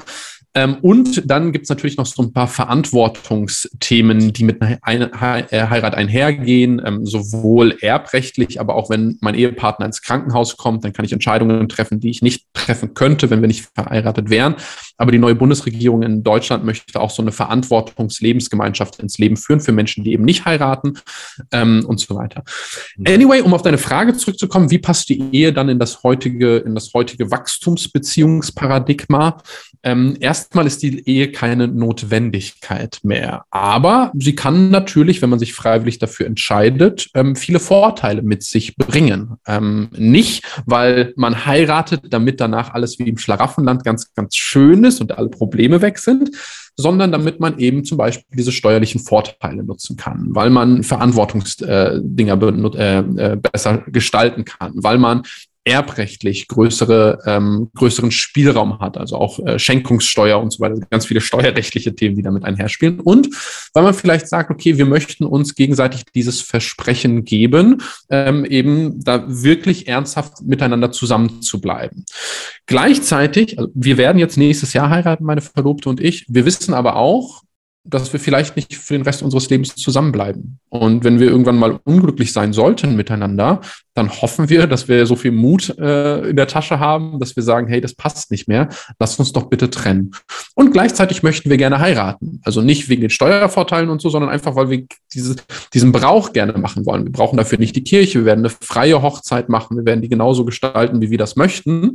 Ähm, 0.57 0.77
und 0.83 1.29
dann 1.29 1.53
gibt 1.53 1.65
es 1.65 1.69
natürlich 1.69 1.97
noch 1.97 2.07
so 2.07 2.23
ein 2.23 2.33
paar 2.33 2.47
Verantwortungsthemen, 2.47 4.33
die 4.33 4.45
mit 4.45 4.63
einer 4.83 5.11
äh, 5.13 5.67
Heirat 5.67 5.95
einhergehen, 5.95 6.81
ähm, 6.85 7.05
sowohl 7.05 7.77
erbrechtlich, 7.81 8.61
aber 8.61 8.77
auch 8.77 8.89
wenn 8.89 9.19
mein 9.21 9.35
Ehepartner 9.35 9.87
ins 9.87 10.03
Krankenhaus 10.03 10.57
kommt, 10.57 10.85
dann 10.85 10.93
kann 10.93 11.05
ich 11.05 11.13
Entscheidungen 11.13 11.69
treffen, 11.69 11.99
die 11.99 12.11
ich 12.11 12.23
nicht 12.23 12.47
treffen 12.55 12.95
könnte, 12.95 13.31
wenn 13.31 13.41
wir 13.41 13.49
nicht 13.49 13.69
verheiratet 13.75 14.31
wären. 14.31 14.55
Aber 14.97 15.11
die 15.11 15.19
neue 15.19 15.35
Bundesregierung 15.35 16.05
in 16.05 16.23
Deutschland 16.23 16.65
möchte 16.65 17.01
auch 17.01 17.11
so 17.11 17.21
eine 17.21 17.33
Verantwortungslebensgemeinschaft 17.33 19.01
ins 19.01 19.19
Leben 19.19 19.37
führen 19.37 19.59
für 19.61 19.73
Menschen, 19.73 20.05
die 20.05 20.13
eben 20.13 20.25
nicht 20.25 20.45
heiraten 20.45 21.01
ähm, 21.51 21.85
und 21.85 21.99
so 21.99 22.15
weiter. 22.15 22.45
Mhm. 22.97 23.07
Anyway, 23.09 23.41
um 23.41 23.55
auf 23.55 23.63
deine 23.63 23.79
Frage 23.79 24.17
zurückzukommen, 24.17 24.71
wie 24.71 24.79
passt 24.79 25.09
die 25.09 25.21
Ehe 25.33 25.53
dann 25.53 25.69
in 25.69 25.81
das 25.81 26.05
heutige, 26.05 26.59
in 26.59 26.77
das 26.77 26.95
heutige 26.95 27.33
Wachstumsbeziehungsparadigma? 27.33 29.43
Ähm, 29.83 30.17
erstmal 30.45 30.67
ist 30.67 30.83
die 30.83 31.09
Ehe 31.09 31.33
keine 31.33 31.69
Notwendigkeit 31.69 32.99
mehr, 33.03 33.45
aber 33.51 34.13
sie 34.19 34.35
kann 34.35 34.71
natürlich, 34.71 35.23
wenn 35.23 35.31
man 35.31 35.39
sich 35.39 35.55
freiwillig 35.55 35.99
dafür 35.99 36.27
entscheidet, 36.27 37.09
ähm, 37.15 37.35
viele 37.35 37.61
Vorteile 37.61 38.23
mit 38.23 38.43
sich 38.43 38.77
bringen. 38.77 39.37
Ähm, 39.47 39.89
nicht, 39.97 40.45
weil 40.67 41.15
man 41.17 41.47
heiratet, 41.47 42.03
damit 42.11 42.41
danach 42.41 42.75
alles 42.75 42.99
wie 42.99 43.09
im 43.09 43.19
Schlaraffenland 43.19 43.85
ganz, 43.85 44.13
ganz 44.15 44.37
schön 44.37 44.85
ist 44.85 45.01
und 45.01 45.17
alle 45.17 45.29
Probleme 45.29 45.81
weg 45.81 45.99
sind, 45.99 46.31
sondern 46.77 47.11
damit 47.11 47.41
man 47.41 47.59
eben 47.59 47.85
zum 47.85 47.99
Beispiel 47.99 48.37
diese 48.37 48.53
steuerlichen 48.53 49.01
Vorteile 49.01 49.65
nutzen 49.65 49.97
kann, 49.97 50.27
weil 50.31 50.51
man 50.51 50.83
Verantwortungsdinger 50.83 52.43
äh, 52.77 52.99
äh, 52.99 53.37
besser 53.37 53.79
gestalten 53.87 54.45
kann, 54.45 54.73
weil 54.75 54.99
man 54.99 55.23
erbrechtlich 55.65 56.47
größere, 56.49 57.21
ähm, 57.27 57.71
größeren 57.75 58.11
Spielraum 58.11 58.81
hat, 58.81 58.99
also 58.99 59.17
auch 59.17 59.39
äh, 59.41 59.59
Schenkungssteuer 59.59 60.39
und 60.41 60.53
so 60.53 60.61
weiter, 60.61 60.79
ganz 60.91 61.07
viele 61.07 61.23
steuerrechtliche 61.23 61.95
Themen, 61.95 62.17
die 62.17 62.23
damit 62.23 62.45
einherspielen. 62.45 63.01
Und 63.01 63.31
weil 63.73 63.83
man 63.83 63.95
vielleicht 63.95 64.29
sagt, 64.29 64.51
okay, 64.51 64.77
wir 64.77 64.85
möchten 64.85 65.25
uns 65.25 65.55
gegenseitig 65.55 66.05
dieses 66.15 66.43
Versprechen 66.43 67.25
geben, 67.25 67.83
ähm, 68.11 68.45
eben 68.45 69.03
da 69.03 69.25
wirklich 69.27 69.89
ernsthaft 69.89 70.43
miteinander 70.43 70.93
zusammenzubleiben. 70.93 72.05
Gleichzeitig, 72.67 73.59
also 73.59 73.71
wir 73.75 73.97
werden 73.97 74.19
jetzt 74.19 74.37
nächstes 74.37 74.75
Jahr 74.75 74.91
heiraten, 74.91 75.25
meine 75.25 75.41
Verlobte 75.41 75.89
und 75.89 76.01
ich. 76.01 76.27
Wir 76.29 76.45
wissen 76.45 76.75
aber 76.75 76.97
auch, 76.97 77.43
dass 77.87 78.13
wir 78.13 78.19
vielleicht 78.19 78.57
nicht 78.57 78.75
für 78.75 78.95
den 78.95 79.03
Rest 79.03 79.23
unseres 79.23 79.51
Lebens 79.51 79.75
zusammenbleiben. 79.75 80.59
Und 80.71 81.05
wenn 81.05 81.21
wir 81.21 81.29
irgendwann 81.29 81.59
mal 81.59 81.79
unglücklich 81.85 82.33
sein 82.33 82.55
sollten 82.55 82.97
miteinander, 82.97 83.61
dann 83.93 84.11
hoffen 84.11 84.49
wir, 84.49 84.67
dass 84.67 84.89
wir 84.89 85.05
so 85.07 85.17
viel 85.17 85.33
Mut 85.33 85.79
äh, 85.79 86.31
in 86.31 86.37
der 86.37 86.49
Tasche 86.49 86.81
haben, 86.81 87.21
dass 87.21 87.37
wir 87.37 87.43
sagen, 87.43 87.69
hey, 87.69 87.83
das 87.83 87.95
passt 87.95 88.31
nicht 88.31 88.49
mehr, 88.49 88.71
lasst 88.99 89.21
uns 89.21 89.33
doch 89.33 89.45
bitte 89.45 89.69
trennen. 89.69 90.13
Und 90.55 90.73
gleichzeitig 90.73 91.23
möchten 91.23 91.51
wir 91.51 91.59
gerne 91.59 91.79
heiraten. 91.79 92.41
Also 92.43 92.63
nicht 92.63 92.89
wegen 92.89 93.03
den 93.03 93.11
Steuervorteilen 93.11 93.91
und 93.91 94.01
so, 94.01 94.09
sondern 94.09 94.31
einfach, 94.31 94.57
weil 94.57 94.71
wir 94.71 94.87
diese, 95.13 95.37
diesen 95.75 95.93
Brauch 95.93 96.33
gerne 96.33 96.55
machen 96.55 96.87
wollen. 96.87 97.05
Wir 97.05 97.13
brauchen 97.13 97.37
dafür 97.37 97.59
nicht 97.59 97.77
die 97.77 97.85
Kirche, 97.85 98.21
wir 98.21 98.27
werden 98.27 98.41
eine 98.41 98.55
freie 98.61 99.03
Hochzeit 99.03 99.51
machen, 99.51 99.77
wir 99.77 99.85
werden 99.85 100.01
die 100.01 100.09
genauso 100.09 100.47
gestalten, 100.47 101.03
wie 101.03 101.11
wir 101.11 101.19
das 101.19 101.37
möchten. 101.37 101.93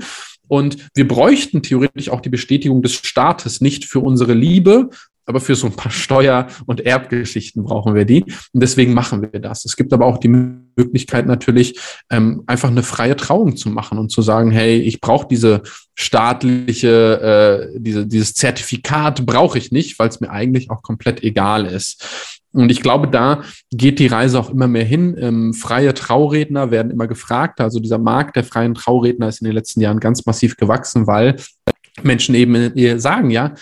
Und 0.47 0.89
wir 0.95 1.07
bräuchten 1.07 1.61
theoretisch 1.61 2.09
auch 2.09 2.21
die 2.21 2.29
Bestätigung 2.29 2.81
des 2.81 2.93
Staates 2.95 3.61
nicht 3.61 3.85
für 3.85 3.99
unsere 3.99 4.33
Liebe, 4.33 4.89
aber 5.29 5.39
für 5.39 5.55
so 5.55 5.67
ein 5.67 5.75
paar 5.75 5.91
Steuer- 5.91 6.47
und 6.65 6.81
Erbgeschichten 6.81 7.63
brauchen 7.63 7.93
wir 7.93 8.03
die. 8.03 8.23
Und 8.23 8.63
deswegen 8.63 8.95
machen 8.95 9.21
wir 9.21 9.39
das. 9.39 9.63
Es 9.63 9.77
gibt 9.77 9.93
aber 9.93 10.07
auch 10.07 10.17
die 10.17 10.27
Möglichkeit 10.27 11.27
natürlich, 11.27 11.79
ähm, 12.09 12.43
einfach 12.47 12.69
eine 12.69 12.81
freie 12.81 13.15
Trauung 13.15 13.55
zu 13.55 13.69
machen 13.69 13.99
und 13.99 14.09
zu 14.09 14.23
sagen, 14.23 14.49
hey, 14.49 14.79
ich 14.79 14.99
brauche 14.99 15.27
diese 15.27 15.61
staatliche, 15.93 17.69
äh, 17.71 17.79
diese, 17.79 18.07
dieses 18.07 18.33
Zertifikat 18.33 19.23
brauche 19.27 19.59
ich 19.59 19.71
nicht, 19.71 19.99
weil 19.99 20.09
es 20.09 20.19
mir 20.19 20.31
eigentlich 20.31 20.71
auch 20.71 20.81
komplett 20.81 21.21
egal 21.21 21.67
ist. 21.67 22.39
Und 22.51 22.71
ich 22.71 22.81
glaube, 22.81 23.07
da 23.07 23.43
geht 23.69 23.99
die 23.99 24.07
Reise 24.07 24.39
auch 24.39 24.49
immer 24.49 24.67
mehr 24.67 24.83
hin. 24.83 25.15
Ähm, 25.19 25.53
freie 25.53 25.93
Trauredner 25.93 26.71
werden 26.71 26.91
immer 26.91 27.05
gefragt. 27.05 27.61
Also 27.61 27.79
dieser 27.79 27.99
Markt 27.99 28.35
der 28.35 28.43
freien 28.43 28.73
Trauredner 28.73 29.27
ist 29.27 29.41
in 29.41 29.45
den 29.45 29.53
letzten 29.53 29.81
Jahren 29.81 29.99
ganz 29.99 30.25
massiv 30.25 30.57
gewachsen, 30.57 31.05
weil 31.05 31.35
Menschen 32.01 32.33
eben 32.33 32.99
sagen, 32.99 33.29
ja, 33.29 33.53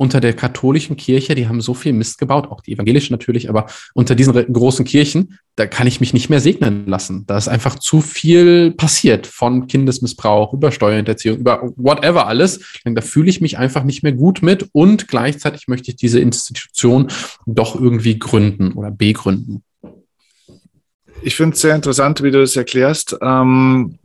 unter 0.00 0.22
der 0.22 0.32
katholischen 0.32 0.96
Kirche, 0.96 1.34
die 1.34 1.46
haben 1.46 1.60
so 1.60 1.74
viel 1.74 1.92
Mist 1.92 2.16
gebaut, 2.16 2.50
auch 2.50 2.62
die 2.62 2.72
evangelische 2.72 3.12
natürlich, 3.12 3.50
aber 3.50 3.66
unter 3.92 4.14
diesen 4.14 4.50
großen 4.50 4.86
Kirchen, 4.86 5.38
da 5.56 5.66
kann 5.66 5.86
ich 5.86 6.00
mich 6.00 6.14
nicht 6.14 6.30
mehr 6.30 6.40
segnen 6.40 6.86
lassen. 6.86 7.26
Da 7.26 7.36
ist 7.36 7.48
einfach 7.48 7.78
zu 7.78 8.00
viel 8.00 8.70
passiert 8.70 9.26
von 9.26 9.66
Kindesmissbrauch, 9.66 10.54
über 10.54 10.72
Steuerhinterziehung, 10.72 11.36
über 11.36 11.70
whatever 11.76 12.26
alles. 12.28 12.60
Da 12.82 13.02
fühle 13.02 13.28
ich 13.28 13.42
mich 13.42 13.58
einfach 13.58 13.84
nicht 13.84 14.02
mehr 14.02 14.12
gut 14.12 14.40
mit 14.40 14.70
und 14.72 15.06
gleichzeitig 15.06 15.68
möchte 15.68 15.90
ich 15.90 15.96
diese 15.96 16.18
Institution 16.18 17.08
doch 17.44 17.78
irgendwie 17.78 18.18
gründen 18.18 18.72
oder 18.72 18.90
begründen. 18.90 19.64
Ich 21.22 21.36
finde 21.36 21.54
es 21.54 21.60
sehr 21.60 21.74
interessant, 21.74 22.22
wie 22.22 22.30
du 22.30 22.40
das 22.40 22.56
erklärst. 22.56 23.16
Ähm, 23.20 23.98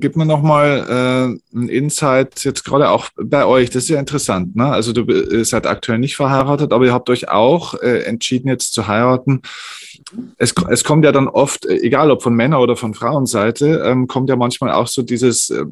gib 0.00 0.16
mir 0.16 0.24
nochmal 0.24 0.86
äh, 0.88 1.56
ein 1.56 1.68
Insight 1.68 2.42
jetzt 2.44 2.64
gerade 2.64 2.88
auch 2.88 3.10
bei 3.16 3.44
euch. 3.44 3.68
Das 3.68 3.84
ist 3.84 3.90
ja 3.90 4.00
interessant. 4.00 4.56
Ne? 4.56 4.66
Also 4.66 4.92
du 4.92 5.44
seid 5.44 5.66
aktuell 5.66 5.98
nicht 5.98 6.16
verheiratet, 6.16 6.72
aber 6.72 6.86
ihr 6.86 6.92
habt 6.92 7.10
euch 7.10 7.28
auch 7.28 7.74
äh, 7.74 8.04
entschieden, 8.04 8.48
jetzt 8.48 8.72
zu 8.72 8.86
heiraten. 8.86 9.42
Es, 10.38 10.54
es 10.70 10.84
kommt 10.84 11.04
ja 11.04 11.12
dann 11.12 11.28
oft, 11.28 11.66
egal 11.66 12.10
ob 12.10 12.22
von 12.22 12.34
Männer- 12.34 12.60
oder 12.60 12.76
von 12.76 12.94
Frauenseite, 12.94 13.82
ähm, 13.84 14.06
kommt 14.06 14.30
ja 14.30 14.36
manchmal 14.36 14.72
auch 14.72 14.88
so 14.88 15.02
dieses... 15.02 15.50
Äh, 15.50 15.66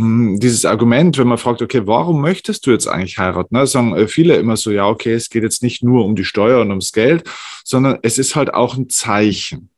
dieses 0.00 0.64
Argument, 0.64 1.18
wenn 1.18 1.26
man 1.26 1.38
fragt, 1.38 1.60
okay, 1.60 1.84
warum 1.88 2.20
möchtest 2.20 2.64
du 2.64 2.70
jetzt 2.70 2.86
eigentlich 2.86 3.18
heiraten? 3.18 3.56
Ne? 3.56 3.66
Sagen 3.66 3.96
äh, 3.96 4.06
viele 4.06 4.36
immer 4.36 4.56
so, 4.56 4.70
ja, 4.70 4.86
okay, 4.86 5.12
es 5.12 5.28
geht 5.28 5.42
jetzt 5.42 5.60
nicht 5.60 5.82
nur 5.82 6.04
um 6.04 6.14
die 6.14 6.24
Steuer 6.24 6.60
und 6.60 6.68
ums 6.68 6.92
Geld, 6.92 7.28
sondern 7.64 7.98
es 8.02 8.16
ist 8.16 8.36
halt 8.36 8.54
auch 8.54 8.76
ein 8.76 8.88
Zeichen. 8.90 9.70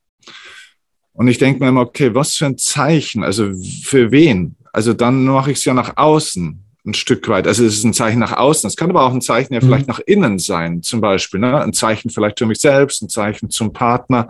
Und 1.21 1.29
ich 1.29 1.37
denke 1.37 1.63
mir 1.63 1.69
immer, 1.69 1.83
okay, 1.83 2.15
was 2.15 2.33
für 2.33 2.47
ein 2.47 2.57
Zeichen, 2.57 3.23
also 3.23 3.53
für 3.83 4.11
wen? 4.11 4.57
Also 4.73 4.95
dann 4.95 5.27
mache 5.27 5.51
ich 5.51 5.59
es 5.59 5.67
ja 5.67 5.75
nach 5.75 5.99
außen 5.99 6.65
ein 6.87 6.95
Stück 6.95 7.29
weit. 7.29 7.47
Also 7.47 7.63
es 7.63 7.75
ist 7.75 7.85
ein 7.85 7.93
Zeichen 7.93 8.21
nach 8.21 8.39
außen. 8.39 8.67
Es 8.67 8.75
kann 8.75 8.89
aber 8.89 9.03
auch 9.03 9.13
ein 9.13 9.21
Zeichen 9.21 9.53
ja 9.53 9.61
vielleicht 9.61 9.87
mhm. 9.87 9.93
nach 9.93 9.99
innen 10.07 10.39
sein, 10.39 10.83
zum 10.83 11.03
Beispiel. 11.03 11.39
Ne? 11.39 11.61
Ein 11.61 11.75
Zeichen 11.75 12.09
vielleicht 12.09 12.39
für 12.39 12.47
mich 12.47 12.59
selbst, 12.59 13.03
ein 13.03 13.11
Zeichen 13.11 13.51
zum 13.51 13.75
Partner. 13.75 14.29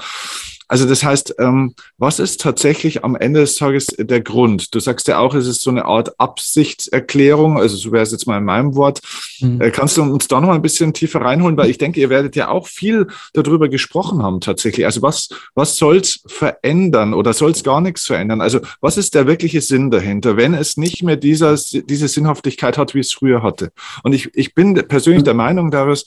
Also 0.70 0.86
das 0.86 1.02
heißt, 1.02 1.34
ähm, 1.40 1.74
was 1.98 2.20
ist 2.20 2.40
tatsächlich 2.40 3.02
am 3.02 3.16
Ende 3.16 3.40
des 3.40 3.56
Tages 3.56 3.88
der 3.88 4.20
Grund? 4.20 4.72
Du 4.72 4.78
sagst 4.78 5.08
ja 5.08 5.18
auch, 5.18 5.34
es 5.34 5.48
ist 5.48 5.62
so 5.62 5.70
eine 5.70 5.84
Art 5.84 6.20
Absichtserklärung, 6.20 7.58
also 7.58 7.76
so 7.76 7.90
wäre 7.90 8.04
es 8.04 8.12
jetzt 8.12 8.28
mal 8.28 8.38
in 8.38 8.44
meinem 8.44 8.76
Wort. 8.76 9.00
Mhm. 9.40 9.60
Äh, 9.60 9.72
kannst 9.72 9.96
du 9.96 10.02
uns 10.02 10.28
da 10.28 10.40
noch 10.40 10.46
mal 10.46 10.54
ein 10.54 10.62
bisschen 10.62 10.92
tiefer 10.92 11.22
reinholen? 11.22 11.56
Weil 11.56 11.70
ich 11.70 11.78
denke, 11.78 11.98
ihr 11.98 12.08
werdet 12.08 12.36
ja 12.36 12.50
auch 12.50 12.68
viel 12.68 13.08
darüber 13.32 13.68
gesprochen 13.68 14.22
haben 14.22 14.40
tatsächlich. 14.40 14.86
Also 14.86 15.02
was, 15.02 15.30
was 15.56 15.74
soll 15.74 15.96
es 15.96 16.20
verändern 16.28 17.14
oder 17.14 17.32
soll 17.32 17.50
es 17.50 17.64
gar 17.64 17.80
nichts 17.80 18.06
verändern? 18.06 18.40
Also 18.40 18.60
was 18.80 18.96
ist 18.96 19.16
der 19.16 19.26
wirkliche 19.26 19.62
Sinn 19.62 19.90
dahinter, 19.90 20.36
wenn 20.36 20.54
es 20.54 20.76
nicht 20.76 21.02
mehr 21.02 21.16
dieser, 21.16 21.56
diese 21.56 22.06
Sinnhaftigkeit 22.06 22.78
hat, 22.78 22.94
wie 22.94 23.00
es 23.00 23.12
früher 23.12 23.42
hatte? 23.42 23.72
Und 24.04 24.12
ich, 24.12 24.30
ich 24.34 24.54
bin 24.54 24.74
persönlich 24.74 25.24
der 25.24 25.34
Meinung, 25.34 25.72
Darius, 25.72 26.06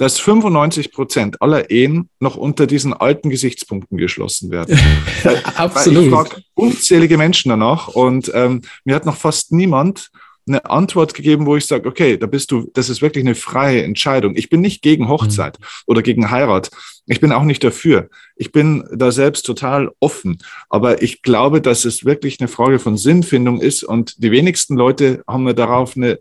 dass 0.00 0.18
95 0.18 0.92
Prozent 0.92 1.42
aller 1.42 1.70
Ehen 1.70 2.08
noch 2.20 2.36
unter 2.36 2.66
diesen 2.66 2.94
alten 2.94 3.28
Gesichtspunkten 3.28 3.98
geschlossen 3.98 4.50
werden. 4.50 4.80
Absolut. 5.56 6.04
Ich 6.04 6.10
frage 6.10 6.42
unzählige 6.54 7.18
Menschen 7.18 7.50
danach 7.50 7.88
und 7.88 8.32
ähm, 8.34 8.62
mir 8.84 8.94
hat 8.94 9.04
noch 9.04 9.18
fast 9.18 9.52
niemand 9.52 10.10
eine 10.48 10.64
Antwort 10.64 11.12
gegeben, 11.12 11.44
wo 11.44 11.54
ich 11.54 11.66
sage, 11.66 11.86
okay, 11.86 12.16
da 12.16 12.24
bist 12.24 12.50
du, 12.50 12.70
das 12.72 12.88
ist 12.88 13.02
wirklich 13.02 13.26
eine 13.26 13.34
freie 13.34 13.82
Entscheidung. 13.82 14.36
Ich 14.36 14.48
bin 14.48 14.62
nicht 14.62 14.80
gegen 14.80 15.06
Hochzeit 15.06 15.60
mhm. 15.60 15.64
oder 15.86 16.00
gegen 16.00 16.30
Heirat. 16.30 16.70
Ich 17.04 17.20
bin 17.20 17.30
auch 17.30 17.44
nicht 17.44 17.62
dafür. 17.62 18.08
Ich 18.36 18.52
bin 18.52 18.88
da 18.94 19.12
selbst 19.12 19.44
total 19.44 19.90
offen. 20.00 20.38
Aber 20.70 21.02
ich 21.02 21.20
glaube, 21.20 21.60
dass 21.60 21.84
es 21.84 22.06
wirklich 22.06 22.40
eine 22.40 22.48
Frage 22.48 22.78
von 22.78 22.96
Sinnfindung 22.96 23.60
ist 23.60 23.84
und 23.84 24.24
die 24.24 24.30
wenigsten 24.30 24.76
Leute 24.76 25.22
haben 25.28 25.44
mir 25.44 25.54
darauf 25.54 25.94
eine 25.94 26.20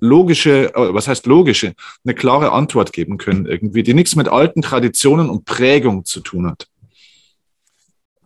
logische, 0.00 0.74
äh, 0.74 0.94
was 0.94 1.08
heißt 1.08 1.26
logische, 1.26 1.74
eine 2.04 2.14
klare 2.14 2.52
Antwort 2.52 2.92
geben 2.92 3.18
können 3.18 3.46
irgendwie, 3.46 3.82
die 3.82 3.94
nichts 3.94 4.16
mit 4.16 4.28
alten 4.28 4.62
Traditionen 4.62 5.30
und 5.30 5.44
Prägung 5.44 6.04
zu 6.04 6.20
tun 6.20 6.46
hat. 6.46 6.68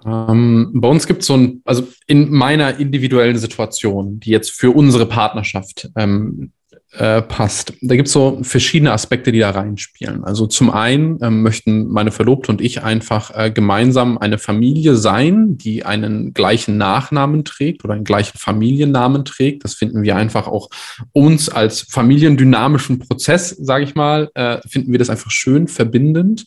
Ähm, 0.04 0.70
bei 0.74 0.88
uns 0.88 1.06
gibt 1.06 1.22
es 1.22 1.26
so 1.26 1.36
ein, 1.36 1.62
also 1.64 1.88
in 2.06 2.30
meiner 2.30 2.78
individuellen 2.78 3.38
Situation, 3.38 4.20
die 4.20 4.30
jetzt 4.30 4.52
für 4.52 4.70
unsere 4.70 5.06
Partnerschaft 5.06 5.90
ähm, 5.96 6.52
äh, 6.92 7.20
passt. 7.20 7.74
Da 7.82 7.96
gibt 7.96 8.08
es 8.08 8.14
so 8.14 8.38
verschiedene 8.42 8.92
Aspekte, 8.92 9.30
die 9.30 9.40
da 9.40 9.50
reinspielen. 9.50 10.24
Also 10.24 10.46
zum 10.46 10.70
einen 10.70 11.18
ähm, 11.22 11.42
möchten 11.42 11.88
meine 11.88 12.10
Verlobte 12.10 12.50
und 12.50 12.62
ich 12.62 12.82
einfach 12.82 13.30
äh, 13.34 13.50
gemeinsam 13.50 14.16
eine 14.16 14.38
Familie 14.38 14.96
sein, 14.96 15.58
die 15.58 15.84
einen 15.84 16.32
gleichen 16.32 16.78
Nachnamen 16.78 17.44
trägt 17.44 17.84
oder 17.84 17.94
einen 17.94 18.04
gleichen 18.04 18.38
Familiennamen 18.38 19.26
trägt. 19.26 19.64
Das 19.64 19.74
finden 19.74 20.02
wir 20.02 20.16
einfach 20.16 20.46
auch 20.46 20.70
uns 21.12 21.50
als 21.50 21.82
familiendynamischen 21.82 23.00
Prozess, 23.00 23.50
sage 23.50 23.84
ich 23.84 23.94
mal, 23.94 24.30
äh, 24.34 24.58
finden 24.66 24.90
wir 24.90 24.98
das 24.98 25.10
einfach 25.10 25.30
schön 25.30 25.68
verbindend. 25.68 26.46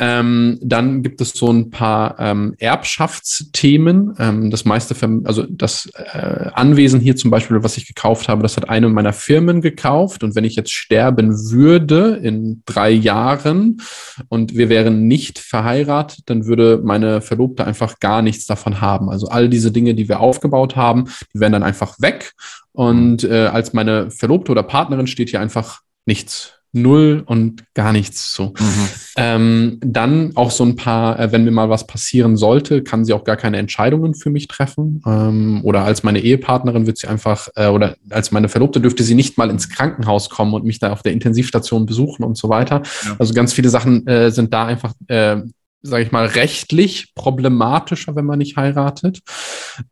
Ähm, 0.00 0.58
dann 0.62 1.02
gibt 1.02 1.20
es 1.20 1.30
so 1.30 1.50
ein 1.52 1.70
paar 1.70 2.20
ähm, 2.20 2.54
Erbschaftsthemen. 2.58 4.14
Ähm, 4.18 4.50
das 4.50 4.64
meiste, 4.64 4.94
also 5.24 5.44
das 5.48 5.90
äh, 5.94 6.50
Anwesen 6.54 7.00
hier 7.00 7.16
zum 7.16 7.32
Beispiel, 7.32 7.64
was 7.64 7.76
ich 7.76 7.86
gekauft 7.86 8.28
habe, 8.28 8.42
das 8.42 8.56
hat 8.56 8.68
eine 8.68 8.88
meiner 8.88 9.12
Firmen 9.12 9.60
gekauft. 9.60 10.22
Und 10.22 10.36
wenn 10.36 10.44
ich 10.44 10.54
jetzt 10.54 10.70
sterben 10.70 11.50
würde 11.50 12.20
in 12.22 12.62
drei 12.64 12.90
Jahren 12.90 13.82
und 14.28 14.56
wir 14.56 14.68
wären 14.68 15.08
nicht 15.08 15.40
verheiratet, 15.40 16.20
dann 16.26 16.46
würde 16.46 16.80
meine 16.84 17.20
Verlobte 17.20 17.66
einfach 17.66 17.98
gar 17.98 18.22
nichts 18.22 18.46
davon 18.46 18.80
haben. 18.80 19.10
Also 19.10 19.26
all 19.26 19.48
diese 19.48 19.72
Dinge, 19.72 19.96
die 19.96 20.08
wir 20.08 20.20
aufgebaut 20.20 20.76
haben, 20.76 21.06
die 21.34 21.40
wären 21.40 21.52
dann 21.52 21.64
einfach 21.64 21.96
weg. 21.98 22.34
Und 22.70 23.24
äh, 23.24 23.46
als 23.46 23.72
meine 23.72 24.12
Verlobte 24.12 24.52
oder 24.52 24.62
Partnerin 24.62 25.08
steht 25.08 25.30
hier 25.30 25.40
einfach 25.40 25.80
nichts 26.06 26.57
null 26.78 27.22
und 27.26 27.64
gar 27.74 27.92
nichts 27.92 28.32
so. 28.32 28.54
Mhm. 28.58 28.88
Ähm, 29.16 29.78
dann 29.80 30.32
auch 30.36 30.50
so 30.50 30.64
ein 30.64 30.76
paar, 30.76 31.18
äh, 31.18 31.32
wenn 31.32 31.44
mir 31.44 31.50
mal 31.50 31.70
was 31.70 31.86
passieren 31.86 32.36
sollte, 32.36 32.82
kann 32.82 33.04
sie 33.04 33.12
auch 33.12 33.24
gar 33.24 33.36
keine 33.36 33.58
Entscheidungen 33.58 34.14
für 34.14 34.30
mich 34.30 34.48
treffen. 34.48 35.02
Ähm, 35.06 35.60
oder 35.64 35.84
als 35.84 36.02
meine 36.02 36.20
Ehepartnerin 36.20 36.86
wird 36.86 36.98
sie 36.98 37.08
einfach, 37.08 37.48
äh, 37.56 37.68
oder 37.68 37.96
als 38.10 38.30
meine 38.30 38.48
Verlobte 38.48 38.80
dürfte 38.80 39.02
sie 39.02 39.14
nicht 39.14 39.38
mal 39.38 39.50
ins 39.50 39.68
Krankenhaus 39.68 40.30
kommen 40.30 40.54
und 40.54 40.64
mich 40.64 40.78
da 40.78 40.92
auf 40.92 41.02
der 41.02 41.12
Intensivstation 41.12 41.86
besuchen 41.86 42.24
und 42.24 42.36
so 42.36 42.48
weiter. 42.48 42.82
Ja. 43.04 43.16
Also 43.18 43.34
ganz 43.34 43.52
viele 43.52 43.68
Sachen 43.68 44.06
äh, 44.06 44.30
sind 44.30 44.54
da 44.54 44.66
einfach 44.66 44.92
äh, 45.08 45.38
sage 45.82 46.02
ich 46.02 46.12
mal, 46.12 46.26
rechtlich 46.26 47.14
problematischer, 47.14 48.16
wenn 48.16 48.24
man 48.24 48.38
nicht 48.38 48.56
heiratet. 48.56 49.20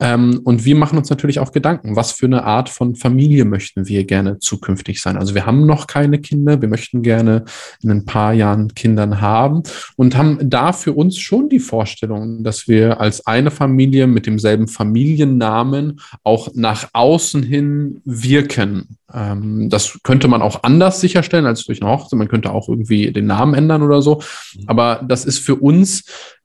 Ähm, 0.00 0.40
und 0.44 0.64
wir 0.64 0.74
machen 0.74 0.98
uns 0.98 1.10
natürlich 1.10 1.38
auch 1.38 1.52
Gedanken, 1.52 1.94
was 1.94 2.12
für 2.12 2.26
eine 2.26 2.44
Art 2.44 2.68
von 2.68 2.96
Familie 2.96 3.44
möchten 3.44 3.86
wir 3.86 4.04
gerne 4.04 4.38
zukünftig 4.38 5.00
sein. 5.00 5.16
Also 5.16 5.34
wir 5.34 5.46
haben 5.46 5.64
noch 5.64 5.86
keine 5.86 6.18
Kinder, 6.18 6.60
wir 6.60 6.68
möchten 6.68 7.02
gerne 7.02 7.44
in 7.82 7.90
ein 7.90 8.04
paar 8.04 8.32
Jahren 8.32 8.74
Kindern 8.74 9.20
haben 9.20 9.62
und 9.94 10.16
haben 10.16 10.38
da 10.42 10.72
für 10.72 10.92
uns 10.92 11.18
schon 11.18 11.48
die 11.48 11.60
Vorstellung, 11.60 12.42
dass 12.42 12.66
wir 12.66 13.00
als 13.00 13.26
eine 13.26 13.52
Familie 13.52 14.08
mit 14.08 14.26
demselben 14.26 14.66
Familiennamen 14.66 16.00
auch 16.24 16.48
nach 16.54 16.88
außen 16.92 17.44
hin 17.44 18.00
wirken. 18.04 18.96
Ähm, 19.14 19.70
das 19.70 20.00
könnte 20.02 20.26
man 20.26 20.42
auch 20.42 20.64
anders 20.64 21.00
sicherstellen 21.00 21.46
als 21.46 21.64
durch 21.64 21.80
eine 21.80 21.90
Hochzeit. 21.90 22.18
Man 22.18 22.28
könnte 22.28 22.50
auch 22.50 22.68
irgendwie 22.68 23.12
den 23.12 23.26
Namen 23.26 23.54
ändern 23.54 23.82
oder 23.82 24.02
so. 24.02 24.16
Mhm. 24.56 24.64
Aber 24.66 25.04
das 25.06 25.24
ist 25.24 25.38
für 25.38 25.54
uns 25.54 25.75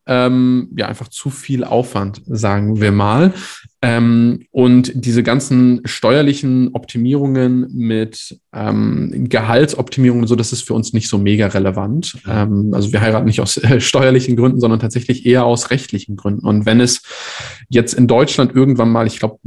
ähm, 0.07 0.69
ja 0.75 0.87
einfach 0.87 1.07
zu 1.09 1.29
viel 1.29 1.63
Aufwand, 1.63 2.21
sagen 2.25 2.81
wir 2.81 2.91
mal. 2.91 3.33
Ähm, 3.83 4.45
und 4.51 4.91
diese 4.93 5.23
ganzen 5.23 5.81
steuerlichen 5.85 6.69
Optimierungen 6.73 7.67
mit 7.73 8.39
ähm, 8.53 9.29
Gehaltsoptimierungen, 9.29 10.27
so, 10.27 10.35
das 10.35 10.51
ist 10.53 10.63
für 10.63 10.73
uns 10.73 10.93
nicht 10.93 11.07
so 11.07 11.17
mega 11.17 11.47
relevant. 11.47 12.17
Ähm, 12.27 12.71
also 12.73 12.91
wir 12.91 13.01
heiraten 13.01 13.25
nicht 13.25 13.41
aus 13.41 13.57
äh, 13.57 13.79
steuerlichen 13.79 14.35
Gründen, 14.35 14.59
sondern 14.59 14.79
tatsächlich 14.79 15.25
eher 15.25 15.45
aus 15.45 15.69
rechtlichen 15.69 16.15
Gründen. 16.15 16.45
Und 16.45 16.65
wenn 16.65 16.81
es 16.81 17.03
jetzt 17.69 17.93
in 17.93 18.07
Deutschland 18.07 18.55
irgendwann 18.55 18.89
mal, 18.89 19.07
ich 19.07 19.19
glaube, 19.19 19.39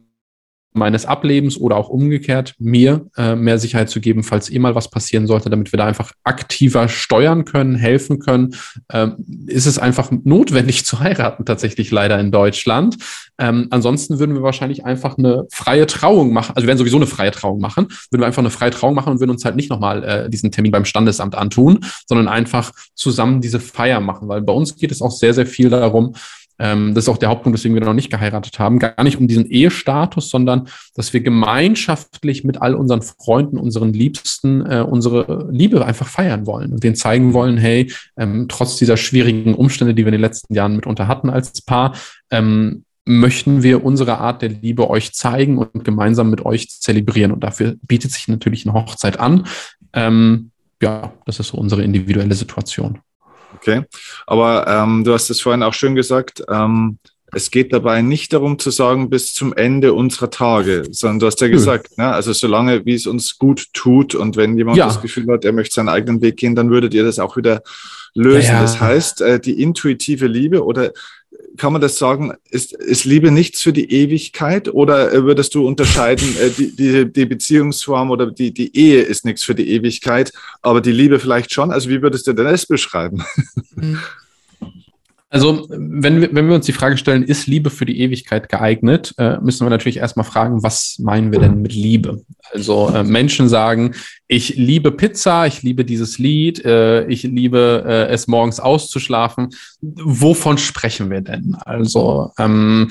meines 0.73 1.05
Ablebens 1.05 1.59
oder 1.59 1.77
auch 1.77 1.89
umgekehrt 1.89 2.55
mir 2.59 3.07
äh, 3.17 3.35
mehr 3.35 3.59
Sicherheit 3.59 3.91
zu 3.91 4.01
geben, 4.01 4.23
falls 4.23 4.51
eh 4.51 4.59
mal 4.59 4.75
was 4.75 4.91
passieren 4.91 5.27
sollte, 5.27 5.51
damit 5.51 5.73
wir 5.73 5.79
da 5.79 5.87
einfach 5.87 6.13
aktiver 6.23 6.89
steuern 6.89 7.45
können, 7.45 7.75
helfen 7.75 8.21
können, 8.21 8.55
ähm, 8.93 9.17
ist 9.47 9.67
es 9.67 9.79
einfach 9.79 10.11
notwendig 10.11 10.85
zu 10.85 11.01
heiraten, 11.01 11.45
tatsächlich 11.45 11.91
leider 11.91 12.19
in 12.21 12.31
Deutschland. 12.31 12.97
Ähm, 13.39 13.69
ansonsten 13.71 14.19
würden 14.19 14.35
wir 14.35 14.43
wahrscheinlich 14.43 14.85
einfach 14.85 15.19
eine 15.19 15.47
freie 15.51 15.87
Trauung 15.87 16.33
machen, 16.33 16.53
also 16.55 16.65
wir 16.65 16.69
werden 16.69 16.79
sowieso 16.79 16.97
eine 16.97 17.07
freie 17.07 17.31
Trauung 17.31 17.61
machen, 17.61 17.89
würden 18.11 18.23
wir 18.23 18.27
einfach 18.27 18.43
eine 18.43 18.51
freie 18.51 18.71
Trauung 18.71 18.95
machen 18.95 19.13
und 19.13 19.21
würden 19.21 19.31
uns 19.31 19.45
halt 19.45 19.57
nicht 19.57 19.71
nochmal 19.71 20.05
äh, 20.05 20.31
diesen 20.31 20.53
Termin 20.53 20.73
beim 20.73 20.85
Standesamt 20.85 21.35
antun, 21.35 21.81
sondern 22.07 22.29
einfach 22.29 22.73
zusammen 22.95 23.41
diese 23.41 23.59
Feier 23.59 24.01
machen, 24.01 24.29
weil 24.29 24.43
bei 24.43 24.53
uns 24.53 24.77
geht 24.77 24.93
es 24.93 25.03
auch 25.03 25.11
sehr, 25.11 25.35
sehr 25.35 25.47
viel 25.47 25.71
darum, 25.71 26.15
ähm, 26.61 26.95
das 26.95 27.05
ist 27.05 27.09
auch 27.09 27.17
der 27.17 27.31
Hauptpunkt, 27.31 27.59
weswegen 27.59 27.75
wir 27.75 27.85
noch 27.85 27.95
nicht 27.95 28.11
geheiratet 28.11 28.59
haben. 28.59 28.79
Gar 28.79 29.03
nicht 29.03 29.19
um 29.19 29.27
diesen 29.27 29.47
Ehestatus, 29.47 30.29
sondern 30.29 30.69
dass 30.95 31.13
wir 31.15 31.23
gemeinschaftlich 31.23 32.45
mit 32.45 32.61
all 32.61 32.75
unseren 32.75 33.01
Freunden, 33.01 33.59
unseren 33.59 33.95
Liebsten, 33.95 34.65
äh, 34.67 34.85
unsere 34.87 35.49
Liebe 35.51 35.85
einfach 35.85 36.07
feiern 36.07 36.47
wollen 36.47 36.73
und 36.73 36.85
denen 36.85 36.97
zeigen 36.97 37.33
wollen, 37.33 37.57
hey, 37.57 37.91
ähm, 38.19 38.47
trotz 38.49 38.77
dieser 38.77 38.99
schwierigen 38.99 39.55
Umstände, 39.55 39.95
die 39.95 40.03
wir 40.03 40.09
in 40.09 40.13
den 40.13 40.21
letzten 40.21 40.53
Jahren 40.55 40.77
mitunter 40.77 41.09
hatten 41.09 41.31
als 41.31 41.63
Paar, 41.63 41.95
ähm, 42.31 42.85
möchten 43.07 43.63
wir 43.63 43.83
unsere 43.83 44.19
Art 44.19 44.43
der 44.43 44.51
Liebe 44.51 44.91
euch 44.91 45.15
zeigen 45.15 45.57
und 45.57 45.85
gemeinsam 45.85 46.29
mit 46.29 46.45
euch 46.45 46.69
zelebrieren. 46.69 47.33
Und 47.33 47.43
dafür 47.43 47.77
bietet 47.87 48.13
sich 48.13 48.29
natürlich 48.29 48.67
eine 48.67 48.75
Hochzeit 48.75 49.19
an. 49.19 49.47
Ähm, 49.95 50.51
ja, 50.83 51.13
das 51.25 51.41
ist 51.41 51.49
so 51.49 51.57
unsere 51.57 51.83
individuelle 51.83 52.35
Situation. 52.35 53.01
Okay, 53.57 53.83
aber 54.27 54.67
ähm, 54.67 55.05
du 55.05 55.13
hast 55.13 55.31
es 55.31 55.41
vorhin 55.41 55.63
auch 55.63 55.75
schön 55.75 55.95
gesagt, 55.95 56.43
ähm, 56.49 56.99
es 57.33 57.51
geht 57.51 57.73
dabei 57.73 58.03
nicht 58.03 58.33
darum 58.33 58.59
zu 58.59 58.71
sagen, 58.71 59.09
bis 59.09 59.35
zum 59.35 59.53
Ende 59.53 59.93
unserer 59.93 60.31
Tage, 60.31 60.85
sondern 60.91 61.21
du 61.21 61.27
hast 61.27 61.41
ja 61.41 61.49
gesagt, 61.49 61.97
ne, 61.97 62.13
also 62.13 62.33
solange 62.33 62.85
wie 62.85 62.95
es 62.95 63.07
uns 63.07 63.39
gut 63.39 63.67
tut 63.73 64.15
und 64.15 64.37
wenn 64.37 64.57
jemand 64.57 64.79
ja. 64.79 64.87
das 64.87 65.01
Gefühl 65.01 65.29
hat, 65.33 65.45
er 65.45 65.53
möchte 65.53 65.75
seinen 65.75 65.89
eigenen 65.89 66.23
Weg 66.23 66.37
gehen, 66.39 66.55
dann 66.55 66.71
würdet 66.71 66.93
ihr 66.93 67.05
das 67.05 67.19
auch 67.19 67.37
wieder 67.37 67.63
lösen. 68.15 68.55
Ja. 68.55 68.63
Das 68.63 68.81
heißt, 68.81 69.21
äh, 69.21 69.39
die 69.39 69.63
intuitive 69.63 70.27
Liebe 70.27 70.65
oder 70.65 70.93
kann 71.57 71.73
man 71.73 71.83
das 71.83 71.99
sagen, 71.99 72.33
ist, 72.51 72.73
ist 72.73 73.05
Liebe 73.05 73.31
nichts 73.31 73.63
für 73.63 73.73
die 73.73 73.93
Ewigkeit 73.93 74.69
oder 74.69 75.13
äh, 75.13 75.25
würdest 75.25 75.55
du 75.55 75.67
unterscheiden, 75.67 76.29
äh, 76.39 76.51
die, 76.51 76.75
die, 76.75 77.13
die 77.13 77.27
Beziehungsform 77.27 78.11
oder 78.11 78.31
die, 78.31 78.53
die 78.53 78.77
Ehe 78.77 79.03
ist 79.03 79.25
nichts 79.25 79.43
für 79.43 79.55
die 79.55 79.71
Ewigkeit, 79.71 80.33
aber 80.63 80.81
die 80.81 80.93
Liebe 80.93 81.19
vielleicht 81.19 81.53
schon? 81.53 81.71
Also 81.71 81.89
wie 81.89 82.03
würdest 82.03 82.27
du 82.27 82.33
denn 82.33 82.47
das 82.47 82.67
beschreiben? 82.67 83.25
Mhm. 83.75 83.99
Also, 85.33 85.69
wenn 85.71 86.21
wir, 86.21 86.35
wenn 86.35 86.49
wir 86.49 86.57
uns 86.57 86.67
die 86.67 86.73
Frage 86.73 86.97
stellen, 86.97 87.23
ist 87.23 87.47
Liebe 87.47 87.71
für 87.71 87.87
die 87.87 88.01
Ewigkeit 88.01 88.49
geeignet, 88.49 89.15
äh, 89.17 89.39
müssen 89.41 89.65
wir 89.65 89.71
natürlich 89.71 89.99
erstmal 89.99 90.25
fragen, 90.25 90.65
was 90.65 90.99
meinen 90.99 91.31
wir 91.31 91.39
denn 91.39 91.63
mit 91.63 91.73
Liebe? 91.73 92.25
Also, 92.53 92.89
äh, 92.89 93.05
Menschen 93.05 93.49
sagen, 93.49 93.95
ich 94.27 94.57
liebe 94.57 94.91
Pizza, 94.91 95.47
ich 95.47 95.63
liebe 95.63 95.85
dieses 95.85 96.19
Lied, 96.19 96.65
äh, 96.65 97.07
ich 97.07 97.23
liebe 97.23 97.85
äh, 97.87 98.13
es 98.13 98.27
morgens 98.27 98.59
auszuschlafen. 98.59 99.51
Wovon 99.81 100.59
sprechen 100.59 101.11
wir 101.11 101.21
denn? 101.21 101.55
Also, 101.61 102.33
ähm, 102.37 102.91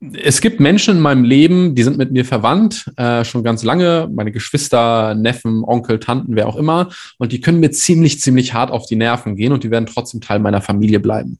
es 0.00 0.40
gibt 0.40 0.60
Menschen 0.60 0.96
in 0.96 1.02
meinem 1.02 1.24
Leben, 1.24 1.74
die 1.74 1.82
sind 1.82 1.98
mit 1.98 2.10
mir 2.10 2.24
verwandt, 2.24 2.90
äh, 2.96 3.22
schon 3.24 3.44
ganz 3.44 3.62
lange, 3.62 4.08
meine 4.10 4.32
Geschwister, 4.32 5.14
Neffen, 5.14 5.62
Onkel, 5.62 6.00
Tanten, 6.00 6.36
wer 6.36 6.48
auch 6.48 6.56
immer, 6.56 6.88
und 7.18 7.32
die 7.32 7.40
können 7.40 7.60
mir 7.60 7.70
ziemlich, 7.70 8.20
ziemlich 8.20 8.54
hart 8.54 8.70
auf 8.70 8.86
die 8.86 8.96
Nerven 8.96 9.36
gehen 9.36 9.52
und 9.52 9.62
die 9.62 9.70
werden 9.70 9.86
trotzdem 9.86 10.22
Teil 10.22 10.38
meiner 10.38 10.62
Familie 10.62 11.00
bleiben. 11.00 11.38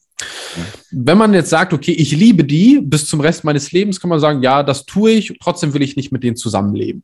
Wenn 0.90 1.16
man 1.16 1.32
jetzt 1.32 1.48
sagt, 1.48 1.72
okay, 1.72 1.92
ich 1.92 2.12
liebe 2.12 2.44
die 2.44 2.80
bis 2.82 3.06
zum 3.06 3.20
Rest 3.20 3.44
meines 3.44 3.72
Lebens, 3.72 3.98
kann 3.98 4.10
man 4.10 4.20
sagen, 4.20 4.42
ja, 4.42 4.62
das 4.62 4.84
tue 4.84 5.12
ich, 5.12 5.38
trotzdem 5.42 5.72
will 5.72 5.82
ich 5.82 5.96
nicht 5.96 6.12
mit 6.12 6.22
denen 6.22 6.36
zusammenleben. 6.36 7.02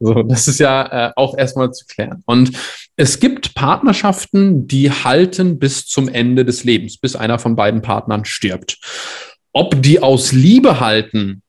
So, 0.00 0.22
das 0.22 0.48
ist 0.48 0.60
ja 0.60 1.08
äh, 1.08 1.12
auch 1.16 1.36
erstmal 1.36 1.72
zu 1.72 1.84
klären. 1.84 2.22
Und 2.24 2.52
es 2.96 3.20
gibt 3.20 3.54
Partnerschaften, 3.54 4.66
die 4.66 4.90
halten 4.90 5.58
bis 5.58 5.86
zum 5.86 6.08
Ende 6.08 6.44
des 6.44 6.64
Lebens, 6.64 6.96
bis 6.96 7.16
einer 7.16 7.38
von 7.38 7.56
beiden 7.56 7.82
Partnern 7.82 8.24
stirbt. 8.24 8.78
Ob 9.58 9.82
die 9.82 10.00
aus 10.00 10.30
Liebe 10.30 10.78
halten, 10.78 11.42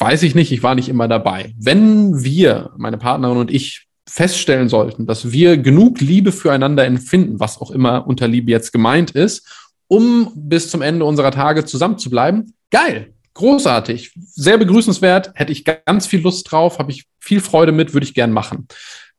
weiß 0.00 0.24
ich 0.24 0.34
nicht. 0.34 0.50
Ich 0.50 0.64
war 0.64 0.74
nicht 0.74 0.88
immer 0.88 1.06
dabei. 1.06 1.54
Wenn 1.56 2.24
wir, 2.24 2.72
meine 2.76 2.98
Partnerin 2.98 3.36
und 3.36 3.52
ich, 3.52 3.86
feststellen 4.08 4.68
sollten, 4.68 5.06
dass 5.06 5.30
wir 5.30 5.56
genug 5.56 6.00
Liebe 6.00 6.32
füreinander 6.32 6.84
empfinden, 6.84 7.38
was 7.38 7.60
auch 7.60 7.70
immer 7.70 8.08
unter 8.08 8.26
Liebe 8.26 8.50
jetzt 8.50 8.72
gemeint 8.72 9.12
ist, 9.12 9.46
um 9.86 10.32
bis 10.34 10.68
zum 10.68 10.82
Ende 10.82 11.04
unserer 11.04 11.30
Tage 11.30 11.64
zusammen 11.64 11.96
zu 11.96 12.10
bleiben, 12.10 12.54
geil, 12.72 13.14
großartig, 13.34 14.14
sehr 14.16 14.58
begrüßenswert, 14.58 15.30
hätte 15.36 15.52
ich 15.52 15.64
ganz 15.64 16.08
viel 16.08 16.22
Lust 16.22 16.50
drauf, 16.50 16.80
habe 16.80 16.90
ich 16.90 17.04
viel 17.20 17.40
Freude 17.40 17.70
mit, 17.70 17.94
würde 17.94 18.04
ich 18.04 18.14
gern 18.14 18.32
machen. 18.32 18.66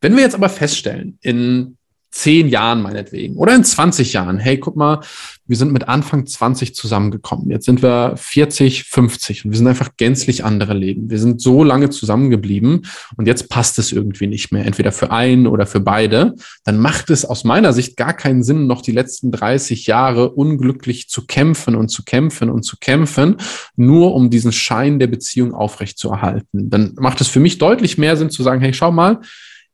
Wenn 0.02 0.14
wir 0.14 0.22
jetzt 0.22 0.34
aber 0.34 0.50
feststellen, 0.50 1.18
in 1.22 1.75
zehn 2.16 2.48
Jahren 2.48 2.80
meinetwegen 2.80 3.36
oder 3.36 3.54
in 3.54 3.62
20 3.62 4.14
Jahren, 4.14 4.38
hey, 4.38 4.58
guck 4.58 4.74
mal, 4.74 5.00
wir 5.46 5.56
sind 5.56 5.72
mit 5.72 5.86
Anfang 5.86 6.26
20 6.26 6.74
zusammengekommen. 6.74 7.50
Jetzt 7.50 7.66
sind 7.66 7.82
wir 7.82 8.14
40, 8.16 8.84
50 8.84 9.44
und 9.44 9.50
wir 9.52 9.58
sind 9.58 9.68
einfach 9.68 9.90
gänzlich 9.96 10.44
andere 10.44 10.74
Leben. 10.74 11.10
Wir 11.10 11.18
sind 11.18 11.40
so 11.40 11.62
lange 11.62 11.90
zusammengeblieben 11.90 12.86
und 13.16 13.26
jetzt 13.26 13.48
passt 13.50 13.78
es 13.78 13.92
irgendwie 13.92 14.26
nicht 14.26 14.50
mehr, 14.50 14.64
entweder 14.64 14.92
für 14.92 15.10
einen 15.10 15.46
oder 15.46 15.66
für 15.66 15.80
beide. 15.80 16.34
Dann 16.64 16.78
macht 16.78 17.10
es 17.10 17.24
aus 17.24 17.44
meiner 17.44 17.72
Sicht 17.72 17.96
gar 17.96 18.14
keinen 18.14 18.42
Sinn, 18.42 18.66
noch 18.66 18.82
die 18.82 18.92
letzten 18.92 19.30
30 19.30 19.86
Jahre 19.86 20.30
unglücklich 20.30 21.08
zu 21.08 21.26
kämpfen 21.26 21.76
und 21.76 21.88
zu 21.88 22.02
kämpfen 22.02 22.48
und 22.48 22.62
zu 22.62 22.78
kämpfen, 22.78 23.36
nur 23.76 24.14
um 24.14 24.30
diesen 24.30 24.52
Schein 24.52 24.98
der 24.98 25.06
Beziehung 25.08 25.52
aufrechtzuerhalten. 25.52 26.70
Dann 26.70 26.94
macht 26.98 27.20
es 27.20 27.28
für 27.28 27.40
mich 27.40 27.58
deutlich 27.58 27.98
mehr 27.98 28.16
Sinn 28.16 28.30
zu 28.30 28.42
sagen, 28.42 28.62
hey, 28.62 28.72
schau 28.72 28.90
mal, 28.90 29.20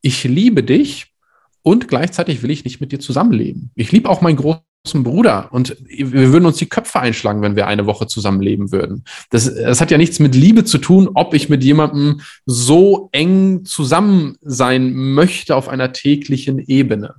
ich 0.02 0.24
liebe 0.24 0.64
dich 0.64 1.11
und 1.62 1.88
gleichzeitig 1.88 2.42
will 2.42 2.50
ich 2.50 2.64
nicht 2.64 2.80
mit 2.80 2.92
dir 2.92 3.00
zusammenleben. 3.00 3.70
Ich 3.74 3.92
liebe 3.92 4.08
auch 4.08 4.20
meinen 4.20 4.36
großen 4.36 4.62
Bruder 5.04 5.48
und 5.52 5.76
wir 5.86 6.32
würden 6.32 6.46
uns 6.46 6.56
die 6.56 6.68
Köpfe 6.68 7.00
einschlagen, 7.00 7.40
wenn 7.42 7.56
wir 7.56 7.66
eine 7.66 7.86
Woche 7.86 8.06
zusammenleben 8.06 8.72
würden. 8.72 9.04
Das, 9.30 9.52
das 9.54 9.80
hat 9.80 9.90
ja 9.90 9.98
nichts 9.98 10.18
mit 10.18 10.34
Liebe 10.34 10.64
zu 10.64 10.78
tun, 10.78 11.08
ob 11.14 11.34
ich 11.34 11.48
mit 11.48 11.62
jemandem 11.62 12.20
so 12.46 13.08
eng 13.12 13.64
zusammen 13.64 14.36
sein 14.40 14.92
möchte 14.92 15.54
auf 15.54 15.68
einer 15.68 15.92
täglichen 15.92 16.58
Ebene. 16.58 17.14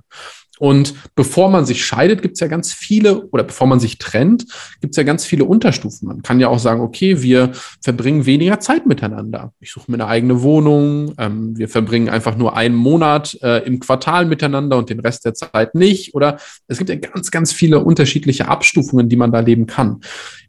Und 0.58 0.94
bevor 1.14 1.50
man 1.50 1.66
sich 1.66 1.84
scheidet, 1.84 2.22
gibt 2.22 2.34
es 2.34 2.40
ja 2.40 2.46
ganz 2.46 2.72
viele, 2.72 3.26
oder 3.26 3.42
bevor 3.42 3.66
man 3.66 3.80
sich 3.80 3.98
trennt, 3.98 4.46
gibt 4.80 4.92
es 4.92 4.96
ja 4.96 5.02
ganz 5.02 5.24
viele 5.24 5.44
Unterstufen. 5.44 6.08
Man 6.08 6.22
kann 6.22 6.40
ja 6.40 6.48
auch 6.48 6.58
sagen, 6.58 6.80
okay, 6.80 7.22
wir 7.22 7.52
verbringen 7.82 8.26
weniger 8.26 8.60
Zeit 8.60 8.86
miteinander. 8.86 9.52
Ich 9.60 9.72
suche 9.72 9.90
mir 9.90 9.96
eine 9.96 10.06
eigene 10.06 10.42
Wohnung, 10.42 11.14
ähm, 11.18 11.56
wir 11.58 11.68
verbringen 11.68 12.08
einfach 12.08 12.36
nur 12.36 12.56
einen 12.56 12.76
Monat 12.76 13.36
äh, 13.42 13.58
im 13.64 13.80
Quartal 13.80 14.26
miteinander 14.26 14.78
und 14.78 14.90
den 14.90 15.00
Rest 15.00 15.24
der 15.24 15.34
Zeit 15.34 15.74
nicht. 15.74 16.14
Oder 16.14 16.38
es 16.68 16.78
gibt 16.78 16.90
ja 16.90 16.96
ganz, 16.96 17.30
ganz 17.30 17.52
viele 17.52 17.80
unterschiedliche 17.80 18.48
Abstufungen, 18.48 19.08
die 19.08 19.16
man 19.16 19.32
da 19.32 19.40
leben 19.40 19.66
kann. 19.66 20.00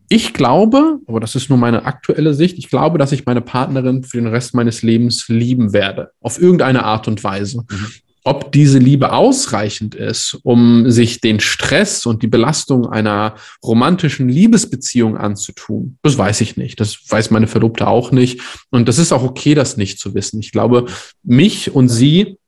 Ich 0.07 0.33
glaube, 0.33 0.99
aber 1.07 1.19
das 1.19 1.33
ist 1.33 1.49
nur 1.49 1.57
meine 1.57 1.85
aktuelle 1.85 2.35
Sicht, 2.35 2.59
ich 2.59 2.69
glaube, 2.69 2.99
dass 2.99 3.11
ich 3.11 3.25
meine 3.25 3.41
Partnerin 3.41 4.03
für 4.03 4.17
den 4.17 4.27
Rest 4.27 4.53
meines 4.53 4.83
Lebens 4.83 5.27
lieben 5.29 5.73
werde. 5.73 6.11
Auf 6.21 6.39
irgendeine 6.39 6.83
Art 6.83 7.07
und 7.07 7.23
Weise. 7.23 7.63
Mhm. 7.67 7.87
Ob 8.28 8.51
diese 8.51 8.80
Liebe 8.80 9.13
ausreichend 9.13 9.93
ist, 9.93 10.39
um 10.41 10.89
sich 10.89 11.21
den 11.21 11.39
Stress 11.39 12.07
und 12.07 12.23
die 12.23 12.28
Belastung 12.28 12.89
einer 12.89 13.36
romantischen 13.63 14.28
Liebesbeziehung 14.28 15.15
anzutun, 15.15 15.99
das 16.01 16.17
weiß 16.17 16.41
ich 16.41 16.57
nicht. 16.57 16.80
Das 16.80 16.97
weiß 17.07 17.30
meine 17.30 17.45
Verlobte 17.45 17.88
auch 17.88 18.11
nicht. 18.11 18.41
Und 18.71 18.89
das 18.89 18.97
ist 18.97 19.11
auch 19.11 19.21
okay, 19.21 19.53
das 19.53 19.78
nicht 19.78 19.99
zu 19.99 20.15
wissen. 20.15 20.39
Ich 20.39 20.51
glaube, 20.51 20.88
mich 21.21 21.76
und 21.76 21.88
sie 21.89 22.39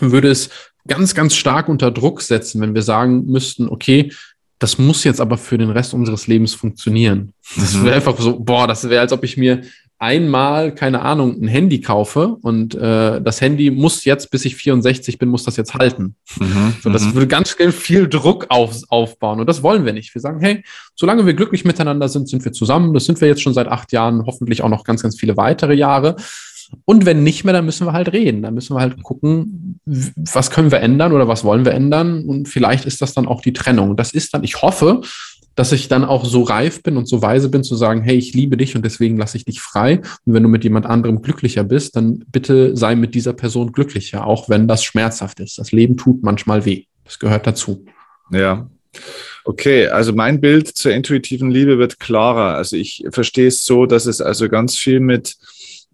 würde 0.00 0.30
es 0.30 0.48
ganz, 0.88 1.14
ganz 1.14 1.34
stark 1.36 1.68
unter 1.68 1.90
Druck 1.90 2.22
setzen, 2.22 2.62
wenn 2.62 2.74
wir 2.74 2.82
sagen 2.82 3.26
müssten, 3.26 3.68
okay, 3.68 4.12
das 4.58 4.78
muss 4.78 5.02
jetzt 5.04 5.20
aber 5.20 5.38
für 5.38 5.58
den 5.58 5.70
Rest 5.70 5.92
unseres 5.92 6.28
Lebens 6.28 6.54
funktionieren. 6.54 7.34
Das 7.56 7.74
wäre 7.74 7.86
mhm. 7.86 7.92
einfach 7.92 8.18
so, 8.18 8.38
boah, 8.38 8.66
das 8.66 8.88
wäre, 8.88 9.00
als 9.00 9.12
ob 9.12 9.24
ich 9.24 9.36
mir 9.36 9.62
einmal, 10.02 10.74
keine 10.74 11.02
Ahnung, 11.02 11.40
ein 11.40 11.46
Handy 11.46 11.80
kaufe 11.80 12.36
und 12.42 12.74
äh, 12.74 13.22
das 13.22 13.40
Handy 13.40 13.70
muss 13.70 14.04
jetzt, 14.04 14.32
bis 14.32 14.44
ich 14.44 14.56
64 14.56 15.16
bin, 15.16 15.28
muss 15.28 15.44
das 15.44 15.56
jetzt 15.56 15.74
halten. 15.74 16.16
Mhm, 16.40 16.74
so, 16.82 16.90
das 16.90 17.04
mhm. 17.04 17.14
würde 17.14 17.28
ganz 17.28 17.50
schnell 17.50 17.70
viel 17.70 18.08
Druck 18.08 18.46
auf, 18.48 18.82
aufbauen 18.88 19.38
und 19.38 19.46
das 19.48 19.62
wollen 19.62 19.84
wir 19.84 19.92
nicht. 19.92 20.12
Wir 20.12 20.20
sagen, 20.20 20.40
hey, 20.40 20.64
solange 20.96 21.24
wir 21.24 21.34
glücklich 21.34 21.64
miteinander 21.64 22.08
sind, 22.08 22.28
sind 22.28 22.44
wir 22.44 22.52
zusammen. 22.52 22.92
Das 22.94 23.04
sind 23.04 23.20
wir 23.20 23.28
jetzt 23.28 23.42
schon 23.42 23.54
seit 23.54 23.68
acht 23.68 23.92
Jahren, 23.92 24.26
hoffentlich 24.26 24.62
auch 24.62 24.68
noch 24.68 24.82
ganz, 24.82 25.02
ganz 25.02 25.18
viele 25.18 25.36
weitere 25.36 25.74
Jahre. 25.74 26.16
Und 26.84 27.06
wenn 27.06 27.22
nicht 27.22 27.44
mehr, 27.44 27.52
dann 27.52 27.64
müssen 27.64 27.86
wir 27.86 27.92
halt 27.92 28.12
reden. 28.12 28.42
Dann 28.42 28.54
müssen 28.54 28.74
wir 28.74 28.80
halt 28.80 29.02
gucken, 29.02 29.78
was 29.84 30.50
können 30.50 30.72
wir 30.72 30.80
ändern 30.80 31.12
oder 31.12 31.28
was 31.28 31.44
wollen 31.44 31.64
wir 31.64 31.72
ändern. 31.72 32.24
Und 32.24 32.48
vielleicht 32.48 32.86
ist 32.86 33.02
das 33.02 33.14
dann 33.14 33.26
auch 33.26 33.40
die 33.40 33.52
Trennung. 33.52 33.96
Das 33.96 34.12
ist 34.12 34.34
dann, 34.34 34.42
ich 34.42 34.62
hoffe, 34.62 35.02
dass 35.54 35.72
ich 35.72 35.88
dann 35.88 36.04
auch 36.04 36.24
so 36.24 36.42
reif 36.42 36.82
bin 36.82 36.96
und 36.96 37.06
so 37.06 37.22
weise 37.22 37.48
bin 37.48 37.62
zu 37.62 37.76
sagen, 37.76 38.02
hey, 38.02 38.16
ich 38.16 38.34
liebe 38.34 38.56
dich 38.56 38.74
und 38.74 38.84
deswegen 38.84 39.16
lasse 39.16 39.36
ich 39.36 39.44
dich 39.44 39.60
frei. 39.60 40.00
Und 40.24 40.34
wenn 40.34 40.42
du 40.42 40.48
mit 40.48 40.64
jemand 40.64 40.86
anderem 40.86 41.22
glücklicher 41.22 41.64
bist, 41.64 41.96
dann 41.96 42.24
bitte 42.30 42.76
sei 42.76 42.94
mit 42.94 43.14
dieser 43.14 43.32
Person 43.32 43.72
glücklicher, 43.72 44.26
auch 44.26 44.48
wenn 44.48 44.68
das 44.68 44.84
schmerzhaft 44.84 45.40
ist. 45.40 45.58
Das 45.58 45.72
Leben 45.72 45.96
tut 45.96 46.22
manchmal 46.22 46.64
weh. 46.64 46.84
Das 47.04 47.18
gehört 47.18 47.46
dazu. 47.46 47.84
Ja. 48.30 48.68
Okay, 49.44 49.88
also 49.88 50.12
mein 50.12 50.40
Bild 50.40 50.68
zur 50.68 50.92
intuitiven 50.92 51.50
Liebe 51.50 51.78
wird 51.78 51.98
klarer. 51.98 52.54
Also 52.56 52.76
ich 52.76 53.04
verstehe 53.10 53.48
es 53.48 53.64
so, 53.64 53.86
dass 53.86 54.06
es 54.06 54.20
also 54.20 54.48
ganz 54.48 54.76
viel 54.76 55.00
mit 55.00 55.36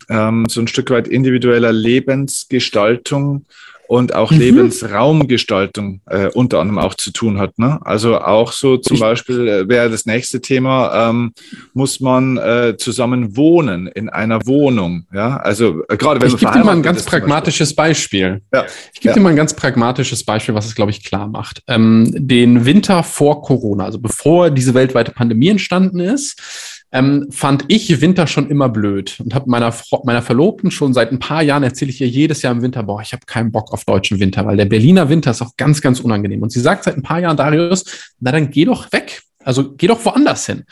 ähm, 0.09 0.47
so 0.49 0.61
ein 0.61 0.69
Stück 0.69 0.91
weit 0.91 1.09
individueller 1.09 1.73
Lebensgestaltung 1.73 3.47
und 3.89 4.15
auch 4.15 4.31
mhm. 4.31 4.39
Lebensraumgestaltung 4.39 6.03
äh, 6.07 6.27
unter 6.35 6.61
anderem 6.61 6.79
auch 6.79 6.93
zu 6.93 7.11
tun 7.11 7.39
hat. 7.39 7.59
Ne? 7.59 7.79
Also 7.83 8.19
auch 8.21 8.53
so 8.53 8.77
zum 8.77 8.97
ich 8.97 9.01
Beispiel 9.01 9.49
äh, 9.49 9.69
wäre 9.69 9.89
das 9.89 10.05
nächste 10.05 10.43
Thema, 10.43 11.09
ähm, 11.09 11.33
muss 11.73 11.99
man 11.99 12.37
äh, 12.37 12.77
zusammen 12.77 13.35
wohnen 13.35 13.87
in 13.87 14.11
einer 14.11 14.47
Wohnung. 14.47 15.07
Ja, 15.13 15.39
also 15.39 15.85
äh, 15.89 15.97
gerade 15.97 16.21
wenn 16.21 16.29
ich 16.29 16.37
gebe 16.37 16.53
dir 16.53 16.65
mal 16.65 16.77
ein 16.77 16.83
ganz 16.83 17.05
pragmatisches 17.05 17.75
Beispiel. 17.75 18.43
Ja. 18.53 18.67
Ich 18.93 19.01
gebe 19.01 19.09
ja. 19.09 19.15
dir 19.15 19.21
mal 19.21 19.31
ein 19.31 19.37
ganz 19.37 19.55
pragmatisches 19.55 20.23
Beispiel, 20.23 20.55
was 20.55 20.67
es 20.67 20.75
glaube 20.75 20.91
ich 20.91 21.03
klar 21.03 21.27
macht. 21.27 21.63
Ähm, 21.67 22.13
den 22.15 22.67
Winter 22.67 23.03
vor 23.03 23.41
Corona, 23.41 23.87
also 23.87 23.99
bevor 23.99 24.51
diese 24.51 24.75
weltweite 24.75 25.13
Pandemie 25.13 25.49
entstanden 25.49 26.01
ist 26.01 26.78
ähm, 26.91 27.27
fand 27.31 27.65
ich 27.69 28.01
Winter 28.01 28.27
schon 28.27 28.49
immer 28.49 28.69
blöd 28.69 29.21
und 29.23 29.35
habe 29.35 29.51
meiner, 29.51 29.75
meiner 30.05 30.23
Verlobten 30.23 30.71
schon 30.71 30.95
seit 30.95 31.13
ein 31.13 31.19
paar 31.19 31.43
Jahren 31.43 31.63
erzähle 31.63 31.91
ich 31.91 32.01
ihr 32.01 32.09
jedes 32.09 32.43
Jahr 32.43 32.53
im 32.53 32.63
Winter, 32.63 32.83
boah, 32.83 33.03
ich 33.03 33.13
habe 33.13 33.27
keinen 33.27 33.53
Bock 33.53 33.73
auf 33.73 33.85
deutschen 33.85 34.21
Winter, 34.21 34.47
weil 34.47 34.57
der 34.57 34.65
Berliner 34.65 35.09
Winter 35.09 35.33
ist 35.33 35.43
auch 35.43 35.57
ganz, 35.57 35.83
ganz 35.83 36.01
unangenehm. 36.01 36.43
Und 36.43 36.51
sie 36.51 36.61
sagt 36.61 36.85
seit 36.85 36.97
ein 36.97 37.03
paar 37.03 37.21
Jahren, 37.21 37.37
Darius, 37.37 37.85
na 38.21 38.33
dann 38.33 38.51
geh 38.51 38.65
doch 38.65 38.91
weg. 38.93 39.23
Also 39.45 39.75
geh 39.77 39.87
doch 39.87 40.05
woanders 40.05 40.47
hin. 40.47 40.65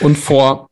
Und 0.00 0.16
vor 0.16 0.68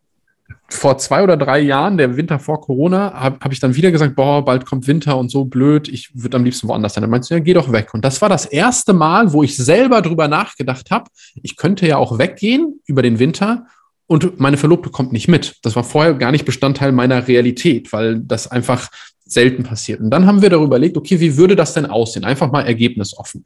vor 0.72 0.98
zwei 0.98 1.22
oder 1.22 1.36
drei 1.36 1.60
Jahren, 1.60 1.98
der 1.98 2.16
Winter 2.16 2.38
vor 2.38 2.60
Corona, 2.60 3.12
habe 3.12 3.38
hab 3.40 3.52
ich 3.52 3.58
dann 3.58 3.74
wieder 3.74 3.90
gesagt, 3.90 4.14
boah, 4.14 4.44
bald 4.44 4.66
kommt 4.66 4.86
Winter 4.86 5.18
und 5.18 5.28
so 5.28 5.44
blöd, 5.44 5.88
ich 5.88 6.10
würde 6.14 6.36
am 6.36 6.44
liebsten 6.44 6.68
woanders 6.68 6.94
sein. 6.94 7.02
Dann 7.02 7.10
meinst 7.10 7.28
du, 7.28 7.34
ja, 7.34 7.40
geh 7.40 7.54
doch 7.54 7.72
weg. 7.72 7.92
Und 7.92 8.04
das 8.04 8.22
war 8.22 8.28
das 8.28 8.46
erste 8.46 8.92
Mal, 8.92 9.32
wo 9.32 9.42
ich 9.42 9.56
selber 9.56 10.00
drüber 10.00 10.28
nachgedacht 10.28 10.90
habe, 10.90 11.10
ich 11.42 11.56
könnte 11.56 11.86
ja 11.86 11.96
auch 11.96 12.18
weggehen 12.18 12.80
über 12.86 13.02
den 13.02 13.18
Winter 13.18 13.66
und 14.10 14.40
meine 14.40 14.56
Verlobte 14.56 14.90
kommt 14.90 15.12
nicht 15.12 15.28
mit. 15.28 15.54
Das 15.62 15.76
war 15.76 15.84
vorher 15.84 16.14
gar 16.14 16.32
nicht 16.32 16.44
Bestandteil 16.44 16.90
meiner 16.90 17.28
Realität, 17.28 17.92
weil 17.92 18.18
das 18.18 18.48
einfach 18.50 18.88
selten 19.24 19.62
passiert. 19.62 20.00
Und 20.00 20.10
dann 20.10 20.26
haben 20.26 20.42
wir 20.42 20.50
darüber 20.50 20.66
überlegt, 20.66 20.96
okay, 20.96 21.20
wie 21.20 21.36
würde 21.36 21.54
das 21.54 21.74
denn 21.74 21.86
aussehen? 21.86 22.24
Einfach 22.24 22.50
mal 22.50 22.62
ergebnisoffen. 22.62 23.44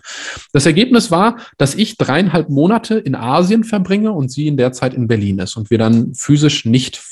Das 0.55 0.65
Ergebnis 0.65 1.11
war, 1.11 1.37
dass 1.59 1.75
ich 1.75 1.99
dreieinhalb 1.99 2.49
Monate 2.49 2.95
in 2.95 3.15
Asien 3.15 3.65
verbringe 3.65 4.13
und 4.13 4.33
sie 4.33 4.47
in 4.47 4.57
der 4.57 4.73
Zeit 4.73 4.95
in 4.95 5.07
Berlin 5.07 5.39
ist 5.39 5.55
und 5.59 5.69
wir 5.69 5.77
dann 5.77 6.15
physisch 6.15 6.65
nicht 6.65 7.03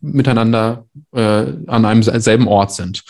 miteinander 0.00 0.86
äh, 1.14 1.20
an 1.66 1.84
einem 1.84 2.02
selben 2.02 2.48
Ort 2.48 2.72
sind. 2.72 3.04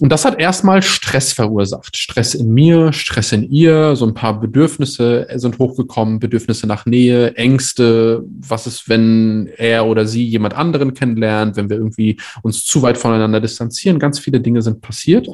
Und 0.00 0.10
das 0.10 0.24
hat 0.24 0.38
erstmal 0.38 0.82
Stress 0.82 1.32
verursacht. 1.32 1.96
Stress 1.96 2.34
in 2.34 2.54
mir, 2.54 2.92
Stress 2.92 3.32
in 3.32 3.50
ihr, 3.50 3.96
so 3.96 4.06
ein 4.06 4.14
paar 4.14 4.38
Bedürfnisse 4.38 5.26
sind 5.34 5.58
hochgekommen, 5.58 6.20
Bedürfnisse 6.20 6.68
nach 6.68 6.86
Nähe, 6.86 7.34
Ängste, 7.34 8.24
was 8.40 8.68
ist, 8.68 8.88
wenn 8.88 9.50
er 9.56 9.86
oder 9.86 10.06
sie 10.06 10.24
jemand 10.24 10.54
anderen 10.54 10.94
kennenlernt, 10.94 11.56
wenn 11.56 11.68
wir 11.68 11.78
irgendwie 11.78 12.20
uns 12.42 12.64
zu 12.64 12.82
weit 12.82 12.96
voneinander 12.96 13.40
distanzieren. 13.40 13.98
Ganz 13.98 14.20
viele 14.20 14.40
Dinge 14.40 14.62
sind 14.62 14.80
passiert. 14.80 15.28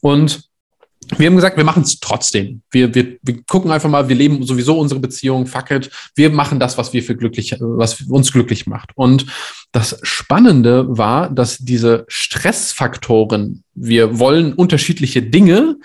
Und 0.00 0.51
wir 1.16 1.26
haben 1.26 1.36
gesagt, 1.36 1.56
wir 1.56 1.64
machen 1.64 1.82
es 1.82 2.00
trotzdem. 2.00 2.62
Wir, 2.70 2.94
wir, 2.94 3.18
wir 3.22 3.42
gucken 3.44 3.70
einfach 3.70 3.90
mal, 3.90 4.08
wir 4.08 4.16
leben 4.16 4.42
sowieso 4.44 4.78
unsere 4.78 5.00
Beziehung, 5.00 5.46
fuck 5.46 5.70
it. 5.70 5.90
Wir 6.14 6.30
machen 6.30 6.58
das, 6.58 6.78
was 6.78 6.92
wir 6.92 7.02
für 7.02 7.16
glücklich, 7.16 7.56
was 7.60 8.02
uns 8.02 8.32
glücklich 8.32 8.66
macht. 8.66 8.90
Und 8.94 9.26
das 9.72 9.98
Spannende 10.02 10.86
war, 10.96 11.28
dass 11.30 11.58
diese 11.58 12.04
Stressfaktoren, 12.08 13.64
wir 13.74 14.18
wollen 14.18 14.54
unterschiedliche 14.54 15.22
Dinge, 15.22 15.76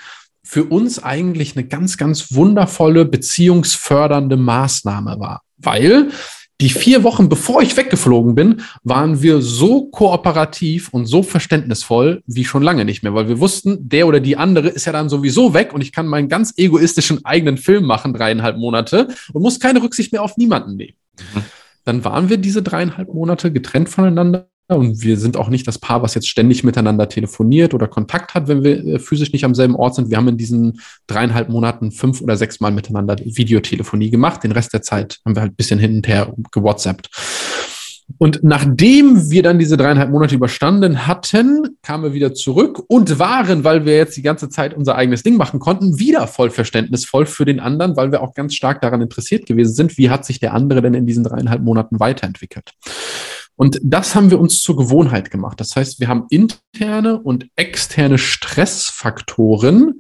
für 0.43 0.63
uns 0.63 1.03
eigentlich 1.03 1.57
eine 1.57 1.67
ganz, 1.67 1.97
ganz 1.97 2.33
wundervolle 2.33 3.03
beziehungsfördernde 3.03 4.37
Maßnahme 4.37 5.19
war. 5.19 5.41
Weil 5.57 6.11
die 6.59 6.69
vier 6.69 7.03
Wochen, 7.03 7.29
bevor 7.29 7.61
ich 7.61 7.77
weggeflogen 7.77 8.33
bin, 8.33 8.61
waren 8.83 9.21
wir 9.21 9.41
so 9.41 9.89
kooperativ 9.89 10.89
und 10.89 11.05
so 11.05 11.21
verständnisvoll 11.21 12.23
wie 12.25 12.45
schon 12.45 12.63
lange 12.63 12.83
nicht 12.83 13.03
mehr, 13.03 13.13
weil 13.13 13.27
wir 13.27 13.39
wussten, 13.39 13.87
der 13.87 14.07
oder 14.07 14.19
die 14.19 14.37
andere 14.37 14.69
ist 14.69 14.85
ja 14.85 14.91
dann 14.91 15.09
sowieso 15.09 15.53
weg 15.53 15.73
und 15.73 15.81
ich 15.81 15.91
kann 15.91 16.07
meinen 16.07 16.29
ganz 16.29 16.53
egoistischen 16.57 17.23
eigenen 17.25 17.57
Film 17.57 17.85
machen, 17.85 18.13
dreieinhalb 18.13 18.57
Monate 18.57 19.07
und 19.33 19.43
muss 19.43 19.59
keine 19.59 19.83
Rücksicht 19.83 20.11
mehr 20.11 20.23
auf 20.23 20.37
niemanden 20.37 20.77
nehmen. 20.77 20.97
Mhm. 21.35 21.43
Dann 21.85 22.03
waren 22.03 22.29
wir 22.29 22.37
diese 22.37 22.63
dreieinhalb 22.63 23.13
Monate 23.13 23.51
getrennt 23.51 23.89
voneinander 23.89 24.49
und 24.67 25.01
wir 25.01 25.17
sind 25.17 25.37
auch 25.37 25.49
nicht 25.49 25.67
das 25.67 25.79
Paar, 25.79 26.01
was 26.01 26.13
jetzt 26.13 26.27
ständig 26.27 26.63
miteinander 26.63 27.07
telefoniert 27.07 27.73
oder 27.73 27.87
Kontakt 27.87 28.33
hat, 28.33 28.47
wenn 28.47 28.63
wir 28.63 28.85
äh, 28.85 28.99
physisch 28.99 29.31
nicht 29.31 29.45
am 29.45 29.55
selben 29.55 29.75
Ort 29.75 29.95
sind. 29.95 30.09
Wir 30.09 30.17
haben 30.17 30.27
in 30.27 30.37
diesen 30.37 30.81
dreieinhalb 31.07 31.49
Monaten 31.49 31.91
fünf 31.91 32.21
oder 32.21 32.35
sechs 32.35 32.59
Mal 32.59 32.71
miteinander 32.71 33.15
Videotelefonie 33.17 34.09
gemacht. 34.09 34.43
Den 34.43 34.51
Rest 34.51 34.73
der 34.73 34.81
Zeit 34.81 35.19
haben 35.25 35.35
wir 35.35 35.41
halt 35.41 35.53
ein 35.53 35.55
bisschen 35.55 35.79
hin 35.79 35.97
und 35.97 36.07
her 36.07 36.33
gewhatsappt. 36.51 37.09
Und 38.17 38.41
nachdem 38.41 39.29
wir 39.29 39.43
dann 39.43 39.59
diese 39.59 39.75
dreieinhalb 39.75 40.09
Monate 40.09 40.35
überstanden 40.35 41.07
hatten, 41.07 41.77
kamen 41.81 42.05
wir 42.05 42.13
wieder 42.13 42.33
zurück 42.33 42.81
und 42.87 43.19
waren, 43.19 43.65
weil 43.65 43.85
wir 43.85 43.97
jetzt 43.97 44.15
die 44.15 44.21
ganze 44.21 44.47
Zeit 44.47 44.73
unser 44.73 44.95
eigenes 44.95 45.23
Ding 45.23 45.35
machen 45.35 45.59
konnten, 45.59 45.99
wieder 45.99 46.25
voll 46.25 46.49
verständnisvoll 46.49 47.25
für 47.25 47.43
den 47.43 47.59
anderen, 47.59 47.97
weil 47.97 48.11
wir 48.11 48.21
auch 48.21 48.33
ganz 48.33 48.55
stark 48.55 48.79
daran 48.81 49.01
interessiert 49.01 49.45
gewesen 49.45 49.73
sind, 49.75 49.97
wie 49.97 50.09
hat 50.09 50.25
sich 50.25 50.39
der 50.39 50.53
andere 50.53 50.81
denn 50.81 50.93
in 50.93 51.05
diesen 51.05 51.25
dreieinhalb 51.25 51.61
Monaten 51.61 51.99
weiterentwickelt. 51.99 52.71
Und 53.57 53.79
das 53.83 54.15
haben 54.15 54.31
wir 54.31 54.39
uns 54.39 54.61
zur 54.61 54.77
Gewohnheit 54.77 55.31
gemacht. 55.31 55.59
Das 55.59 55.75
heißt, 55.75 55.99
wir 55.99 56.07
haben 56.07 56.25
interne 56.29 57.19
und 57.19 57.47
externe 57.55 58.17
Stressfaktoren 58.17 59.99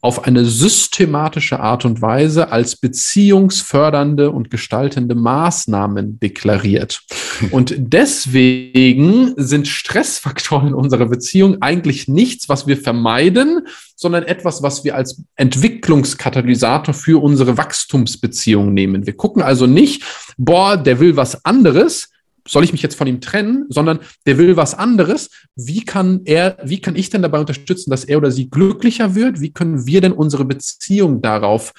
auf 0.00 0.24
eine 0.24 0.44
systematische 0.44 1.58
Art 1.58 1.84
und 1.84 2.00
Weise 2.00 2.52
als 2.52 2.76
beziehungsfördernde 2.76 4.30
und 4.30 4.50
gestaltende 4.50 5.14
Maßnahmen 5.14 6.20
deklariert. 6.20 7.02
Und 7.50 7.74
deswegen 7.76 9.34
sind 9.36 9.68
Stressfaktoren 9.68 10.68
in 10.68 10.74
unserer 10.74 11.06
Beziehung 11.06 11.60
eigentlich 11.60 12.08
nichts, 12.08 12.48
was 12.48 12.66
wir 12.66 12.78
vermeiden, 12.78 13.66
sondern 13.94 14.22
etwas, 14.22 14.62
was 14.62 14.84
wir 14.84 14.94
als 14.94 15.22
Entwicklungskatalysator 15.34 16.94
für 16.94 17.22
unsere 17.22 17.58
Wachstumsbeziehung 17.58 18.72
nehmen. 18.72 19.06
Wir 19.06 19.16
gucken 19.16 19.42
also 19.42 19.66
nicht, 19.66 20.02
boah, 20.38 20.76
der 20.78 20.98
will 20.98 21.16
was 21.16 21.44
anderes, 21.44 22.08
soll 22.46 22.64
ich 22.64 22.72
mich 22.72 22.82
jetzt 22.82 22.96
von 22.96 23.06
ihm 23.06 23.20
trennen, 23.20 23.66
sondern 23.68 24.00
der 24.26 24.38
will 24.38 24.56
was 24.56 24.74
anderes. 24.74 25.30
Wie 25.54 25.84
kann 25.84 26.22
er, 26.24 26.56
wie 26.64 26.80
kann 26.80 26.96
ich 26.96 27.10
denn 27.10 27.22
dabei 27.22 27.40
unterstützen, 27.40 27.90
dass 27.90 28.04
er 28.04 28.18
oder 28.18 28.30
sie 28.30 28.50
glücklicher 28.50 29.14
wird? 29.14 29.40
Wie 29.40 29.52
können 29.52 29.86
wir 29.86 30.00
denn 30.00 30.12
unsere 30.12 30.44
Beziehung 30.44 31.22
darauf 31.22 31.72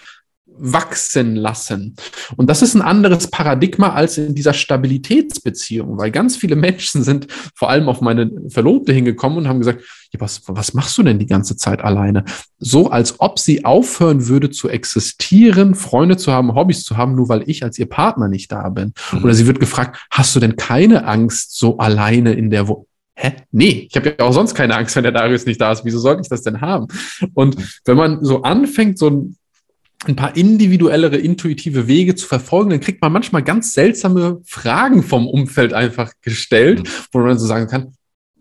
wachsen 0.60 1.36
lassen. 1.36 1.96
Und 2.36 2.50
das 2.50 2.62
ist 2.62 2.76
ein 2.76 2.82
anderes 2.82 3.28
Paradigma 3.30 3.94
als 3.94 4.18
in 4.18 4.36
dieser 4.36 4.54
Stabilitätsbeziehung, 4.54 5.98
weil 5.98 6.12
ganz 6.12 6.38
viele 6.38 6.56
Menschen 6.56 7.04
sind 7.04 7.28
vor 7.56 7.70
allem 7.70 7.90
auf 7.90 8.02
meine 8.02 8.32
Verlobte 8.50 8.94
hingekommen 8.94 9.38
und 9.38 9.48
haben 9.48 9.60
gesagt, 9.60 9.84
ja, 10.12 10.20
was, 10.22 10.42
was 10.48 10.74
machst 10.74 10.98
du 10.98 11.04
denn 11.04 11.20
die 11.20 11.26
ganze 11.26 11.58
Zeit 11.58 11.82
alleine? 11.82 12.24
So, 12.60 12.90
als 12.90 13.20
ob 13.20 13.40
sie 13.40 13.66
aufhören 13.66 14.28
würde 14.28 14.50
zu 14.50 14.70
existieren, 14.70 15.76
Freunde 15.76 16.18
zu 16.18 16.32
haben, 16.32 16.56
Hobbys 16.56 16.84
zu 16.84 16.98
haben, 16.98 17.16
nur 17.16 17.30
weil 17.30 17.44
ich 17.50 17.64
als 17.64 17.78
ihr 17.78 17.88
Partner 17.88 18.28
nicht 18.28 18.52
da 18.52 18.70
bin. 18.70 18.94
Mhm. 19.12 19.24
Oder 19.24 19.34
sie 19.34 19.48
wird 19.48 19.60
gefragt, 19.60 20.06
hast 20.12 20.36
du 20.36 20.40
denn 20.40 20.56
keine 20.56 21.06
Angst, 21.06 21.58
so 21.58 21.78
alleine 21.78 22.34
in 22.34 22.50
der 22.50 22.68
Wohnung? 22.68 22.88
Hä? 23.20 23.34
Nee, 23.52 23.88
ich 23.90 23.96
habe 23.96 24.16
ja 24.18 24.26
auch 24.26 24.32
sonst 24.32 24.54
keine 24.54 24.76
Angst, 24.76 24.96
wenn 24.96 25.02
der 25.02 25.12
Darius 25.12 25.48
nicht 25.48 25.60
da 25.60 25.72
ist. 25.72 25.84
Wieso 25.84 25.98
sollte 25.98 26.22
ich 26.22 26.30
das 26.30 26.44
denn 26.44 26.62
haben? 26.62 26.88
Und 27.34 27.58
wenn 27.86 27.98
man 27.98 28.24
so 28.24 28.44
anfängt, 28.44 29.00
so 29.00 29.10
ein 29.10 29.38
ein 30.06 30.16
paar 30.16 30.38
individuellere, 30.38 31.18
intuitive 31.18 31.88
Wege 31.88 32.16
zu 32.16 32.28
verfolgen, 32.28 32.70
dann 32.70 32.80
kriegt 32.80 33.02
man 33.02 33.12
manchmal 33.12 33.44
ganz 33.44 33.74
seltsame 33.74 34.42
Fragen 34.46 35.04
vom 35.04 35.28
Umfeld 35.28 35.74
einfach 35.74 36.14
gestellt, 36.22 36.84
mhm. 36.84 36.90
wo 37.12 37.20
man 37.20 37.40
so 37.40 37.48
sagen 37.48 37.68
kann, 37.68 37.94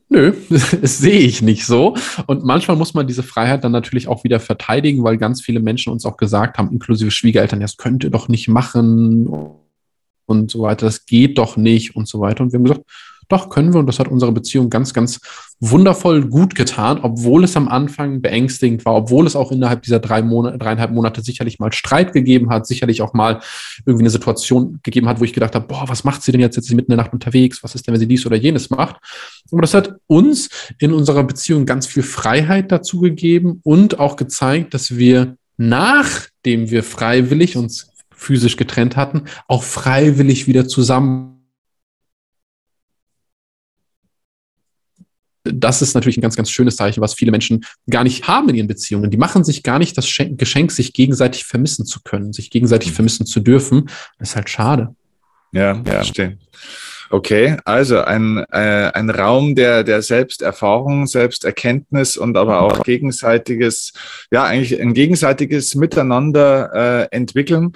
nö, 0.09 0.33
das 0.51 0.99
sehe 0.99 1.21
ich 1.21 1.43
nicht 1.43 1.65
so. 1.65 1.97
Und 2.27 2.45
manchmal 2.45 2.77
muss 2.77 2.95
man 2.95 3.07
diese 3.07 3.23
Freiheit 3.23 3.65
dann 3.65 3.73
natürlich 3.73 4.09
auch 4.09 4.25
wieder 4.25 4.41
verteidigen, 4.41 5.03
weil 5.03 5.17
ganz 5.17 5.41
viele 5.41 5.61
Menschen 5.61 5.93
uns 5.93 6.05
auch 6.05 6.17
gesagt 6.17 6.59
haben, 6.59 6.73
inklusive 6.73 7.11
Schwiegereltern, 7.11 7.61
das 7.61 7.77
könnt 7.77 8.05
ihr 8.05 8.11
doch 8.11 8.29
nicht 8.29 8.49
machen 8.49 9.29
und 10.27 10.51
so 10.51 10.61
weiter, 10.61 10.87
das 10.87 11.07
geht 11.07 11.39
doch 11.39 11.57
nicht 11.57 11.97
und 11.97 12.07
so 12.07 12.21
weiter. 12.21 12.45
Und 12.45 12.53
wir 12.53 12.59
haben 12.59 12.65
gesagt, 12.65 12.85
doch, 13.29 13.49
können 13.49 13.72
wir. 13.72 13.81
Und 13.81 13.87
das 13.87 13.99
hat 13.99 14.09
unsere 14.09 14.33
Beziehung 14.33 14.70
ganz, 14.70 14.95
ganz 14.95 15.20
wundervoll 15.61 16.27
gut 16.27 16.55
getan, 16.55 17.01
obwohl 17.03 17.45
es 17.45 17.57
am 17.57 17.68
Anfang 17.68 18.20
beängstigend 18.20 18.85
war, 18.85 18.95
obwohl 18.95 19.27
es 19.27 19.37
auch 19.37 19.51
innerhalb 19.53 19.83
dieser 19.83 19.99
drei 19.99 20.22
Monate, 20.22 20.59
dreieinhalb 20.59 20.93
Monate 20.93 21.22
sicherlich 21.22 21.59
mal 21.59 21.72
Streit 21.72 22.12
gegeben 22.12 22.51
hat, 22.51 22.66
sicherlich 22.66 23.03
auch 23.03 23.14
mal 23.14 23.41
irgendwie 23.85 24.03
eine 24.03 24.11
Situation 24.11 24.81
gegeben 24.83 25.09
hat, 25.09 25.20
wo 25.20 25.24
ich 25.24 25.33
gedacht 25.33 25.55
habe, 25.55 25.66
boah, 25.66 25.89
was 25.89 26.05
macht 26.05 26.22
sie 26.22 26.33
denn 26.33 26.41
jetzt? 26.41 26.57
Jetzt 26.57 26.64
ist 26.64 26.68
sie 26.68 26.74
mitten 26.74 26.93
in 26.93 26.97
der 26.97 27.05
Nacht 27.05 27.14
unterwegs. 27.14 27.62
Was 27.62 27.74
ist 27.74 27.87
denn, 27.87 27.95
wenn 27.95 28.01
sie 28.01 28.09
dies 28.09 28.27
oder 28.27 28.37
jenes 28.37 28.70
macht? 28.70 28.97
Aber 29.51 29.62
das 29.62 29.74
hat 29.74 29.95
uns 30.07 30.49
in 30.79 30.93
unserer 30.93 31.24
Beziehung 31.24 31.66
ganz 31.66 31.87
viel 31.87 32.03
Freiheit 32.03 32.70
dazu 32.70 33.01
gegeben 33.01 33.61
und 33.62 33.99
auch 33.99 34.16
gezeigt, 34.16 34.74
dass 34.74 34.97
wir 34.97 35.37
nachdem 35.57 36.70
wir 36.70 36.83
freiwillig 36.83 37.57
uns 37.57 37.91
physisch 38.14 38.57
getrennt 38.57 38.97
hatten, 38.97 39.24
auch 39.47 39.62
freiwillig 39.62 40.47
wieder 40.47 40.68
zusammen 40.68 41.36
das 45.53 45.83
ist 45.83 45.95
natürlich 45.95 46.17
ein 46.19 46.23
ganz, 46.23 46.37
ganz 46.37 46.51
schönes 46.51 46.77
Zeichen, 46.77 47.01
was 47.01 47.15
viele 47.15 47.31
Menschen 47.31 47.65
gar 47.89 48.05
nicht 48.05 48.27
haben 48.29 48.49
in 48.49 48.57
ihren 48.57 48.69
Beziehungen. 48.69 49.11
Die 49.11 49.17
machen 49.17 49.45
sich 49.45 49.63
gar 49.63 49.79
nicht 49.79 49.97
das 49.97 50.07
Geschenk, 50.07 50.73
sich 50.73 50.93
gegenseitig 50.93 51.45
vermissen 51.45 51.87
zu 51.87 52.01
können, 52.03 52.33
sich 52.33 52.51
gegenseitig 52.51 52.91
mhm. 52.91 52.95
vermissen 52.95 53.27
zu 53.27 53.41
dürfen. 53.41 53.89
Das 54.19 54.31
ist 54.31 54.37
halt 54.37 54.51
schade. 54.51 54.95
Ja, 55.53 55.75
ja. 55.75 55.83
verstehe. 55.85 56.39
Okay, 57.09 57.57
also 57.65 58.01
ein, 58.01 58.45
äh, 58.51 58.91
ein 58.93 59.11
Raum 59.11 59.55
der, 59.55 59.85
der 59.85 60.03
Selbsterfahrung, 60.03 61.07
Selbsterkenntnis 61.07 62.17
und 62.17 62.37
aber 62.37 62.61
auch 62.61 62.83
gegenseitiges, 62.83 63.93
ja, 64.33 64.45
eigentlich 64.45 64.81
ein 64.81 64.93
gegenseitiges 64.93 65.77
Miteinander 65.77 67.09
äh, 67.11 67.17
entwickeln. 67.17 67.73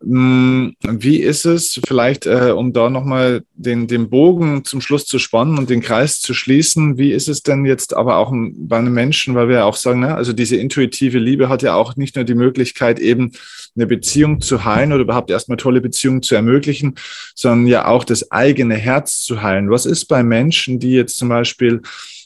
Hm, 0.00 0.74
wie 0.82 1.18
ist 1.18 1.44
es, 1.44 1.80
vielleicht, 1.86 2.26
äh, 2.26 2.52
um 2.56 2.72
da 2.72 2.90
nochmal 2.90 3.42
den, 3.54 3.86
den 3.86 4.10
Bogen 4.10 4.64
zum 4.64 4.80
Schluss 4.80 5.06
zu 5.06 5.18
spannen 5.18 5.58
und 5.58 5.70
den 5.70 5.80
Kreis 5.80 6.20
zu 6.20 6.34
schließen, 6.34 6.98
wie 6.98 7.12
ist 7.12 7.28
es 7.28 7.42
denn 7.42 7.64
jetzt 7.64 7.94
aber 7.94 8.18
auch 8.18 8.32
bei 8.32 8.78
einem 8.78 8.92
Menschen, 8.92 9.34
weil 9.34 9.48
wir 9.48 9.56
ja 9.56 9.64
auch 9.64 9.76
sagen, 9.76 10.00
ne, 10.00 10.14
also 10.14 10.32
diese 10.32 10.56
intuitive 10.56 11.18
Liebe 11.18 11.48
hat 11.48 11.62
ja 11.62 11.74
auch 11.74 11.96
nicht 11.96 12.16
nur 12.16 12.24
die 12.24 12.34
Möglichkeit, 12.34 12.98
eben 12.98 13.32
eine 13.76 13.86
Beziehung 13.86 14.40
zu 14.40 14.64
heilen 14.64 14.92
oder 14.92 15.02
überhaupt 15.02 15.30
erstmal 15.30 15.56
tolle 15.56 15.80
Beziehungen 15.80 16.22
zu 16.22 16.34
ermöglichen, 16.34 16.94
sondern 17.34 17.66
ja 17.66 17.86
auch 17.86 18.04
das 18.04 18.30
eigene 18.30 18.76
Herz 18.76 19.20
zu 19.20 19.42
heilen. 19.42 19.70
Was 19.70 19.86
ist 19.86 20.06
bei 20.06 20.22
Menschen, 20.22 20.78
die 20.78 20.92
jetzt 20.92 21.16
zum 21.16 21.28
Beispiel 21.28 21.82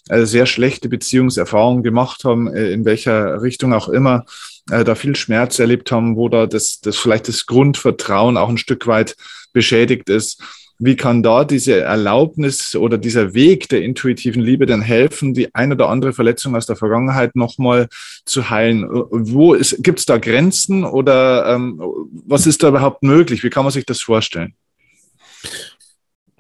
äh, 0.08 0.24
sehr 0.24 0.46
schlechte 0.46 0.88
Beziehungserfahrungen 0.88 1.82
gemacht 1.82 2.24
haben, 2.24 2.48
äh, 2.48 2.70
in 2.70 2.84
welcher 2.84 3.42
Richtung 3.42 3.72
auch 3.72 3.88
immer, 3.88 4.24
äh, 4.70 4.84
da 4.84 4.94
viel 4.94 5.16
Schmerz 5.16 5.58
erlebt 5.58 5.92
haben, 5.92 6.16
wo 6.16 6.28
da 6.28 6.46
das, 6.46 6.80
das 6.80 6.96
vielleicht 6.96 7.28
das 7.28 7.46
Grundvertrauen 7.46 8.36
auch 8.36 8.48
ein 8.48 8.58
Stück 8.58 8.86
weit 8.86 9.16
beschädigt 9.52 10.08
ist. 10.08 10.42
Wie 10.80 10.94
kann 10.94 11.24
da 11.24 11.44
diese 11.44 11.80
Erlaubnis 11.80 12.76
oder 12.76 12.98
dieser 12.98 13.34
Weg 13.34 13.68
der 13.68 13.82
intuitiven 13.82 14.40
Liebe 14.40 14.64
denn 14.64 14.80
helfen, 14.80 15.34
die 15.34 15.52
ein 15.52 15.72
oder 15.72 15.88
andere 15.88 16.12
Verletzung 16.12 16.54
aus 16.54 16.66
der 16.66 16.76
Vergangenheit 16.76 17.34
nochmal 17.34 17.88
zu 18.24 18.48
heilen? 18.48 18.86
Wo 18.88 19.56
gibt 19.78 19.98
es 19.98 20.06
da 20.06 20.18
Grenzen 20.18 20.84
oder 20.84 21.52
ähm, 21.52 21.82
was 22.26 22.46
ist 22.46 22.62
da 22.62 22.68
überhaupt 22.68 23.02
möglich? 23.02 23.42
Wie 23.42 23.50
kann 23.50 23.64
man 23.64 23.72
sich 23.72 23.86
das 23.86 24.00
vorstellen? 24.00 24.54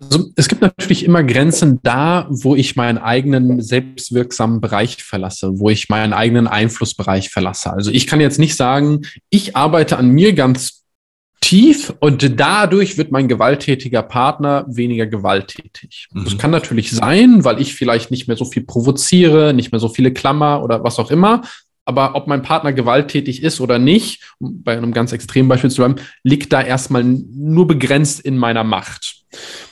Also, 0.00 0.30
es 0.36 0.48
gibt 0.48 0.62
natürlich 0.62 1.04
immer 1.04 1.22
Grenzen 1.22 1.80
da, 1.82 2.26
wo 2.30 2.54
ich 2.54 2.76
meinen 2.76 2.98
eigenen 2.98 3.60
selbstwirksamen 3.60 4.60
Bereich 4.60 5.02
verlasse, 5.02 5.58
wo 5.58 5.70
ich 5.70 5.88
meinen 5.88 6.12
eigenen 6.12 6.46
Einflussbereich 6.46 7.30
verlasse. 7.30 7.72
Also 7.72 7.90
ich 7.90 8.06
kann 8.06 8.20
jetzt 8.20 8.38
nicht 8.38 8.56
sagen, 8.56 9.02
ich 9.30 9.56
arbeite 9.56 9.96
an 9.98 10.10
mir 10.10 10.32
ganz 10.34 10.84
tief 11.40 11.94
und 12.00 12.38
dadurch 12.38 12.98
wird 12.98 13.12
mein 13.12 13.28
gewalttätiger 13.28 14.02
Partner 14.02 14.64
weniger 14.68 15.06
gewalttätig. 15.06 16.08
Mhm. 16.12 16.24
Das 16.24 16.38
kann 16.38 16.50
natürlich 16.50 16.90
sein, 16.90 17.44
weil 17.44 17.60
ich 17.60 17.74
vielleicht 17.74 18.10
nicht 18.10 18.28
mehr 18.28 18.36
so 18.36 18.44
viel 18.44 18.64
provoziere, 18.64 19.54
nicht 19.54 19.72
mehr 19.72 19.80
so 19.80 19.88
viele 19.88 20.12
Klammer 20.12 20.62
oder 20.62 20.84
was 20.84 20.98
auch 20.98 21.10
immer. 21.10 21.42
Aber 21.84 22.14
ob 22.16 22.26
mein 22.26 22.42
Partner 22.42 22.74
gewalttätig 22.74 23.42
ist 23.42 23.60
oder 23.62 23.78
nicht, 23.78 24.22
um 24.38 24.62
bei 24.62 24.76
einem 24.76 24.92
ganz 24.92 25.12
extremen 25.12 25.48
Beispiel 25.48 25.70
zu 25.70 25.78
bleiben, 25.78 25.96
liegt 26.22 26.52
da 26.52 26.60
erstmal 26.60 27.02
nur 27.02 27.66
begrenzt 27.66 28.20
in 28.20 28.36
meiner 28.36 28.62
Macht. 28.62 29.24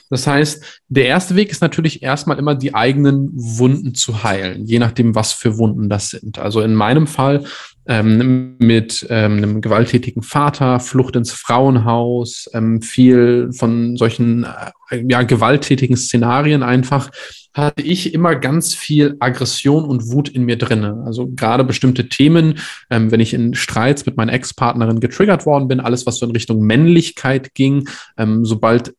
Das 0.09 0.27
heißt, 0.27 0.81
der 0.87 1.05
erste 1.05 1.35
Weg 1.35 1.51
ist 1.51 1.61
natürlich 1.61 2.01
erstmal 2.01 2.39
immer 2.39 2.55
die 2.55 2.73
eigenen 2.73 3.29
Wunden 3.33 3.93
zu 3.93 4.23
heilen, 4.23 4.65
je 4.65 4.79
nachdem, 4.79 5.15
was 5.15 5.33
für 5.33 5.57
Wunden 5.57 5.89
das 5.89 6.09
sind. 6.09 6.39
Also 6.39 6.61
in 6.61 6.73
meinem 6.73 7.07
Fall 7.07 7.43
ähm, 7.87 8.57
mit 8.59 9.05
ähm, 9.09 9.37
einem 9.37 9.61
gewalttätigen 9.61 10.21
Vater, 10.21 10.79
Flucht 10.79 11.15
ins 11.15 11.31
Frauenhaus, 11.31 12.49
ähm, 12.53 12.81
viel 12.81 13.49
von 13.53 13.95
solchen 13.97 14.45
äh, 14.89 15.03
ja, 15.07 15.23
gewalttätigen 15.23 15.97
Szenarien 15.97 16.63
einfach 16.63 17.09
hatte 17.57 17.81
ich 17.81 18.13
immer 18.13 18.35
ganz 18.35 18.73
viel 18.73 19.15
Aggression 19.19 19.83
und 19.83 20.11
Wut 20.11 20.29
in 20.29 20.45
mir 20.45 20.57
drinne. 20.57 21.03
Also 21.05 21.27
gerade 21.27 21.63
bestimmte 21.63 22.07
Themen, 22.07 22.59
ähm, 22.89 23.11
wenn 23.11 23.19
ich 23.19 23.33
in 23.33 23.55
Streits 23.55 24.05
mit 24.05 24.15
meiner 24.15 24.33
Ex-Partnerin 24.33 24.99
getriggert 24.99 25.45
worden 25.45 25.67
bin, 25.67 25.79
alles, 25.79 26.05
was 26.05 26.19
so 26.19 26.25
in 26.25 26.31
Richtung 26.31 26.61
Männlichkeit 26.61 27.53
ging, 27.55 27.89
ähm, 28.17 28.45
sobald 28.45 28.93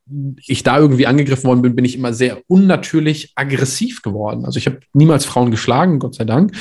ich 0.47 0.63
da 0.63 0.79
irgendwie 0.79 1.07
angegriffen 1.07 1.45
worden 1.45 1.63
bin, 1.63 1.77
bin 1.77 1.85
ich 1.85 1.97
immer 1.97 2.13
sehr 2.13 2.39
unnatürlich 2.49 3.33
aggressiv 3.37 4.03
geworden. 4.03 4.45
Also 4.45 4.59
ich 4.59 4.67
habe 4.67 4.81
niemals 4.93 5.25
Frauen 5.25 5.51
geschlagen, 5.51 5.99
Gott 5.99 6.17
sei 6.17 6.25
Dank, 6.25 6.53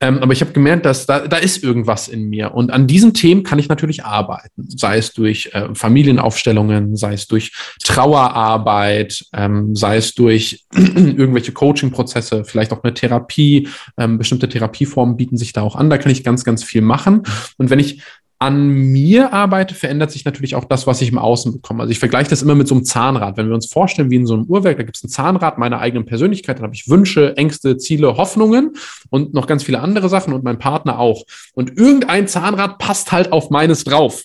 ähm, 0.00 0.18
aber 0.18 0.32
ich 0.32 0.40
habe 0.40 0.52
gemerkt, 0.52 0.84
dass 0.84 1.06
da, 1.06 1.26
da 1.26 1.36
ist 1.36 1.64
irgendwas 1.64 2.08
in 2.08 2.28
mir. 2.28 2.54
Und 2.54 2.70
an 2.70 2.86
diesen 2.86 3.14
Themen 3.14 3.42
kann 3.42 3.58
ich 3.58 3.68
natürlich 3.68 4.04
arbeiten, 4.04 4.66
sei 4.68 4.98
es 4.98 5.12
durch 5.12 5.50
äh, 5.52 5.74
Familienaufstellungen, 5.74 6.96
sei 6.96 7.14
es 7.14 7.26
durch 7.26 7.52
Trauerarbeit, 7.82 9.24
ähm, 9.32 9.74
sei 9.74 9.96
es 9.96 10.14
durch 10.14 10.66
irgendwelche 10.74 11.45
Coaching-Prozesse, 11.52 12.44
vielleicht 12.44 12.72
auch 12.72 12.82
eine 12.82 12.94
Therapie. 12.94 13.68
Ähm, 13.96 14.18
bestimmte 14.18 14.48
Therapieformen 14.48 15.16
bieten 15.16 15.36
sich 15.36 15.52
da 15.52 15.62
auch 15.62 15.76
an. 15.76 15.90
Da 15.90 15.98
kann 15.98 16.12
ich 16.12 16.24
ganz, 16.24 16.44
ganz 16.44 16.64
viel 16.64 16.82
machen. 16.82 17.22
Und 17.58 17.70
wenn 17.70 17.78
ich 17.78 18.02
an 18.38 18.68
mir 18.68 19.32
arbeite, 19.32 19.74
verändert 19.74 20.10
sich 20.10 20.26
natürlich 20.26 20.56
auch 20.56 20.64
das, 20.64 20.86
was 20.86 21.00
ich 21.00 21.08
im 21.08 21.16
Außen 21.16 21.52
bekomme. 21.52 21.80
Also 21.80 21.90
ich 21.90 21.98
vergleiche 21.98 22.28
das 22.28 22.42
immer 22.42 22.54
mit 22.54 22.68
so 22.68 22.74
einem 22.74 22.84
Zahnrad. 22.84 23.38
Wenn 23.38 23.48
wir 23.48 23.54
uns 23.54 23.66
vorstellen, 23.66 24.10
wie 24.10 24.16
in 24.16 24.26
so 24.26 24.34
einem 24.34 24.44
Uhrwerk, 24.44 24.76
da 24.76 24.82
gibt 24.82 24.96
es 24.98 25.04
ein 25.04 25.08
Zahnrad 25.08 25.56
meiner 25.56 25.80
eigenen 25.80 26.04
Persönlichkeit, 26.04 26.58
dann 26.58 26.64
habe 26.64 26.74
ich 26.74 26.88
Wünsche, 26.88 27.34
Ängste, 27.38 27.78
Ziele, 27.78 28.18
Hoffnungen 28.18 28.76
und 29.08 29.32
noch 29.32 29.46
ganz 29.46 29.62
viele 29.62 29.80
andere 29.80 30.10
Sachen 30.10 30.34
und 30.34 30.44
mein 30.44 30.58
Partner 30.58 30.98
auch. 30.98 31.24
Und 31.54 31.78
irgendein 31.78 32.28
Zahnrad 32.28 32.76
passt 32.78 33.10
halt 33.10 33.32
auf 33.32 33.48
meines 33.48 33.84
drauf. 33.84 34.24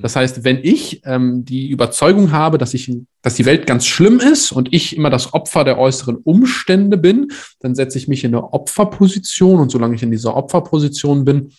Das 0.00 0.16
heißt, 0.16 0.42
wenn 0.42 0.58
ich 0.62 1.02
ähm, 1.04 1.44
die 1.44 1.70
Überzeugung 1.70 2.32
habe, 2.32 2.58
dass 2.58 2.74
ich, 2.74 2.92
dass 3.22 3.34
die 3.34 3.46
Welt 3.46 3.68
ganz 3.68 3.86
schlimm 3.86 4.18
ist 4.18 4.50
und 4.50 4.72
ich 4.72 4.96
immer 4.96 5.10
das 5.10 5.34
Opfer 5.34 5.62
der 5.62 5.78
äußeren 5.78 6.16
Umstände 6.16 6.96
bin, 6.96 7.28
dann 7.60 7.76
setze 7.76 7.96
ich 7.98 8.08
mich 8.08 8.24
in 8.24 8.34
eine 8.34 8.52
Opferposition 8.52 9.60
und 9.60 9.70
solange 9.70 9.94
ich 9.94 10.02
in 10.02 10.10
dieser 10.10 10.36
Opferposition 10.36 11.24
bin, 11.24 11.52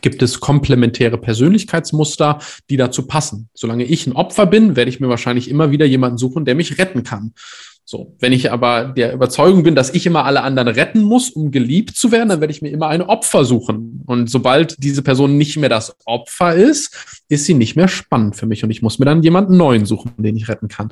gibt 0.00 0.22
es 0.22 0.40
komplementäre 0.40 1.18
Persönlichkeitsmuster, 1.18 2.40
die 2.70 2.76
dazu 2.76 3.06
passen. 3.06 3.48
Solange 3.54 3.84
ich 3.84 4.06
ein 4.06 4.14
Opfer 4.14 4.46
bin, 4.46 4.76
werde 4.76 4.88
ich 4.88 5.00
mir 5.00 5.08
wahrscheinlich 5.08 5.48
immer 5.48 5.70
wieder 5.70 5.86
jemanden 5.86 6.18
suchen, 6.18 6.44
der 6.44 6.54
mich 6.54 6.78
retten 6.78 7.04
kann. 7.04 7.34
So, 7.88 8.16
wenn 8.18 8.32
ich 8.32 8.50
aber 8.50 8.86
der 8.86 9.12
Überzeugung 9.12 9.62
bin, 9.62 9.76
dass 9.76 9.94
ich 9.94 10.06
immer 10.06 10.24
alle 10.24 10.42
anderen 10.42 10.66
retten 10.66 11.02
muss, 11.02 11.30
um 11.30 11.52
geliebt 11.52 11.96
zu 11.96 12.10
werden, 12.10 12.30
dann 12.30 12.40
werde 12.40 12.50
ich 12.50 12.60
mir 12.60 12.70
immer 12.70 12.88
ein 12.88 13.00
Opfer 13.00 13.44
suchen. 13.44 14.02
Und 14.06 14.28
sobald 14.28 14.74
diese 14.82 15.02
Person 15.02 15.38
nicht 15.38 15.56
mehr 15.56 15.68
das 15.68 15.94
Opfer 16.04 16.56
ist, 16.56 17.22
ist 17.28 17.44
sie 17.44 17.54
nicht 17.54 17.76
mehr 17.76 17.86
spannend 17.86 18.34
für 18.34 18.46
mich 18.46 18.64
und 18.64 18.70
ich 18.70 18.82
muss 18.82 18.98
mir 18.98 19.04
dann 19.04 19.22
jemanden 19.22 19.56
neuen 19.56 19.86
suchen, 19.86 20.10
den 20.18 20.36
ich 20.36 20.48
retten 20.48 20.66
kann. 20.66 20.90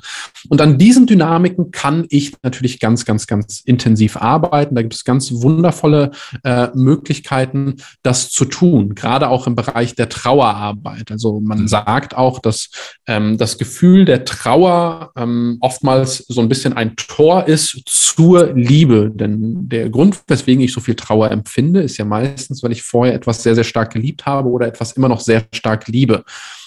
Und 0.48 0.60
an 0.60 0.78
diesen 0.78 1.08
Dynamiken 1.08 1.72
kann 1.72 2.06
ich 2.10 2.32
natürlich 2.44 2.78
ganz, 2.78 3.04
ganz, 3.04 3.26
ganz 3.26 3.60
intensiv 3.64 4.16
arbeiten. 4.16 4.76
Da 4.76 4.82
gibt 4.82 4.94
es 4.94 5.02
ganz 5.02 5.32
wundervolle 5.32 6.12
äh, 6.44 6.68
Möglichkeiten, 6.74 7.74
das 8.04 8.30
zu 8.30 8.44
tun, 8.44 8.94
gerade 8.94 9.30
auch 9.30 9.48
im 9.48 9.56
Bereich 9.56 9.96
der 9.96 10.08
Trauerarbeit. 10.08 11.10
Also 11.10 11.40
man 11.40 11.66
sagt 11.66 12.16
auch, 12.16 12.38
dass 12.38 12.70
ähm, 13.08 13.36
das 13.36 13.58
Gefühl 13.58 14.04
der 14.04 14.24
Trauer 14.24 15.10
ähm, 15.16 15.56
oftmals 15.58 16.18
so 16.18 16.40
ein 16.40 16.48
bisschen 16.48 16.72
ein 16.72 16.83
ein 16.84 16.96
Tor 16.96 17.46
ist 17.46 17.82
zur 17.86 18.52
Liebe. 18.52 19.10
Denn 19.12 19.68
der 19.68 19.90
Grund, 19.90 20.22
weswegen 20.28 20.62
ich 20.62 20.72
so 20.72 20.80
viel 20.80 20.94
Trauer 20.94 21.30
empfinde, 21.30 21.82
ist 21.82 21.96
ja 21.96 22.04
meistens, 22.04 22.62
weil 22.62 22.72
ich 22.72 22.82
vorher 22.82 23.14
etwas 23.14 23.42
sehr, 23.42 23.54
sehr 23.54 23.64
stark 23.64 23.92
geliebt 23.92 24.26
habe 24.26 24.48
oder 24.50 24.66
etwas 24.66 24.92
immer 24.92 25.08
noch 25.08 25.20
sehr 25.20 25.44
stark 25.52 25.88
liebe. 25.88 26.24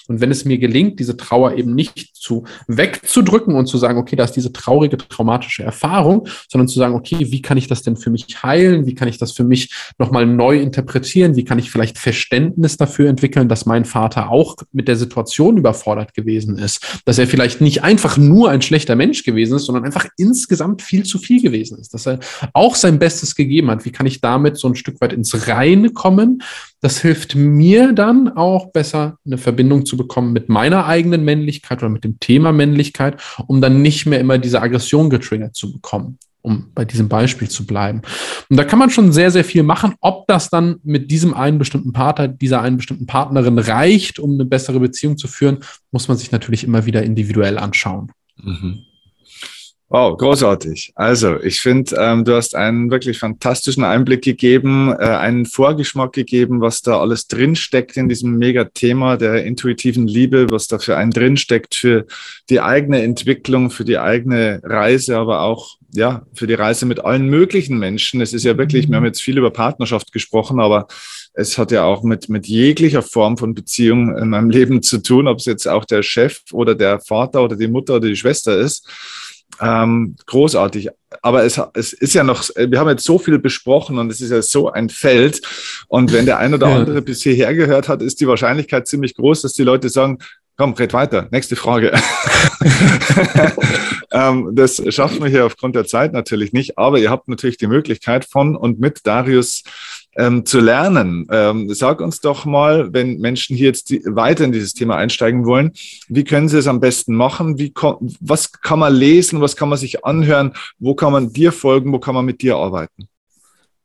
Und 0.08 0.20
wenn 0.20 0.30
es 0.30 0.44
mir 0.44 0.58
gelingt, 0.58 0.98
diese 0.98 1.16
Trauer 1.16 1.54
eben 1.54 1.74
nicht 1.74 2.16
zu 2.16 2.44
wegzudrücken 2.66 3.54
und 3.54 3.66
zu 3.66 3.76
sagen, 3.76 3.98
okay, 3.98 4.16
da 4.16 4.24
ist 4.24 4.32
diese 4.32 4.52
traurige, 4.52 4.96
traumatische 4.96 5.62
Erfahrung, 5.62 6.26
sondern 6.48 6.66
zu 6.66 6.78
sagen, 6.78 6.94
okay, 6.94 7.18
wie 7.30 7.42
kann 7.42 7.58
ich 7.58 7.68
das 7.68 7.82
denn 7.82 7.96
für 7.96 8.10
mich 8.10 8.42
heilen? 8.42 8.86
Wie 8.86 8.94
kann 8.94 9.08
ich 9.08 9.18
das 9.18 9.32
für 9.32 9.44
mich 9.44 9.70
nochmal 9.98 10.26
neu 10.26 10.58
interpretieren? 10.58 11.36
Wie 11.36 11.44
kann 11.44 11.58
ich 11.58 11.70
vielleicht 11.70 11.98
Verständnis 11.98 12.78
dafür 12.78 13.08
entwickeln, 13.10 13.48
dass 13.48 13.66
mein 13.66 13.84
Vater 13.84 14.30
auch 14.30 14.56
mit 14.72 14.88
der 14.88 14.96
Situation 14.96 15.58
überfordert 15.58 16.14
gewesen 16.14 16.56
ist? 16.56 17.00
Dass 17.04 17.18
er 17.18 17.26
vielleicht 17.26 17.60
nicht 17.60 17.84
einfach 17.84 18.16
nur 18.16 18.50
ein 18.50 18.62
schlechter 18.62 18.96
Mensch 18.96 19.24
gewesen 19.24 19.56
ist, 19.56 19.66
sondern 19.66 19.84
einfach 19.84 20.06
insgesamt 20.16 20.80
viel 20.80 21.04
zu 21.04 21.18
viel 21.18 21.42
gewesen 21.42 21.78
ist. 21.78 21.92
Dass 21.92 22.06
er 22.06 22.18
auch 22.54 22.76
sein 22.76 22.98
Bestes 22.98 23.34
gegeben 23.34 23.70
hat. 23.70 23.84
Wie 23.84 23.92
kann 23.92 24.06
ich 24.06 24.22
damit 24.22 24.56
so 24.56 24.68
ein 24.68 24.74
Stück 24.74 25.00
weit 25.02 25.12
ins 25.12 25.48
Reine 25.48 25.90
kommen? 25.90 26.42
Das 26.80 27.00
hilft 27.00 27.34
mir 27.34 27.92
dann 27.92 28.28
auch 28.28 28.70
besser, 28.72 29.18
eine 29.26 29.38
Verbindung 29.38 29.84
zu 29.84 29.96
bekommen 29.96 30.32
mit 30.32 30.48
meiner 30.48 30.86
eigenen 30.86 31.24
Männlichkeit 31.24 31.78
oder 31.78 31.88
mit 31.88 32.04
dem 32.04 32.20
Thema 32.20 32.52
Männlichkeit, 32.52 33.20
um 33.46 33.60
dann 33.60 33.82
nicht 33.82 34.06
mehr 34.06 34.20
immer 34.20 34.38
diese 34.38 34.62
Aggression 34.62 35.10
getriggert 35.10 35.56
zu 35.56 35.72
bekommen, 35.72 36.18
um 36.42 36.70
bei 36.74 36.84
diesem 36.84 37.08
Beispiel 37.08 37.48
zu 37.48 37.66
bleiben. 37.66 38.02
Und 38.48 38.56
da 38.56 38.64
kann 38.64 38.78
man 38.78 38.90
schon 38.90 39.12
sehr, 39.12 39.32
sehr 39.32 39.44
viel 39.44 39.64
machen. 39.64 39.94
Ob 40.00 40.28
das 40.28 40.50
dann 40.50 40.76
mit 40.84 41.10
diesem 41.10 41.34
einen 41.34 41.58
bestimmten 41.58 41.92
Partner, 41.92 42.28
dieser 42.28 42.62
einen 42.62 42.76
bestimmten 42.76 43.06
Partnerin 43.06 43.58
reicht, 43.58 44.20
um 44.20 44.34
eine 44.34 44.44
bessere 44.44 44.78
Beziehung 44.78 45.18
zu 45.18 45.26
führen, 45.26 45.58
muss 45.90 46.06
man 46.06 46.16
sich 46.16 46.30
natürlich 46.30 46.62
immer 46.62 46.86
wieder 46.86 47.02
individuell 47.02 47.58
anschauen. 47.58 48.12
Mhm. 48.40 48.84
Wow, 49.90 50.18
großartig. 50.18 50.92
Also, 50.96 51.40
ich 51.40 51.60
finde, 51.60 51.96
ähm, 51.98 52.22
du 52.22 52.34
hast 52.34 52.54
einen 52.54 52.90
wirklich 52.90 53.18
fantastischen 53.18 53.84
Einblick 53.84 54.22
gegeben, 54.22 54.92
äh, 54.92 54.96
einen 54.96 55.46
Vorgeschmack 55.46 56.12
gegeben, 56.12 56.60
was 56.60 56.82
da 56.82 57.00
alles 57.00 57.26
drinsteckt 57.26 57.96
in 57.96 58.06
diesem 58.06 58.36
Mega-Thema 58.36 59.16
der 59.16 59.46
intuitiven 59.46 60.06
Liebe, 60.06 60.50
was 60.50 60.66
da 60.66 60.78
für 60.78 60.98
einen 60.98 61.10
drinsteckt 61.10 61.74
für 61.74 62.04
die 62.50 62.60
eigene 62.60 63.00
Entwicklung, 63.00 63.70
für 63.70 63.86
die 63.86 63.96
eigene 63.96 64.60
Reise, 64.62 65.16
aber 65.16 65.40
auch 65.40 65.78
ja, 65.94 66.26
für 66.34 66.46
die 66.46 66.52
Reise 66.52 66.84
mit 66.84 67.00
allen 67.00 67.28
möglichen 67.28 67.78
Menschen. 67.78 68.20
Es 68.20 68.34
ist 68.34 68.44
ja 68.44 68.58
wirklich, 68.58 68.90
wir 68.90 68.96
haben 68.96 69.06
jetzt 69.06 69.22
viel 69.22 69.38
über 69.38 69.50
Partnerschaft 69.50 70.12
gesprochen, 70.12 70.60
aber 70.60 70.86
es 71.32 71.56
hat 71.56 71.70
ja 71.72 71.84
auch 71.84 72.02
mit, 72.02 72.28
mit 72.28 72.46
jeglicher 72.46 73.00
Form 73.00 73.38
von 73.38 73.54
Beziehung 73.54 74.14
in 74.18 74.28
meinem 74.28 74.50
Leben 74.50 74.82
zu 74.82 74.98
tun, 74.98 75.28
ob 75.28 75.38
es 75.38 75.46
jetzt 75.46 75.66
auch 75.66 75.86
der 75.86 76.02
Chef 76.02 76.40
oder 76.52 76.74
der 76.74 77.00
Vater 77.00 77.42
oder 77.42 77.56
die 77.56 77.68
Mutter 77.68 77.94
oder 77.96 78.08
die 78.08 78.16
Schwester 78.16 78.58
ist. 78.58 78.86
Ähm, 79.60 80.16
großartig. 80.26 80.90
Aber 81.22 81.44
es, 81.44 81.60
es 81.74 81.92
ist 81.92 82.14
ja 82.14 82.22
noch, 82.22 82.48
wir 82.56 82.78
haben 82.78 82.88
jetzt 82.88 83.04
so 83.04 83.18
viel 83.18 83.38
besprochen 83.38 83.98
und 83.98 84.10
es 84.10 84.20
ist 84.20 84.30
ja 84.30 84.42
so 84.42 84.70
ein 84.70 84.88
Feld. 84.88 85.40
Und 85.88 86.12
wenn 86.12 86.26
der 86.26 86.38
ein 86.38 86.54
oder 86.54 86.66
andere 86.68 87.02
bis 87.02 87.22
hierher 87.22 87.54
gehört 87.54 87.88
hat, 87.88 88.02
ist 88.02 88.20
die 88.20 88.28
Wahrscheinlichkeit 88.28 88.86
ziemlich 88.86 89.14
groß, 89.14 89.42
dass 89.42 89.54
die 89.54 89.64
Leute 89.64 89.88
sagen, 89.88 90.18
komm, 90.58 90.74
red 90.74 90.92
weiter. 90.92 91.28
Nächste 91.30 91.56
Frage. 91.56 91.92
ähm, 94.12 94.50
das 94.52 94.82
schaffen 94.88 95.22
wir 95.22 95.30
hier 95.30 95.46
aufgrund 95.46 95.76
der 95.76 95.86
Zeit 95.86 96.12
natürlich 96.12 96.52
nicht, 96.52 96.76
aber 96.76 96.98
ihr 96.98 97.10
habt 97.10 97.28
natürlich 97.28 97.56
die 97.56 97.68
Möglichkeit 97.68 98.24
von 98.24 98.56
und 98.56 98.80
mit 98.80 99.06
Darius 99.06 99.62
ähm, 100.18 100.44
zu 100.44 100.60
lernen. 100.60 101.26
Ähm, 101.30 101.72
sag 101.72 102.00
uns 102.00 102.20
doch 102.20 102.44
mal, 102.44 102.92
wenn 102.92 103.18
Menschen 103.18 103.56
hier 103.56 103.68
jetzt 103.68 103.88
die, 103.90 104.02
weiter 104.04 104.44
in 104.44 104.52
dieses 104.52 104.74
Thema 104.74 104.96
einsteigen 104.96 105.46
wollen, 105.46 105.72
wie 106.08 106.24
können 106.24 106.48
sie 106.48 106.58
es 106.58 106.66
am 106.66 106.80
besten 106.80 107.14
machen? 107.14 107.58
Wie, 107.58 107.72
was 108.20 108.52
kann 108.52 108.80
man 108.80 108.94
lesen? 108.94 109.40
Was 109.40 109.56
kann 109.56 109.68
man 109.68 109.78
sich 109.78 110.04
anhören? 110.04 110.52
Wo 110.78 110.94
kann 110.94 111.12
man 111.12 111.32
dir 111.32 111.52
folgen? 111.52 111.92
Wo 111.92 112.00
kann 112.00 112.14
man 112.14 112.26
mit 112.26 112.42
dir 112.42 112.56
arbeiten? 112.56 113.08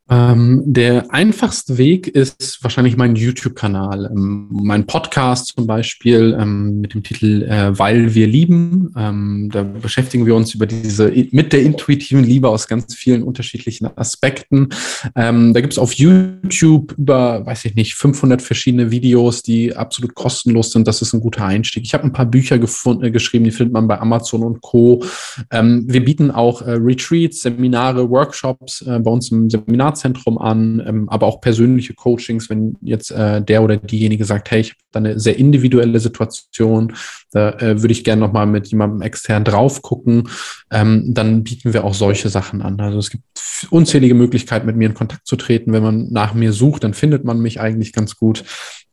Ähm, 0.09 0.63
der 0.65 1.13
einfachste 1.13 1.77
Weg 1.77 2.09
ist 2.09 2.61
wahrscheinlich 2.61 2.97
mein 2.97 3.15
YouTube-Kanal, 3.15 4.11
ähm, 4.11 4.49
mein 4.51 4.85
Podcast 4.85 5.53
zum 5.55 5.65
Beispiel 5.65 6.35
ähm, 6.37 6.81
mit 6.81 6.93
dem 6.93 7.03
Titel 7.03 7.43
äh, 7.43 7.77
Weil 7.79 8.13
wir 8.13 8.27
lieben. 8.27 8.93
Ähm, 8.97 9.49
da 9.53 9.63
beschäftigen 9.63 10.25
wir 10.25 10.35
uns 10.35 10.53
über 10.53 10.65
diese 10.65 11.09
mit 11.31 11.53
der 11.53 11.61
intuitiven 11.61 12.21
Liebe 12.21 12.49
aus 12.49 12.67
ganz 12.67 12.93
vielen 12.95 13.23
unterschiedlichen 13.23 13.87
Aspekten. 13.97 14.69
Ähm, 15.15 15.53
da 15.53 15.61
gibt 15.61 15.73
es 15.73 15.79
auf 15.79 15.93
YouTube 15.93 16.93
über, 16.97 17.45
weiß 17.45 17.63
ich 17.65 17.75
nicht, 17.75 17.95
500 17.95 18.41
verschiedene 18.41 18.91
Videos, 18.91 19.41
die 19.41 19.73
absolut 19.73 20.15
kostenlos 20.15 20.71
sind. 20.71 20.85
Das 20.85 21.01
ist 21.01 21.13
ein 21.13 21.21
guter 21.21 21.45
Einstieg. 21.45 21.85
Ich 21.85 21.93
habe 21.93 22.03
ein 22.03 22.11
paar 22.11 22.25
Bücher 22.25 22.59
gefunden, 22.59 23.05
äh, 23.05 23.11
geschrieben, 23.11 23.45
die 23.45 23.51
findet 23.51 23.71
man 23.71 23.87
bei 23.87 23.99
Amazon 24.01 24.43
und 24.43 24.59
Co. 24.59 25.01
Ähm, 25.49 25.85
wir 25.87 26.03
bieten 26.03 26.29
auch 26.29 26.61
äh, 26.61 26.71
Retreats, 26.71 27.41
Seminare, 27.41 28.09
Workshops 28.09 28.81
äh, 28.81 28.99
bei 28.99 29.09
uns 29.09 29.31
im 29.31 29.49
Seminar 29.49 29.92
Seminarzentrum 29.93 30.37
an, 30.37 30.83
ähm, 30.85 31.09
aber 31.09 31.27
auch 31.27 31.41
persönliche 31.41 31.93
Coachings, 31.93 32.49
wenn 32.49 32.75
jetzt 32.81 33.11
äh, 33.11 33.41
der 33.41 33.63
oder 33.63 33.77
diejenige 33.77 34.25
sagt, 34.25 34.51
hey, 34.51 34.61
ich 34.61 34.69
habe 34.71 34.79
da 34.91 34.99
eine 34.99 35.19
sehr 35.19 35.37
individuelle 35.37 35.99
Situation, 35.99 36.93
da 37.31 37.51
äh, 37.51 37.81
würde 37.81 37.91
ich 37.91 38.03
gerne 38.03 38.21
nochmal 38.21 38.45
mit 38.45 38.67
jemandem 38.67 39.01
extern 39.01 39.43
drauf 39.43 39.81
gucken, 39.81 40.29
ähm, 40.71 41.13
dann 41.13 41.43
bieten 41.43 41.73
wir 41.73 41.83
auch 41.83 41.93
solche 41.93 42.29
Sachen 42.29 42.61
an. 42.61 42.79
Also 42.79 42.97
es 42.97 43.09
gibt 43.09 43.23
unzählige 43.69 44.15
Möglichkeiten, 44.15 44.65
mit 44.65 44.75
mir 44.75 44.89
in 44.89 44.93
Kontakt 44.93 45.25
zu 45.27 45.35
treten. 45.35 45.71
Wenn 45.73 45.83
man 45.83 46.07
nach 46.11 46.33
mir 46.33 46.51
sucht, 46.51 46.83
dann 46.83 46.93
findet 46.93 47.23
man 47.23 47.39
mich 47.39 47.59
eigentlich 47.59 47.93
ganz 47.93 48.17
gut. 48.17 48.43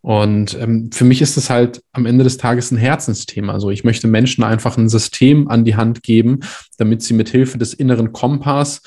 Und 0.02 0.58
ähm, 0.58 0.90
für 0.92 1.04
mich 1.04 1.20
ist 1.20 1.36
es 1.36 1.50
halt 1.50 1.82
am 1.92 2.06
Ende 2.06 2.24
des 2.24 2.38
Tages 2.38 2.70
ein 2.70 2.78
Herzensthema. 2.78 3.52
Also 3.52 3.70
ich 3.70 3.84
möchte 3.84 4.08
Menschen 4.08 4.44
einfach 4.44 4.78
ein 4.78 4.88
System 4.88 5.48
an 5.48 5.64
die 5.64 5.76
Hand 5.76 6.02
geben, 6.02 6.40
damit 6.78 7.02
sie 7.02 7.12
mit 7.12 7.28
Hilfe 7.28 7.58
des 7.58 7.74
inneren 7.74 8.12
Kompass 8.12 8.80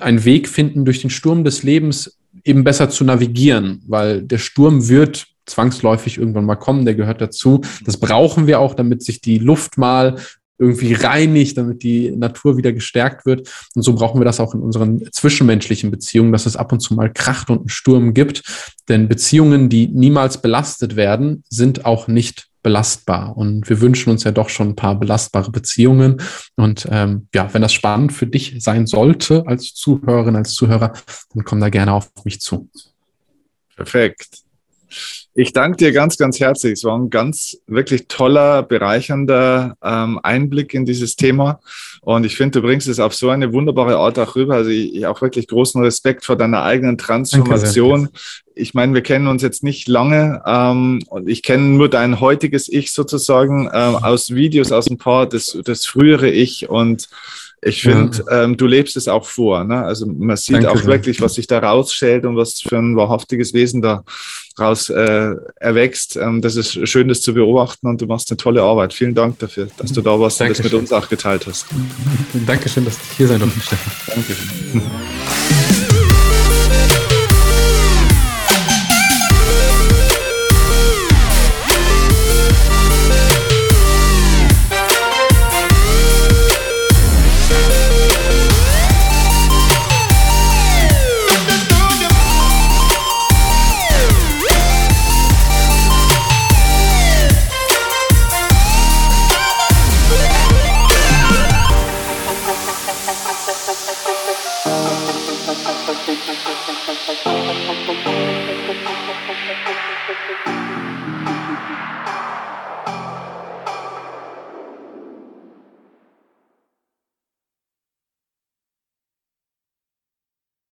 einen 0.00 0.24
Weg 0.24 0.48
finden, 0.48 0.84
durch 0.84 1.00
den 1.00 1.10
Sturm 1.10 1.44
des 1.44 1.62
Lebens 1.62 2.18
eben 2.44 2.64
besser 2.64 2.88
zu 2.90 3.04
navigieren, 3.04 3.82
weil 3.86 4.22
der 4.22 4.38
Sturm 4.38 4.88
wird 4.88 5.26
zwangsläufig 5.46 6.18
irgendwann 6.18 6.44
mal 6.44 6.56
kommen, 6.56 6.84
der 6.84 6.94
gehört 6.94 7.20
dazu. 7.20 7.60
Das 7.84 7.98
brauchen 7.98 8.46
wir 8.46 8.60
auch, 8.60 8.74
damit 8.74 9.02
sich 9.02 9.20
die 9.20 9.38
Luft 9.38 9.78
mal 9.78 10.16
irgendwie 10.58 10.94
reinigt, 10.94 11.58
damit 11.58 11.82
die 11.82 12.10
Natur 12.10 12.56
wieder 12.56 12.72
gestärkt 12.72 13.26
wird. 13.26 13.48
Und 13.74 13.82
so 13.82 13.94
brauchen 13.94 14.20
wir 14.20 14.24
das 14.24 14.40
auch 14.40 14.54
in 14.54 14.60
unseren 14.60 15.02
zwischenmenschlichen 15.12 15.90
Beziehungen, 15.90 16.32
dass 16.32 16.46
es 16.46 16.56
ab 16.56 16.72
und 16.72 16.80
zu 16.80 16.94
mal 16.94 17.12
kracht 17.12 17.50
und 17.50 17.60
einen 17.60 17.68
Sturm 17.68 18.14
gibt. 18.14 18.42
Denn 18.88 19.08
Beziehungen, 19.08 19.68
die 19.68 19.88
niemals 19.88 20.40
belastet 20.40 20.96
werden, 20.96 21.44
sind 21.50 21.84
auch 21.84 22.08
nicht 22.08 22.48
belastbar. 22.66 23.36
Und 23.36 23.68
wir 23.68 23.80
wünschen 23.80 24.10
uns 24.10 24.24
ja 24.24 24.32
doch 24.32 24.48
schon 24.48 24.70
ein 24.70 24.74
paar 24.74 24.98
belastbare 24.98 25.52
Beziehungen. 25.52 26.20
Und 26.56 26.88
ähm, 26.90 27.28
ja, 27.32 27.48
wenn 27.54 27.62
das 27.62 27.72
spannend 27.72 28.12
für 28.12 28.26
dich 28.26 28.56
sein 28.58 28.88
sollte 28.88 29.44
als 29.46 29.72
Zuhörerin, 29.72 30.34
als 30.34 30.52
Zuhörer, 30.52 30.92
dann 31.32 31.44
komm 31.44 31.60
da 31.60 31.68
gerne 31.68 31.92
auf 31.92 32.10
mich 32.24 32.40
zu. 32.40 32.68
Perfekt. 33.76 34.42
Ich 35.34 35.52
danke 35.52 35.76
dir 35.76 35.92
ganz, 35.92 36.16
ganz 36.16 36.40
herzlich. 36.40 36.72
Es 36.72 36.82
war 36.82 36.98
ein 36.98 37.08
ganz 37.08 37.56
wirklich 37.68 38.08
toller, 38.08 38.64
bereichernder 38.64 39.76
ähm, 39.80 40.18
Einblick 40.24 40.74
in 40.74 40.84
dieses 40.84 41.14
Thema. 41.14 41.60
Und 42.06 42.24
ich 42.24 42.36
finde, 42.36 42.60
du 42.60 42.66
bringst 42.68 42.86
es 42.86 43.00
auf 43.00 43.16
so 43.16 43.30
eine 43.30 43.52
wunderbare 43.52 43.96
Art 43.96 44.16
auch 44.20 44.36
rüber. 44.36 44.54
Also 44.54 44.70
ich, 44.70 44.94
ich 44.94 45.06
auch 45.08 45.20
wirklich 45.20 45.48
großen 45.48 45.82
Respekt 45.82 46.24
vor 46.24 46.36
deiner 46.36 46.62
eigenen 46.62 46.98
Transformation. 46.98 48.10
Ich 48.54 48.74
meine, 48.74 48.94
wir 48.94 49.02
kennen 49.02 49.26
uns 49.26 49.42
jetzt 49.42 49.64
nicht 49.64 49.88
lange 49.88 50.40
ähm, 50.46 51.02
und 51.08 51.28
ich 51.28 51.42
kenne 51.42 51.64
nur 51.64 51.90
dein 51.90 52.20
heutiges 52.20 52.68
Ich 52.68 52.92
sozusagen 52.92 53.68
ähm, 53.74 53.96
aus 53.96 54.32
Videos, 54.32 54.70
aus 54.70 54.88
ein 54.88 54.98
paar, 54.98 55.26
das, 55.26 55.58
das 55.64 55.84
frühere 55.84 56.30
Ich 56.30 56.68
und 56.68 57.08
ich 57.62 57.82
finde, 57.82 58.24
ja. 58.30 58.44
ähm, 58.44 58.56
du 58.56 58.66
lebst 58.66 58.96
es 58.96 59.08
auch 59.08 59.26
vor. 59.26 59.64
Ne? 59.64 59.82
Also 59.82 60.06
man 60.06 60.36
sieht 60.36 60.56
Danke 60.56 60.70
auch 60.70 60.76
sehr. 60.76 60.86
wirklich, 60.86 61.20
was 61.20 61.34
sich 61.34 61.46
da 61.46 61.58
rausstellt 61.58 62.24
und 62.24 62.36
was 62.36 62.60
für 62.60 62.76
ein 62.76 62.96
wahrhaftiges 62.96 63.54
Wesen 63.54 63.82
da 63.82 64.04
raus 64.58 64.90
äh, 64.90 65.34
erwächst. 65.56 66.16
Ähm, 66.16 66.42
das 66.42 66.56
ist 66.56 66.88
schön, 66.88 67.08
das 67.08 67.22
zu 67.22 67.34
beobachten 67.34 67.86
und 67.86 68.00
du 68.00 68.06
machst 68.06 68.30
eine 68.30 68.36
tolle 68.36 68.62
Arbeit. 68.62 68.92
Vielen 68.92 69.14
Dank 69.14 69.38
dafür, 69.38 69.68
dass 69.78 69.92
du 69.92 70.02
da 70.02 70.18
warst 70.20 70.40
Dankeschön. 70.40 70.66
und 70.66 70.72
das 70.72 70.72
mit 70.72 70.80
uns 70.80 70.92
auch 70.92 71.08
geteilt 71.08 71.46
hast. 71.46 71.66
Dankeschön, 72.46 72.84
dass 72.84 72.96
ich 72.96 73.16
hier 73.16 73.28
sein 73.28 73.40
durfte, 73.40 73.60
Stefan. 73.60 73.92
Dankeschön. 74.14 74.82